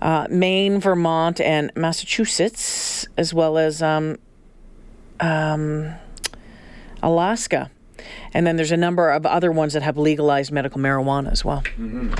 uh, 0.00 0.26
Maine, 0.30 0.80
Vermont, 0.80 1.40
and 1.40 1.70
Massachusetts, 1.76 3.06
as 3.16 3.34
well 3.34 3.58
as 3.58 3.82
um, 3.82 4.16
um, 5.20 5.94
Alaska. 7.02 7.70
And 8.32 8.46
then 8.46 8.56
there's 8.56 8.72
a 8.72 8.76
number 8.76 9.10
of 9.10 9.26
other 9.26 9.50
ones 9.52 9.72
that 9.74 9.82
have 9.82 9.98
legalized 9.98 10.50
medical 10.52 10.80
marijuana 10.80 11.30
as 11.30 11.44
well. 11.44 11.62
And 11.76 12.12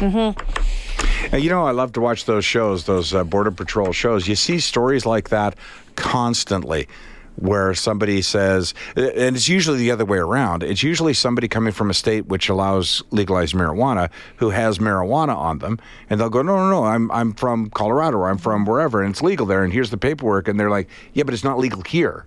you 1.32 1.50
know, 1.50 1.66
I 1.66 1.72
love 1.72 1.92
to 1.92 2.00
watch 2.00 2.24
those 2.24 2.44
shows, 2.44 2.84
those 2.84 3.14
uh, 3.14 3.24
Border 3.24 3.50
Patrol 3.50 3.92
shows. 3.92 4.28
You 4.28 4.36
see 4.36 4.58
stories 4.60 5.06
like 5.06 5.30
that 5.30 5.56
constantly 5.96 6.88
where 7.36 7.72
somebody 7.72 8.20
says, 8.20 8.74
and 8.96 9.36
it's 9.36 9.48
usually 9.48 9.78
the 9.78 9.90
other 9.90 10.04
way 10.04 10.18
around. 10.18 10.62
It's 10.62 10.82
usually 10.82 11.14
somebody 11.14 11.46
coming 11.46 11.72
from 11.72 11.88
a 11.88 11.94
state 11.94 12.26
which 12.26 12.48
allows 12.48 13.02
legalized 13.10 13.54
marijuana 13.54 14.10
who 14.36 14.50
has 14.50 14.78
marijuana 14.78 15.36
on 15.36 15.58
them, 15.58 15.78
and 16.10 16.18
they'll 16.18 16.30
go, 16.30 16.42
no, 16.42 16.56
no, 16.56 16.70
no, 16.70 16.84
I'm 16.84 17.10
I'm 17.12 17.32
from 17.34 17.70
Colorado 17.70 18.18
or 18.18 18.28
I'm 18.28 18.38
from 18.38 18.64
wherever, 18.64 19.02
and 19.02 19.12
it's 19.12 19.22
legal 19.22 19.46
there, 19.46 19.62
and 19.62 19.72
here's 19.72 19.90
the 19.90 19.98
paperwork, 19.98 20.48
and 20.48 20.58
they're 20.58 20.70
like, 20.70 20.88
yeah, 21.12 21.22
but 21.22 21.32
it's 21.32 21.44
not 21.44 21.58
legal 21.58 21.82
here 21.82 22.26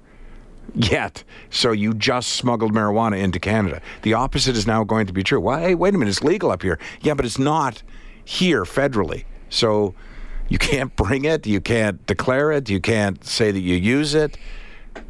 yet. 0.74 1.24
So 1.50 1.72
you 1.72 1.94
just 1.94 2.30
smuggled 2.30 2.74
marijuana 2.74 3.20
into 3.20 3.40
Canada. 3.40 3.82
The 4.04 4.14
opposite 4.14 4.56
is 4.56 4.66
now 4.66 4.86
going 4.86 5.08
to 5.08 5.14
be 5.14 5.24
true. 5.24 5.42
Well, 5.42 5.60
hey, 5.60 5.76
wait 5.76 5.94
a 5.94 5.98
minute, 5.98 6.12
it's 6.12 6.24
legal 6.24 6.52
up 6.52 6.62
here. 6.62 6.80
Yeah, 7.02 7.16
but 7.16 7.26
it's 7.26 7.40
not 7.40 7.84
here 8.26 8.64
federally. 8.64 9.26
So 9.50 9.94
you 10.50 10.58
can't 10.58 10.96
bring 10.96 11.26
it, 11.26 11.46
you 11.48 11.62
can't 11.62 12.06
declare 12.06 12.52
it, 12.52 12.70
you 12.70 12.80
can't 12.80 13.24
say 13.26 13.52
that 13.52 13.60
you 13.60 13.76
use 13.76 14.14
it. 14.16 14.38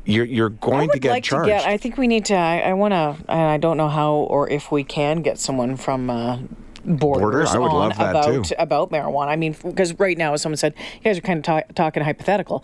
You're 0.06 0.26
you're 0.26 0.50
going 0.50 0.89
to 0.91 1.00
get 1.00 1.10
like 1.12 1.24
charged. 1.24 1.50
to 1.50 1.56
get. 1.56 1.65
I 1.65 1.78
think 1.78 1.97
we 1.97 2.08
need 2.08 2.26
to. 2.26 2.36
I, 2.36 2.60
I 2.60 2.74
want 2.74 2.91
to, 2.91 3.15
I 3.34 3.58
don't 3.58 3.78
know 3.78 3.89
how 3.89 4.13
or 4.13 4.47
if 4.50 4.71
we 4.71 4.84
can 4.84 5.24
get 5.24 5.39
someone 5.39 5.76
from 5.76 6.10
uh, 6.10 6.38
borders 6.86 7.50
I 7.50 7.58
would 7.60 7.71
on 7.71 7.76
love 7.89 7.97
that 7.97 8.10
about 8.12 8.45
too. 8.45 8.56
about 8.60 8.91
marijuana. 8.91 9.28
I 9.30 9.36
mean, 9.38 9.56
because 9.63 9.97
right 10.00 10.17
now, 10.17 10.34
as 10.34 10.41
someone 10.43 10.58
said, 10.58 10.76
you 10.95 11.02
guys 11.04 11.17
are 11.17 11.21
kind 11.21 11.39
of 11.39 11.43
ta- 11.45 11.74
talking 11.76 12.04
hypothetical. 12.04 12.63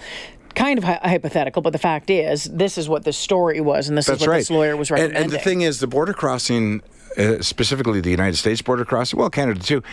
Kind 0.53 0.77
of 0.79 0.83
hy- 0.83 0.99
hypothetical, 1.03 1.61
but 1.61 1.71
the 1.71 1.79
fact 1.79 2.09
is, 2.09 2.45
this 2.45 2.77
is 2.79 2.89
what 2.89 3.03
the 3.03 3.13
story 3.13 3.61
was, 3.61 3.89
and 3.89 3.97
this 3.97 4.07
That's 4.07 4.21
is 4.21 4.27
what 4.27 4.31
right. 4.33 4.37
this 4.39 4.49
lawyer 4.49 4.75
was 4.75 4.89
And- 4.89 4.99
recommending. 4.99 5.23
And, 5.23 5.31
the 5.31 5.37
thing 5.39 5.61
is, 5.61 5.79
the 5.79 5.85
border 5.87 6.13
crossing, 6.13 6.81
uh, 7.15 7.41
specifically 7.43 8.01
the 8.01 8.09
United 8.09 8.37
States 8.37 8.61
border 8.63 8.83
crossing, 8.83 9.19
well, 9.19 9.29
Canada 9.29 9.59
too, 9.59 9.83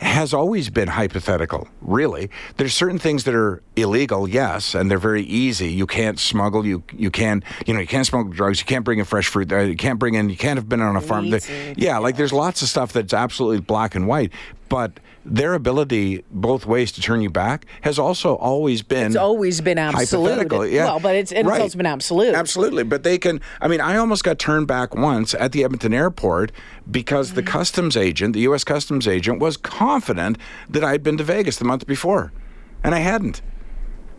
has 0.00 0.32
always 0.32 0.70
been 0.70 0.88
hypothetical, 0.88 1.68
really. 1.82 2.30
There's 2.56 2.74
certain 2.74 2.98
things 2.98 3.24
that 3.24 3.34
are 3.34 3.62
illegal, 3.76 4.28
yes, 4.28 4.74
and 4.74 4.90
they're 4.90 4.98
very 4.98 5.22
easy. 5.22 5.68
You 5.70 5.86
can't 5.86 6.18
smuggle, 6.18 6.66
you 6.66 6.82
you 6.92 7.10
can 7.10 7.42
you 7.66 7.74
know, 7.74 7.80
you 7.80 7.86
can't 7.86 8.06
smuggle 8.06 8.32
drugs, 8.32 8.60
you 8.60 8.66
can't 8.66 8.84
bring 8.84 8.98
in 8.98 9.04
fresh 9.04 9.28
fruit, 9.28 9.52
uh, 9.52 9.58
you 9.58 9.76
can't 9.76 9.98
bring 9.98 10.14
in, 10.14 10.30
you 10.30 10.36
can't 10.36 10.56
have 10.56 10.68
been 10.68 10.80
on 10.80 10.96
a 10.96 11.00
farm. 11.00 11.26
Yeah, 11.76 11.98
like 11.98 12.16
there's 12.16 12.32
lots 12.32 12.62
of 12.62 12.68
stuff 12.68 12.92
that's 12.92 13.12
absolutely 13.12 13.60
black 13.60 13.94
and 13.94 14.06
white, 14.06 14.32
but 14.70 14.98
their 15.26 15.52
ability 15.52 16.24
both 16.30 16.64
ways 16.64 16.90
to 16.92 17.02
turn 17.02 17.20
you 17.20 17.28
back 17.28 17.66
has 17.82 17.98
also 17.98 18.36
always 18.36 18.80
been 18.80 19.08
It's 19.08 19.16
always 19.16 19.60
been 19.60 19.76
absolute. 19.76 20.50
yeah. 20.72 20.84
Well, 20.86 21.00
but 21.00 21.14
it's- 21.14 21.32
it's 21.32 21.46
also 21.46 21.76
been 21.76 21.84
absolute. 21.84 22.34
Absolutely, 22.34 22.84
but 22.84 23.02
they 23.02 23.18
can. 23.18 23.42
I 23.60 23.68
mean, 23.68 23.82
I 23.82 23.98
almost 23.98 24.24
got 24.24 24.38
turned 24.38 24.66
back 24.66 24.94
once 24.94 25.34
at 25.34 25.52
the 25.52 25.62
Edmonton 25.62 25.92
airport 25.92 26.52
because 26.90 27.34
the 27.34 27.42
mm-hmm. 27.42 27.50
customs 27.50 27.96
agent, 27.98 28.32
the 28.32 28.40
U.S. 28.40 28.64
customs 28.64 29.06
agent, 29.06 29.40
was 29.40 29.58
confident 29.58 30.38
that 30.70 30.82
I'd 30.82 31.02
been 31.02 31.18
to 31.18 31.24
Vegas 31.24 31.58
the 31.58 31.66
month 31.66 31.86
before, 31.86 32.32
and 32.82 32.94
I 32.94 33.00
hadn't. 33.00 33.42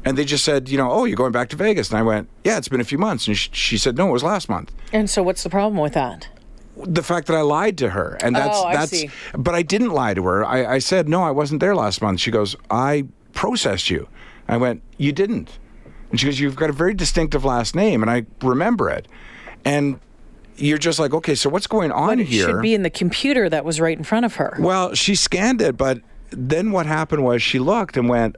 And 0.03 0.17
they 0.17 0.25
just 0.25 0.43
said, 0.43 0.69
you 0.69 0.77
know, 0.77 0.91
oh, 0.91 1.05
you're 1.05 1.15
going 1.15 1.31
back 1.31 1.49
to 1.49 1.55
Vegas, 1.55 1.89
and 1.89 1.97
I 1.97 2.01
went, 2.01 2.27
yeah, 2.43 2.57
it's 2.57 2.67
been 2.67 2.81
a 2.81 2.85
few 2.85 2.97
months, 2.97 3.27
and 3.27 3.37
she, 3.37 3.49
she 3.53 3.77
said, 3.77 3.97
no, 3.97 4.09
it 4.09 4.11
was 4.11 4.23
last 4.23 4.49
month 4.49 4.71
and 4.93 5.09
so, 5.09 5.23
what's 5.23 5.43
the 5.43 5.49
problem 5.49 5.81
with 5.81 5.93
that? 5.93 6.27
The 6.77 7.03
fact 7.03 7.27
that 7.27 7.35
I 7.35 7.41
lied 7.41 7.77
to 7.79 7.89
her, 7.89 8.17
and 8.21 8.35
that's 8.35 8.57
Oh, 8.57 8.69
that's. 8.71 8.91
see. 8.91 9.09
But 9.37 9.55
I 9.55 9.61
didn't 9.61 9.91
lie 9.91 10.13
to 10.13 10.23
her. 10.23 10.45
I, 10.45 10.75
I 10.75 10.79
said 10.79 11.07
no, 11.09 11.23
I 11.23 11.31
wasn't 11.31 11.59
there 11.59 11.75
last 11.75 12.01
month. 12.01 12.19
She 12.19 12.31
goes, 12.31 12.55
I 12.69 13.05
processed 13.33 13.89
you. 13.89 14.07
I 14.47 14.57
went, 14.57 14.81
you 14.97 15.11
didn't. 15.11 15.57
And 16.09 16.19
she 16.19 16.25
goes, 16.25 16.39
you've 16.39 16.55
got 16.57 16.69
a 16.69 16.73
very 16.73 16.93
distinctive 16.93 17.45
last 17.45 17.75
name, 17.75 18.01
and 18.01 18.11
I 18.11 18.25
remember 18.41 18.89
it. 18.89 19.07
And 19.63 19.99
you're 20.57 20.77
just 20.77 20.99
like, 20.99 21.13
okay, 21.13 21.35
so 21.35 21.49
what's 21.49 21.67
going 21.67 21.91
on 21.91 22.19
it 22.19 22.27
here? 22.27 22.47
should 22.47 22.61
be 22.61 22.73
in 22.73 22.83
the 22.83 22.89
computer 22.89 23.47
that 23.49 23.63
was 23.63 23.79
right 23.79 23.97
in 23.97 24.03
front 24.03 24.25
of 24.25 24.35
her. 24.35 24.57
Well, 24.59 24.93
she 24.93 25.15
scanned 25.15 25.61
it, 25.61 25.77
but 25.77 26.01
then 26.29 26.71
what 26.71 26.85
happened 26.85 27.23
was 27.23 27.41
she 27.41 27.59
looked 27.59 27.95
and 27.97 28.09
went, 28.09 28.35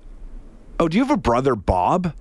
"Oh, 0.80 0.88
do 0.88 0.98
you 0.98 1.04
have 1.04 1.14
a 1.14 1.18
brother, 1.18 1.56
Bob?" 1.56 2.14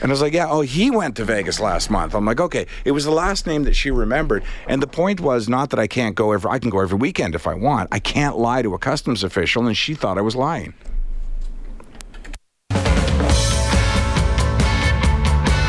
And 0.00 0.10
I 0.10 0.12
was 0.12 0.20
like, 0.20 0.32
"Yeah." 0.32 0.48
Oh, 0.48 0.60
he 0.60 0.90
went 0.90 1.16
to 1.16 1.24
Vegas 1.24 1.60
last 1.60 1.90
month. 1.90 2.14
I'm 2.14 2.24
like, 2.24 2.40
"Okay." 2.40 2.66
It 2.84 2.92
was 2.92 3.04
the 3.04 3.10
last 3.10 3.46
name 3.46 3.64
that 3.64 3.74
she 3.74 3.90
remembered, 3.90 4.44
and 4.68 4.82
the 4.82 4.86
point 4.86 5.20
was 5.20 5.48
not 5.48 5.70
that 5.70 5.78
I 5.78 5.86
can't 5.86 6.14
go 6.14 6.32
every. 6.32 6.50
I 6.50 6.58
can 6.58 6.70
go 6.70 6.80
every 6.80 6.98
weekend 6.98 7.34
if 7.34 7.46
I 7.46 7.54
want. 7.54 7.88
I 7.92 7.98
can't 7.98 8.38
lie 8.38 8.62
to 8.62 8.74
a 8.74 8.78
customs 8.78 9.24
official, 9.24 9.66
and 9.66 9.76
she 9.76 9.94
thought 9.94 10.18
I 10.18 10.22
was 10.22 10.36
lying. 10.36 10.74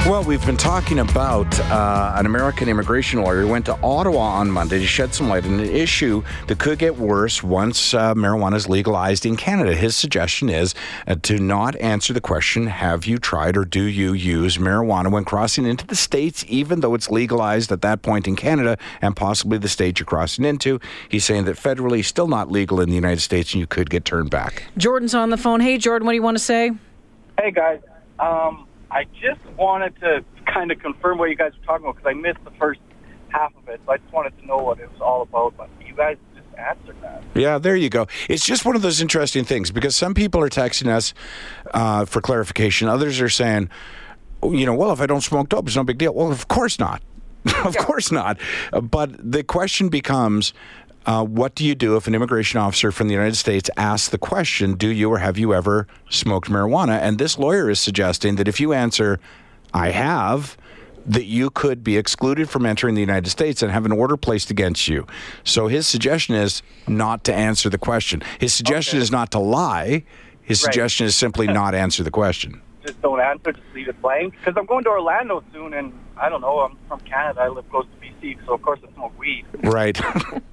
Well, 0.08 0.24
we've 0.24 0.46
been 0.46 0.56
talking 0.56 1.00
about 1.00 1.60
uh, 1.60 2.14
an 2.16 2.26
American 2.26 2.70
immigration 2.70 3.22
lawyer 3.22 3.42
who 3.42 3.50
went 3.50 3.66
to 3.66 3.78
Ottawa 3.84 4.40
on 4.40 4.50
Monday 4.50 4.80
to 4.80 4.88
shed 4.88 5.14
some 5.14 5.28
light 5.28 5.44
on 5.44 5.60
an 5.60 5.66
issue 5.66 6.24
that 6.48 6.60
could 6.60 6.80
get 6.80 6.96
worse 6.96 7.44
once 7.44 7.94
uh, 7.94 8.14
marijuana 8.14 8.56
is 8.56 8.70
legalized 8.70 9.26
in 9.26 9.36
Canada. 9.36 9.76
His 9.76 9.98
suggestion 9.98 10.48
is 10.50 10.74
uh, 11.08 11.16
to 11.24 11.40
not 11.40 11.76
answer 11.82 12.14
the 12.14 12.22
question, 12.22 12.68
have 12.68 13.06
you 13.06 13.18
tried 13.18 13.58
or 13.58 13.66
do 13.66 13.84
you 13.84 14.14
use 14.14 14.58
marijuana 14.58 15.12
when 15.12 15.26
crossing 15.26 15.66
into 15.66 15.86
the 15.86 15.96
States, 15.96 16.46
even 16.48 16.80
though 16.80 16.96
it's 16.96 17.10
legalized 17.12 17.74
at 17.74 17.82
that 17.82 18.02
point 18.02 18.30
in 18.30 18.38
Canada 18.38 18.78
and 19.02 19.14
possibly 19.14 19.58
the 19.58 19.68
state 19.68 20.00
you're 20.00 20.06
crossing 20.06 20.46
into. 20.46 20.80
He's 21.10 21.26
saying 21.26 21.44
that 21.46 21.58
federally, 21.58 22.04
still 22.06 22.30
not 22.30 22.50
legal 22.50 22.80
in 22.80 22.88
the 22.88 22.96
United 22.96 23.20
States, 23.20 23.52
and 23.52 23.60
you 23.60 23.68
could 23.68 23.90
get 23.90 24.06
turned 24.06 24.32
back. 24.32 24.64
Jordan's 24.78 25.14
on 25.14 25.32
the 25.32 25.38
phone. 25.38 25.60
Hey, 25.60 25.78
Jordan, 25.78 26.06
what 26.06 26.14
do 26.14 26.16
you 26.16 26.24
want 26.24 26.38
to 26.38 26.44
say? 26.44 26.72
Hey 27.38 27.52
guys, 27.52 27.82
um, 28.20 28.67
I 28.92 29.06
just 29.22 29.44
wanted 29.58 30.00
to 30.00 30.24
kind 30.46 30.72
of 30.72 30.80
confirm 30.80 31.18
what 31.18 31.30
you 31.30 31.36
guys 31.36 31.52
were 31.60 31.66
talking 31.66 31.86
about 31.86 31.98
because 31.98 32.10
I 32.10 32.14
missed 32.14 32.44
the 32.44 32.52
first 32.52 32.80
half 33.30 33.56
of 33.58 33.68
it. 33.68 33.82
So 33.86 33.92
I 33.92 33.98
just 33.98 34.12
wanted 34.14 34.38
to 34.40 34.46
know 34.46 34.58
what 34.58 34.80
it 34.80 34.92
was 34.92 35.02
all 35.02 35.22
about. 35.22 35.58
But 35.58 35.70
you 35.86 35.94
guys 35.94 36.18
just 36.36 36.48
answered 36.58 36.96
that. 37.02 37.24
Yeah, 37.36 37.58
there 37.58 37.76
you 37.76 37.90
go. 37.90 38.08
It's 38.30 38.46
just 38.46 38.66
one 38.66 38.76
of 38.76 38.82
those 38.82 39.02
interesting 39.02 39.44
things 39.44 39.72
because 39.72 39.96
some 39.96 40.14
people 40.14 40.42
are 40.42 40.50
texting 40.50 40.88
us 40.88 41.14
uh, 41.74 42.06
for 42.06 42.22
clarification. 42.22 42.88
Others 42.88 43.20
are 43.22 43.30
saying, 43.30 43.70
oh, 44.42 44.54
you 44.54 44.66
know, 44.66 44.74
well, 44.74 44.92
if 44.92 45.02
I 45.02 45.06
don't 45.06 45.22
smoke 45.22 45.50
dope, 45.50 45.68
it's 45.68 45.76
no 45.76 45.84
big 45.84 45.98
deal. 45.98 46.14
Well, 46.14 46.32
of 46.32 46.48
course 46.48 46.80
not. 46.80 47.02
of 47.66 47.78
course 47.78 48.12
not. 48.12 48.40
But 48.72 49.32
the 49.32 49.44
question 49.44 49.90
becomes. 49.90 50.54
Uh, 51.08 51.24
what 51.24 51.56
do 51.56 51.66
you 51.66 51.74
do 51.74 51.96
if 51.96 52.06
an 52.06 52.14
immigration 52.14 52.60
officer 52.60 52.92
from 52.92 53.08
the 53.08 53.14
United 53.14 53.36
States 53.38 53.70
asks 53.78 54.10
the 54.10 54.18
question, 54.18 54.74
Do 54.74 54.90
you 54.90 55.10
or 55.10 55.20
have 55.20 55.38
you 55.38 55.54
ever 55.54 55.88
smoked 56.10 56.50
marijuana? 56.50 57.00
And 57.00 57.18
this 57.18 57.40
lawyer 57.40 57.70
is 57.70 57.80
suggesting 57.80 58.36
that 58.36 58.48
if 58.50 58.60
you 58.60 58.74
answer, 58.74 59.18
I 59.74 59.92
have, 59.92 60.58
that 61.06 61.24
you 61.24 61.50
could 61.50 61.82
be 61.82 61.96
excluded 61.96 62.50
from 62.50 62.66
entering 62.66 62.94
the 62.96 63.00
United 63.02 63.30
States 63.30 63.62
and 63.64 63.72
have 63.72 63.86
an 63.86 63.94
order 63.94 64.18
placed 64.18 64.52
against 64.52 64.90
you. 64.90 65.08
So 65.46 65.68
his 65.70 65.88
suggestion 65.88 66.36
is 66.36 66.62
not 66.90 67.24
to 67.24 67.34
answer 67.34 67.70
the 67.70 67.78
question. 67.78 68.22
His 68.40 68.54
suggestion 68.54 68.98
Okay. 68.98 69.04
is 69.04 69.10
not 69.12 69.32
to 69.32 69.40
lie. 69.40 70.04
His 70.42 70.62
Right. 70.62 70.74
suggestion 70.74 71.08
is 71.08 71.16
simply 71.16 71.48
not 71.62 71.74
answer 71.74 72.04
the 72.04 72.12
question. 72.12 72.60
Just 72.86 73.02
don't 73.02 73.22
answer. 73.22 73.54
Just 73.54 73.64
leave 73.74 73.88
it 73.88 74.02
blank. 74.02 74.34
Because 74.38 74.56
I'm 74.58 74.66
going 74.66 74.84
to 74.84 74.90
Orlando 74.90 75.42
soon, 75.54 75.74
and 75.74 75.94
I 76.22 76.28
don't 76.28 76.42
know. 76.42 76.60
I'm 76.60 76.76
from 76.90 77.00
Canada. 77.02 77.42
I 77.42 77.48
live 77.48 77.70
close 77.70 77.86
to 77.86 77.97
BC, 78.22 78.46
so 78.46 78.54
of 78.54 78.62
course 78.62 78.80
I 78.88 78.94
smoke 78.94 79.18
weed. 79.20 79.46
Right. 79.64 80.00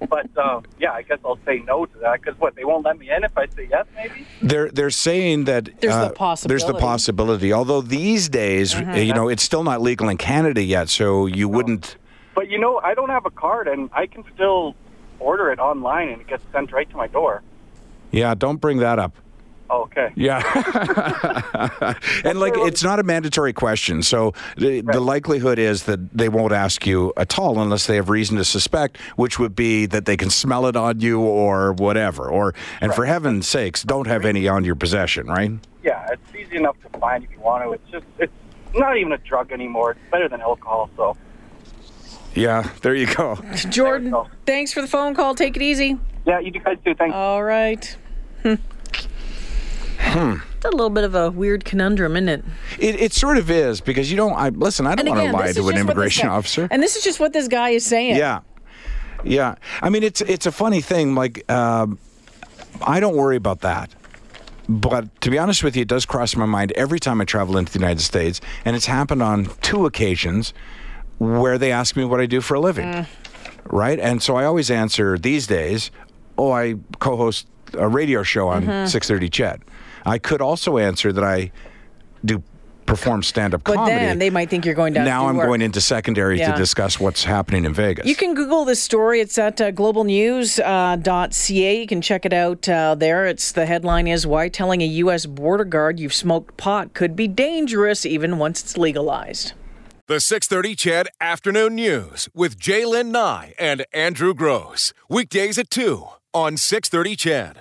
But 0.06 0.36
um, 0.38 0.64
yeah, 0.78 0.92
I 0.92 1.02
guess 1.02 1.18
I'll 1.24 1.38
say 1.44 1.60
no 1.60 1.86
to 1.86 1.98
that. 1.98 2.20
Because 2.20 2.38
what? 2.38 2.54
They 2.54 2.64
won't 2.64 2.84
let 2.84 2.98
me 2.98 3.10
in 3.10 3.24
if 3.24 3.36
I 3.36 3.46
say 3.48 3.66
yes, 3.68 3.86
maybe. 3.96 4.26
they're 4.42 4.70
they're 4.70 4.90
saying 4.90 5.44
that 5.44 5.64
There's 5.80 5.94
the 5.94 6.00
There's 6.46 6.64
the 6.64 6.74
possibility. 6.74 6.80
Possibility. 6.80 7.52
Although 7.52 7.80
these 7.80 8.28
days, 8.28 8.74
uh, 8.74 8.92
you 8.92 9.14
know, 9.14 9.28
it's 9.28 9.42
still 9.42 9.64
not 9.64 9.80
legal 9.80 10.08
in 10.08 10.16
Canada 10.18 10.62
yet, 10.62 10.88
so 10.88 11.26
you 11.26 11.48
wouldn't 11.48 11.96
But 12.34 12.48
you 12.48 12.58
know, 12.58 12.80
I 12.84 12.94
don't 12.94 13.10
have 13.10 13.26
a 13.26 13.30
card, 13.30 13.66
and 13.66 13.90
I 13.92 14.06
can 14.06 14.24
still 14.34 14.76
order 15.18 15.50
it 15.50 15.58
online, 15.58 16.10
and 16.10 16.20
it 16.20 16.28
gets 16.28 16.44
sent 16.52 16.70
right 16.70 16.88
to 16.90 16.96
my 16.96 17.08
door. 17.08 17.42
Yeah, 18.10 18.34
don't 18.34 18.58
bring 18.60 18.78
that 18.78 18.98
up. 18.98 19.16
Oh, 19.70 19.82
okay. 19.84 20.12
Yeah. 20.14 20.42
and 22.24 22.38
like 22.38 22.52
it's 22.56 22.82
not 22.84 22.98
a 22.98 23.02
mandatory 23.02 23.52
question. 23.52 24.02
So 24.02 24.34
the, 24.56 24.82
the 24.82 25.00
likelihood 25.00 25.58
is 25.58 25.84
that 25.84 26.12
they 26.16 26.28
won't 26.28 26.52
ask 26.52 26.86
you 26.86 27.12
at 27.16 27.38
all 27.38 27.58
unless 27.60 27.86
they 27.86 27.96
have 27.96 28.10
reason 28.10 28.36
to 28.36 28.44
suspect, 28.44 28.98
which 29.16 29.38
would 29.38 29.56
be 29.56 29.86
that 29.86 30.04
they 30.04 30.16
can 30.16 30.28
smell 30.30 30.66
it 30.66 30.76
on 30.76 31.00
you 31.00 31.20
or 31.20 31.72
whatever. 31.72 32.28
Or 32.28 32.54
and 32.80 32.94
for 32.94 33.06
heaven's 33.06 33.48
sakes, 33.48 33.82
don't 33.82 34.06
have 34.06 34.24
any 34.24 34.46
on 34.48 34.64
your 34.64 34.74
possession, 34.74 35.26
right? 35.28 35.52
Yeah, 35.82 36.06
it's 36.12 36.34
easy 36.34 36.56
enough 36.56 36.76
to 36.82 36.98
find 36.98 37.24
if 37.24 37.30
you 37.30 37.40
want 37.40 37.64
to. 37.64 37.72
It's 37.72 37.90
just 37.90 38.06
it's 38.18 38.32
not 38.74 38.96
even 38.98 39.12
a 39.12 39.18
drug 39.18 39.50
anymore. 39.50 39.92
It's 39.92 40.00
better 40.10 40.28
than 40.28 40.40
alcohol. 40.42 40.90
So 40.96 41.16
Yeah, 42.34 42.68
there 42.82 42.94
you 42.94 43.06
go. 43.12 43.36
Jordan, 43.70 44.10
go. 44.10 44.28
thanks 44.44 44.72
for 44.72 44.82
the 44.82 44.88
phone 44.88 45.14
call. 45.14 45.34
Take 45.34 45.56
it 45.56 45.62
easy. 45.62 45.98
yeah, 46.26 46.38
you 46.38 46.50
guys 46.50 46.76
do. 46.84 46.94
Thanks. 46.94 47.14
All 47.14 47.42
right. 47.42 47.96
Hmm. 50.14 50.36
It's 50.56 50.64
a 50.64 50.70
little 50.70 50.90
bit 50.90 51.02
of 51.02 51.16
a 51.16 51.28
weird 51.32 51.64
conundrum, 51.64 52.14
isn't 52.16 52.28
it? 52.28 52.44
It, 52.78 53.00
it 53.00 53.12
sort 53.12 53.36
of 53.36 53.50
is 53.50 53.80
because 53.80 54.12
you 54.12 54.16
don't. 54.16 54.34
I 54.34 54.50
listen. 54.50 54.86
I 54.86 54.94
don't 54.94 55.08
want 55.08 55.26
to 55.26 55.32
lie 55.32 55.42
to 55.42 55.48
an 55.48 55.54
just 55.54 55.64
what 55.64 55.74
this 55.74 55.80
immigration 55.80 56.28
officer. 56.28 56.68
And 56.70 56.80
this 56.80 56.94
is 56.94 57.02
just 57.02 57.18
what 57.18 57.32
this 57.32 57.48
guy 57.48 57.70
is 57.70 57.84
saying. 57.84 58.14
Yeah, 58.14 58.40
yeah. 59.24 59.56
I 59.82 59.90
mean, 59.90 60.04
it's 60.04 60.20
it's 60.20 60.46
a 60.46 60.52
funny 60.52 60.80
thing. 60.80 61.16
Like, 61.16 61.50
um, 61.50 61.98
I 62.80 63.00
don't 63.00 63.16
worry 63.16 63.34
about 63.36 63.62
that. 63.62 63.90
But 64.68 65.20
to 65.22 65.30
be 65.30 65.38
honest 65.38 65.64
with 65.64 65.74
you, 65.74 65.82
it 65.82 65.88
does 65.88 66.06
cross 66.06 66.36
my 66.36 66.46
mind 66.46 66.72
every 66.72 67.00
time 67.00 67.20
I 67.20 67.24
travel 67.24 67.56
into 67.58 67.72
the 67.72 67.78
United 67.80 68.00
States, 68.00 68.40
and 68.64 68.76
it's 68.76 68.86
happened 68.86 69.22
on 69.22 69.48
two 69.62 69.84
occasions 69.84 70.54
where 71.18 71.58
they 71.58 71.72
ask 71.72 71.96
me 71.96 72.04
what 72.04 72.20
I 72.20 72.26
do 72.26 72.40
for 72.40 72.54
a 72.54 72.60
living, 72.60 73.04
right? 73.64 73.98
And 73.98 74.22
so 74.22 74.36
I 74.36 74.44
always 74.44 74.70
answer 74.70 75.18
these 75.18 75.48
days, 75.48 75.90
"Oh, 76.38 76.52
I 76.52 76.76
co-host 77.00 77.48
a 77.76 77.88
radio 77.88 78.22
show 78.22 78.46
on 78.48 78.86
6:30 78.86 79.28
CHED." 79.28 79.60
I 80.04 80.18
could 80.18 80.40
also 80.40 80.78
answer 80.78 81.12
that 81.12 81.24
I 81.24 81.50
do 82.24 82.42
perform 82.86 83.22
stand-up 83.22 83.64
But 83.64 83.76
comedy. 83.76 83.96
then 83.96 84.18
they 84.18 84.28
might 84.28 84.50
think 84.50 84.66
you're 84.66 84.74
going 84.74 84.92
down. 84.92 85.04
to 85.06 85.10
now 85.10 85.22
do 85.22 85.28
I'm 85.28 85.36
work. 85.38 85.46
going 85.46 85.62
into 85.62 85.80
secondary 85.80 86.38
Yeah. 86.38 86.52
to 86.52 86.58
discuss 86.58 87.00
what's 87.00 87.24
happening 87.24 87.64
in 87.64 87.72
Vegas. 87.72 88.06
You 88.06 88.14
can 88.14 88.34
Google 88.34 88.66
this 88.66 88.82
story. 88.82 89.20
It's 89.20 89.38
at 89.38 89.58
uh, 89.58 89.72
globalnews.ca. 89.72 91.30
ca. 91.30 91.80
you 91.80 91.86
can 91.86 92.02
check 92.02 92.26
it 92.26 92.32
out 92.34 92.68
uh, 92.68 92.94
there. 92.94 93.24
It's 93.26 93.52
the 93.52 93.64
headline 93.64 94.06
is 94.06 94.26
Why 94.26 94.48
Telling 94.50 94.82
a 94.82 94.86
U.S. 94.86 95.24
Border 95.24 95.64
Guard 95.64 95.98
You've 95.98 96.12
Smoked 96.14 96.56
Pot 96.58 96.92
Could 96.92 97.16
Be 97.16 97.26
Dangerous 97.26 98.04
Even 98.04 98.36
Once 98.38 98.62
It's 98.62 98.76
Legalized. 98.76 99.52
The 100.06 100.20
630 100.20 100.74
CHED 100.76 101.08
Afternoon 101.22 101.76
News 101.76 102.28
with 102.34 102.58
J'lyn 102.58 103.06
Nye 103.06 103.54
and 103.58 103.86
Andrew 103.94 104.34
Grose. 104.34 104.92
Weekdays 105.08 105.56
at 105.56 105.70
2 105.70 106.06
on 106.34 106.58
630 106.58 107.16
CHED. 107.16 107.52